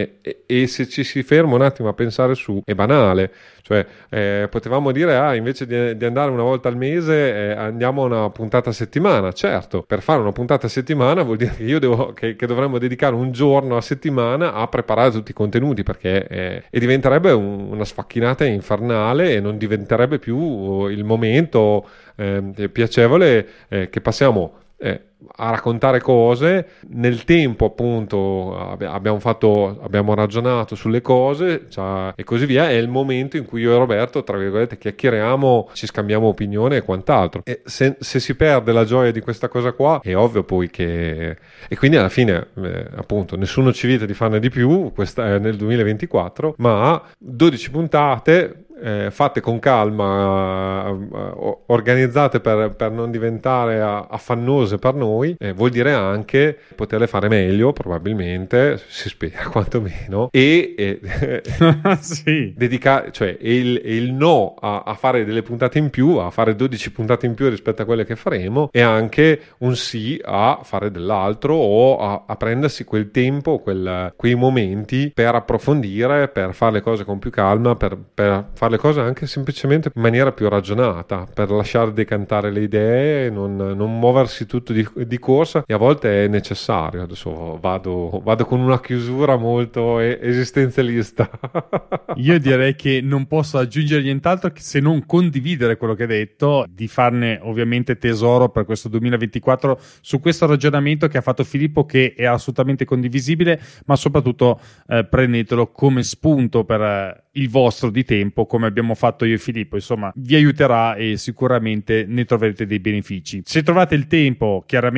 e 0.45 0.67
se 0.67 0.87
ci 0.87 1.03
si 1.03 1.23
ferma 1.23 1.55
un 1.55 1.61
attimo 1.61 1.89
a 1.89 1.93
pensare 1.93 2.35
su 2.35 2.61
è 2.65 2.73
banale. 2.73 3.31
Cioè, 3.71 3.85
eh, 4.09 4.47
potevamo 4.49 4.91
dire, 4.91 5.15
ah, 5.15 5.33
invece 5.33 5.65
di, 5.65 5.95
di, 5.95 6.03
andare 6.03 6.29
una 6.29 6.43
volta 6.43 6.67
al 6.67 6.75
mese, 6.75 7.13
eh, 7.13 7.51
andiamo 7.51 8.03
a 8.03 8.05
una 8.05 8.29
puntata 8.29 8.71
a 8.71 8.73
settimana. 8.73 9.31
Certo, 9.31 9.83
per 9.87 10.01
fare 10.01 10.19
una 10.19 10.33
puntata 10.33 10.65
a 10.65 10.69
settimana 10.69 11.23
vuol 11.23 11.37
dire 11.37 11.53
che 11.55 11.63
io 11.63 11.79
devo, 11.79 12.11
che, 12.11 12.35
che 12.35 12.45
dovremmo 12.47 12.77
dedicare 12.77 13.15
un 13.15 13.31
giorno 13.31 13.77
a 13.77 13.81
settimana 13.81 14.53
a 14.53 14.67
preparare 14.67 15.11
tutti 15.11 15.31
i 15.31 15.33
contenuti, 15.33 15.83
perché 15.83 16.27
eh, 16.27 16.63
e 16.69 16.79
diventerebbe 16.79 17.31
un, 17.31 17.71
una 17.71 17.85
sfacchinata 17.85 18.43
infernale 18.43 19.35
e 19.35 19.39
non 19.39 19.57
diventerebbe 19.57 20.19
più 20.19 20.87
il 20.87 21.05
momento 21.05 21.87
ehm, 22.15 22.69
piacevole 22.71 23.47
eh, 23.69 23.89
che 23.89 24.01
passiamo 24.01 24.59
eh, 24.77 25.01
a 25.35 25.49
raccontare 25.51 25.99
cose. 26.01 26.67
Nel 26.89 27.23
tempo, 27.23 27.65
appunto, 27.65 28.57
abbiamo, 28.57 29.19
fatto, 29.19 29.79
abbiamo 29.81 30.13
ragionato 30.13 30.75
sulle 30.75 31.01
cose 31.01 31.65
cioè, 31.69 32.13
e 32.15 32.23
così 32.23 32.45
via. 32.45 32.69
È 32.69 32.73
il 32.73 32.89
momento 32.89 33.37
in 33.37 33.45
cui 33.45 33.61
io 33.61 33.73
e 33.73 33.77
Roberto, 33.77 34.23
tra 34.23 34.37
virgolette, 34.37 34.77
chiacchieriamo, 34.77 35.69
ci 35.73 35.85
scambiamo 35.85 36.27
opinione 36.27 36.77
e 36.77 36.81
quant'altro. 36.81 37.41
E 37.43 37.61
se, 37.65 37.95
se 37.99 38.19
si 38.19 38.35
perde 38.35 38.71
la 38.71 38.85
gioia 38.85 39.11
di 39.11 39.19
questa 39.19 39.47
cosa 39.47 39.71
qua, 39.71 39.99
è 40.03 40.15
ovvio 40.15 40.43
poi 40.43 40.69
che. 40.69 41.37
E 41.67 41.77
quindi 41.77 41.97
alla 41.97 42.09
fine, 42.09 42.47
eh, 42.55 42.85
appunto, 42.95 43.35
nessuno 43.35 43.71
ci 43.73 43.87
vieta 43.87 44.05
di 44.05 44.13
farne 44.13 44.39
di 44.39 44.49
più. 44.49 44.91
Questa 44.93 45.35
è 45.35 45.39
nel 45.39 45.55
2024, 45.55 46.55
ma 46.57 47.01
12 47.17 47.71
puntate 47.71 48.65
eh, 48.81 49.11
fatte 49.11 49.41
con 49.41 49.59
calma, 49.59 50.89
eh, 50.89 51.59
organizzate 51.67 52.39
per, 52.39 52.73
per 52.75 52.91
non 52.91 53.11
diventare 53.11 53.79
affannose 53.79 54.77
per 54.77 54.95
noi 54.95 55.10
noi, 55.11 55.35
eh, 55.37 55.53
vuol 55.53 55.69
dire 55.69 55.91
anche 55.93 56.57
poterle 56.75 57.07
fare 57.07 57.27
meglio, 57.27 57.73
probabilmente, 57.73 58.79
si 58.87 59.09
spera 59.09 59.43
quantomeno, 59.49 60.29
e 60.31 60.73
eh, 60.77 61.41
sì. 61.99 62.53
dedicare, 62.55 63.11
cioè 63.11 63.35
il, 63.41 63.81
il 63.83 64.13
no 64.13 64.55
a, 64.59 64.83
a, 64.85 64.93
fare 64.93 65.25
delle 65.25 65.43
puntate 65.43 65.77
in 65.77 65.89
più, 65.89 66.17
a 66.17 66.29
fare 66.29 66.55
12 66.55 66.91
puntate 66.91 67.25
in 67.25 67.33
più 67.33 67.49
rispetto 67.49 67.81
a 67.81 67.85
quelle 67.85 68.05
che 68.05 68.15
faremo, 68.15 68.69
e 68.71 68.81
anche 68.81 69.41
un 69.59 69.75
sì 69.75 70.19
a 70.23 70.59
fare 70.63 70.91
dell'altro 70.91 71.55
o 71.55 71.97
a, 71.97 72.23
a 72.27 72.35
prendersi 72.35 72.83
quel 72.83 73.11
tempo, 73.11 73.59
quel, 73.59 74.13
quei 74.15 74.35
momenti 74.35 75.11
per 75.13 75.35
approfondire, 75.35 76.29
per 76.29 76.53
fare 76.53 76.73
le 76.73 76.81
cose 76.81 77.03
con 77.03 77.19
più 77.19 77.29
calma, 77.29 77.75
per, 77.75 77.97
per 78.13 78.49
fare 78.53 78.71
le 78.71 78.77
cose 78.77 79.01
anche 79.01 79.27
semplicemente 79.27 79.91
in 79.93 80.01
maniera 80.01 80.31
più 80.31 80.47
ragionata, 80.47 81.27
per 81.31 81.51
lasciare 81.51 81.93
decantare 81.93 82.51
le 82.51 82.61
idee, 82.61 83.29
non, 83.29 83.55
non 83.55 83.99
muoversi 83.99 84.45
tutto 84.45 84.73
di, 84.73 84.87
di, 85.05 85.19
corsa 85.19 85.63
e 85.65 85.73
a 85.73 85.77
volte 85.77 86.25
è 86.25 86.27
necessario. 86.27 87.03
Adesso 87.03 87.57
vado, 87.59 88.21
vado 88.23 88.45
con 88.45 88.59
una 88.59 88.79
chiusura 88.79 89.35
molto 89.37 89.99
esistenzialista. 89.99 91.29
Io 92.15 92.39
direi 92.39 92.75
che 92.75 93.01
non 93.01 93.25
posso 93.27 93.57
aggiungere 93.57 94.01
nient'altro 94.01 94.51
se 94.55 94.79
non 94.79 95.05
condividere 95.05 95.77
quello 95.77 95.93
che 95.93 96.03
hai 96.03 96.09
detto, 96.09 96.65
di 96.69 96.87
farne 96.87 97.39
ovviamente 97.41 97.97
tesoro 97.97 98.49
per 98.49 98.65
questo 98.65 98.89
2024 98.89 99.79
su 100.01 100.19
questo 100.19 100.45
ragionamento 100.45 101.07
che 101.07 101.17
ha 101.17 101.21
fatto 101.21 101.43
Filippo 101.43 101.85
che 101.85 102.13
è 102.15 102.25
assolutamente 102.25 102.85
condivisibile, 102.85 103.59
ma 103.85 103.95
soprattutto 103.95 104.59
eh, 104.87 105.05
prendetelo 105.05 105.71
come 105.71 106.03
spunto 106.03 106.63
per 106.63 106.81
eh, 106.81 107.23
il 107.33 107.49
vostro 107.49 107.89
di 107.89 108.03
tempo, 108.03 108.45
come 108.45 108.67
abbiamo 108.67 108.95
fatto 108.95 109.25
io 109.25 109.35
e 109.35 109.37
Filippo. 109.37 109.75
Insomma, 109.75 110.11
vi 110.15 110.35
aiuterà 110.35 110.95
e 110.95 111.17
sicuramente 111.17 112.05
ne 112.07 112.25
troverete 112.25 112.65
dei 112.65 112.79
benefici. 112.79 113.41
Se 113.45 113.63
trovate 113.63 113.95
il 113.95 114.07
tempo, 114.07 114.63
chiaramente 114.65 114.90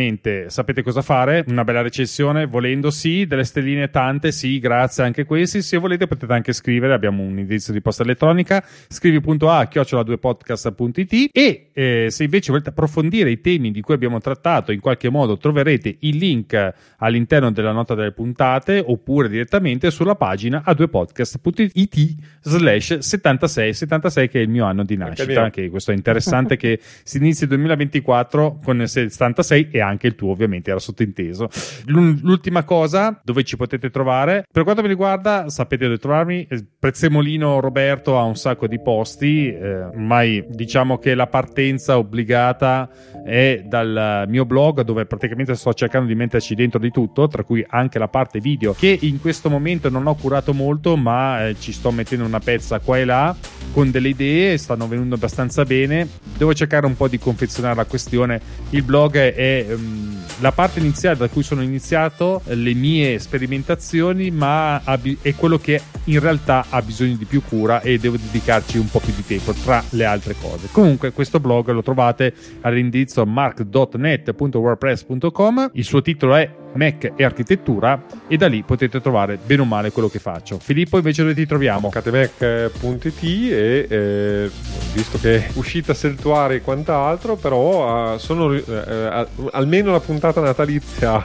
sapete 0.48 0.82
cosa 0.82 1.02
fare. 1.02 1.44
Una 1.48 1.64
bella 1.64 1.82
recensione, 1.82 2.46
volendo 2.46 2.89
sì, 2.91 3.26
delle 3.26 3.44
stelline 3.44 3.89
tante, 3.89 4.32
sì, 4.32 4.60
grazie 4.60 5.04
anche 5.04 5.26
questi. 5.26 5.62
Se 5.62 5.78
volete 5.78 6.08
potete 6.08 6.34
anche 6.34 6.54
scrivere, 6.54 6.94
abbiamo 6.94 7.24
un 7.24 7.38
indirizzo 7.39 7.72
di 7.72 7.82
posta 7.82 8.04
elettronica, 8.04 8.64
scrivi.a 8.88 9.70
chiocciola2podcast.it 9.72 11.30
e 11.32 11.70
eh, 11.74 12.08
se 12.10 12.24
invece 12.24 12.52
volete 12.52 12.70
approfondire 12.70 13.30
i 13.30 13.41
temi 13.41 13.72
di 13.72 13.82
cui 13.82 13.94
abbiamo 13.94 14.20
trattato, 14.20 14.72
in 14.72 14.80
qualche 14.80 15.10
modo 15.10 15.38
troverete 15.38 15.98
il 16.00 16.18
link 16.18 16.74
all'interno 16.98 17.52
della 17.52 17.72
nota 17.72 17.96
delle 17.96 18.12
puntate 18.12 18.84
oppure 18.86 19.30
direttamente 19.30 19.91
sulla 19.91 20.16
pagina 20.16 20.64
a2podcast.it 20.66 22.16
slash 22.41 22.98
76, 23.00 23.74
76 23.74 24.30
che 24.30 24.39
è 24.39 24.41
il 24.44 24.50
mio 24.50 24.66
anno 24.66 24.84
di 24.84 24.98
nascita, 24.98 25.50
che 25.50 25.70
questo 25.70 25.91
è 25.91 25.96
interessante 25.96 26.58
che 26.58 26.80
si 27.04 27.18
inizi 27.18 27.44
il 27.44 27.50
2024 27.50 28.60
con 28.64 28.82
il 28.82 28.89
76 28.89 29.68
e 29.74 29.82
anche 29.82 30.05
il 30.05 30.13
tuo 30.13 30.30
ovviamente 30.30 30.69
era 30.69 30.80
sottinteso. 30.80 31.49
L'ultima 31.86 32.63
cosa 32.63 33.19
dove 33.24 33.43
ci 33.43 33.57
potete 33.57 33.89
trovare, 33.89 34.45
per 34.51 34.63
quanto 34.63 34.84
mi 34.84 34.88
riguarda 34.88 35.49
sapete 35.49 35.86
dove 35.86 35.97
trovarmi, 35.97 36.47
Prezzemolino 36.78 37.59
Roberto 37.59 38.19
ha 38.19 38.24
un 38.24 38.36
sacco 38.36 38.67
di 38.67 38.80
posti, 38.80 39.51
eh, 39.51 39.86
ormai 39.86 40.45
diciamo 40.47 40.99
che 40.99 41.15
la 41.15 41.26
partenza 41.26 41.97
obbligata 41.97 42.88
è 43.26 43.63
dal 43.65 44.26
mio 44.28 44.45
blog 44.45 44.82
dove 44.82 45.07
praticamente 45.07 45.55
sto 45.55 45.74
cercando 45.74 46.07
di 46.07 46.15
metterci 46.15 46.53
dentro 46.53 46.78
di 46.78 46.91
tutto, 46.91 47.28
tra 47.28 47.43
cui 47.43 47.65
anche 47.67 47.97
la 47.97 48.09
parte 48.09 48.39
video 48.39 48.74
che 48.74 48.95
in 49.01 49.19
questo 49.19 49.49
momento 49.49 49.89
non 49.89 50.05
ho 50.05 50.13
curato 50.13 50.53
molto 50.53 50.95
ma 50.97 51.47
eh, 51.47 51.55
ci 51.59 51.71
sto 51.71 51.89
mettendo 51.89 52.26
una 52.26 52.39
pezza 52.39 52.80
qua 52.80 52.99
e 52.99 53.05
là 53.05 53.36
con 53.71 53.89
delle 53.89 54.09
idee, 54.09 54.57
stanno 54.57 54.88
venendo 54.88 55.15
abbastanza 55.15 55.63
bene. 55.65 56.07
Devo 56.38 56.53
cercare 56.53 56.86
un 56.86 56.95
po' 56.95 57.07
di 57.07 57.17
confezionare 57.17 57.76
la 57.76 57.86
questione. 57.86 58.39
Il 58.69 58.84
blog 58.84 59.15
è 59.17 59.62
um, 59.70 60.22
la 60.39 60.51
parte 60.51 60.80
iniziale 60.80 61.18
da 61.18 61.30
cui 61.30 61.43
sono 61.43 61.61
iniziato, 61.61 62.41
le 62.45 62.74
mie 62.74 63.20
sperimentazioni, 63.20 64.32
ma 64.32 64.82
è 64.84 65.36
quello 65.36 65.57
che 65.57 65.82
in 66.05 66.20
realtà 66.20 66.66
ha 66.70 66.82
bisogno 66.82 67.16
di 67.16 67.26
più 67.26 67.41
cura 67.43 67.82
e 67.82 67.97
devo 67.97 68.18
dedicarci 68.18 68.78
un 68.78 68.89
po' 68.89 68.99
più 68.99 69.14
di 69.16 69.26
tempo 69.26 69.53
tra 69.53 69.82
le 69.89 70.05
altre 70.05 70.36
cose. 70.39 70.68
Comunque 70.72 71.11
questo 71.11 71.39
blog 71.39 71.72
lo 71.72 71.84
trovate 71.84 72.34
all'indirizzo 72.61 73.26
mark.net.wordpress.com. 73.26 75.72
Il 75.74 75.84
suo 75.84 76.01
titolo 76.01 76.36
è 76.36 76.61
Mac 76.74 77.13
e 77.15 77.24
architettura 77.24 78.01
e 78.28 78.38
da 78.38 78.47
lì 78.47 78.63
potete 78.63 79.01
trovare 79.01 79.38
bene 79.43 79.61
o 79.61 79.65
male 79.65 79.91
quello 79.91 80.09
che 80.09 80.19
faccio. 80.19 80.59
Filippo 80.59 80.97
invece 80.97 81.21
dove 81.21 81.34
ti 81.34 81.45
troviamo? 81.45 81.89
catemac.it 81.89 83.24
e 83.24 83.88
eh, 83.89 84.51
visto 84.93 85.17
che 85.19 85.36
è 85.38 85.49
uscita 85.53 85.93
Seltuare 85.93 86.55
e 86.55 86.61
quant'altro 86.61 87.36
però 87.36 88.13
uh, 88.13 88.17
sono, 88.17 88.45
uh, 88.47 88.55
uh, 88.55 89.49
almeno 89.51 89.91
la 89.91 89.99
puntata 89.99 90.41
natalizia 90.41 91.24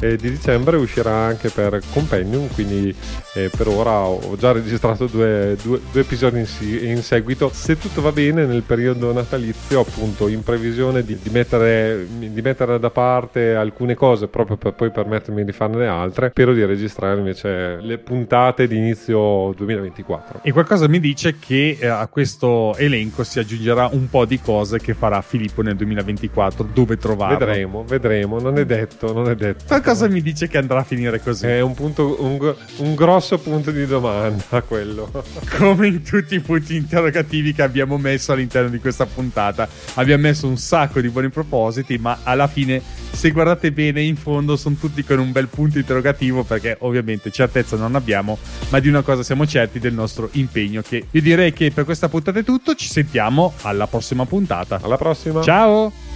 eh, 0.00 0.16
di 0.16 0.30
dicembre 0.30 0.76
uscirà 0.76 1.12
anche 1.12 1.50
per 1.50 1.80
Companion 1.92 2.48
quindi 2.52 2.94
eh, 3.34 3.50
per 3.54 3.68
ora 3.68 4.00
ho 4.00 4.36
già 4.36 4.52
registrato 4.52 5.06
due, 5.06 5.56
due, 5.62 5.80
due 5.90 6.00
episodi 6.00 6.38
in, 6.38 6.46
si, 6.46 6.86
in, 6.86 7.02
seguito 7.02 7.50
se 7.52 7.78
tutto 7.78 8.00
va 8.00 8.12
bene 8.12 8.46
nel 8.46 8.62
periodo 8.62 9.12
natalizio 9.12 9.80
appunto 9.80 10.28
in 10.28 10.42
previsione 10.42 11.04
di, 11.04 11.18
di, 11.20 11.30
mettere, 11.30 12.06
di 12.08 12.42
mettere 12.42 12.78
da 12.78 12.90
parte 12.90 13.54
alcune 13.54 13.94
cose 13.94 14.28
proprio 14.28 14.56
per 14.56 14.72
poi 14.72 14.89
permettermi 14.90 15.44
di 15.44 15.52
farne 15.52 15.86
altre 15.86 16.30
spero 16.30 16.52
di 16.52 16.64
registrare 16.64 17.18
invece 17.18 17.78
le 17.80 17.98
puntate 17.98 18.66
di 18.66 18.76
inizio 18.76 19.52
2024 19.56 20.40
e 20.42 20.52
qualcosa 20.52 20.88
mi 20.88 21.00
dice 21.00 21.38
che 21.38 21.76
eh, 21.78 21.86
a 21.86 22.06
questo 22.06 22.74
elenco 22.76 23.24
si 23.24 23.38
aggiungerà 23.38 23.88
un 23.92 24.08
po' 24.08 24.24
di 24.24 24.40
cose 24.40 24.78
che 24.78 24.94
farà 24.94 25.20
Filippo 25.20 25.62
nel 25.62 25.76
2024 25.76 26.68
dove 26.72 26.96
trovarlo? 26.96 27.38
Vedremo 27.38 27.84
vedremo 27.84 28.38
non 28.38 28.58
è 28.58 28.64
detto 28.64 29.12
non 29.12 29.28
è 29.28 29.34
detto. 29.34 29.64
Qualcosa 29.66 30.08
mi 30.08 30.20
dice 30.20 30.48
che 30.48 30.58
andrà 30.58 30.80
a 30.80 30.84
finire 30.84 31.20
così. 31.20 31.46
È 31.46 31.60
un 31.60 31.74
punto 31.74 32.22
un, 32.22 32.54
un 32.78 32.94
grosso 32.94 33.38
punto 33.38 33.70
di 33.70 33.86
domanda 33.86 34.62
quello. 34.66 35.10
Come 35.56 35.88
in 35.88 36.02
tutti 36.02 36.34
i 36.34 36.40
punti 36.40 36.76
interrogativi 36.76 37.52
che 37.52 37.62
abbiamo 37.62 37.98
messo 37.98 38.32
all'interno 38.32 38.68
di 38.68 38.78
questa 38.78 39.06
puntata. 39.06 39.68
Abbiamo 39.94 40.22
messo 40.22 40.46
un 40.46 40.56
sacco 40.56 41.00
di 41.00 41.08
buoni 41.08 41.28
propositi 41.28 41.98
ma 41.98 42.18
alla 42.22 42.46
fine 42.46 42.80
se 43.10 43.30
guardate 43.30 43.72
bene 43.72 44.00
in 44.02 44.16
fondo 44.16 44.56
sono 44.56 44.76
tutti 44.80 45.04
con 45.04 45.18
un 45.18 45.30
bel 45.30 45.48
punto 45.48 45.78
interrogativo 45.78 46.42
perché 46.42 46.76
ovviamente 46.80 47.30
certezza 47.30 47.76
non 47.76 47.94
abbiamo, 47.94 48.38
ma 48.70 48.80
di 48.80 48.88
una 48.88 49.02
cosa 49.02 49.22
siamo 49.22 49.46
certi 49.46 49.78
del 49.78 49.92
nostro 49.92 50.28
impegno 50.32 50.82
che 50.82 51.06
io 51.10 51.20
direi 51.20 51.52
che 51.52 51.70
per 51.70 51.84
questa 51.84 52.08
puntata 52.08 52.38
è 52.38 52.44
tutto, 52.44 52.74
ci 52.74 52.88
sentiamo 52.88 53.52
alla 53.62 53.86
prossima 53.86 54.24
puntata. 54.24 54.80
Alla 54.82 54.96
prossima. 54.96 55.42
Ciao! 55.42 56.09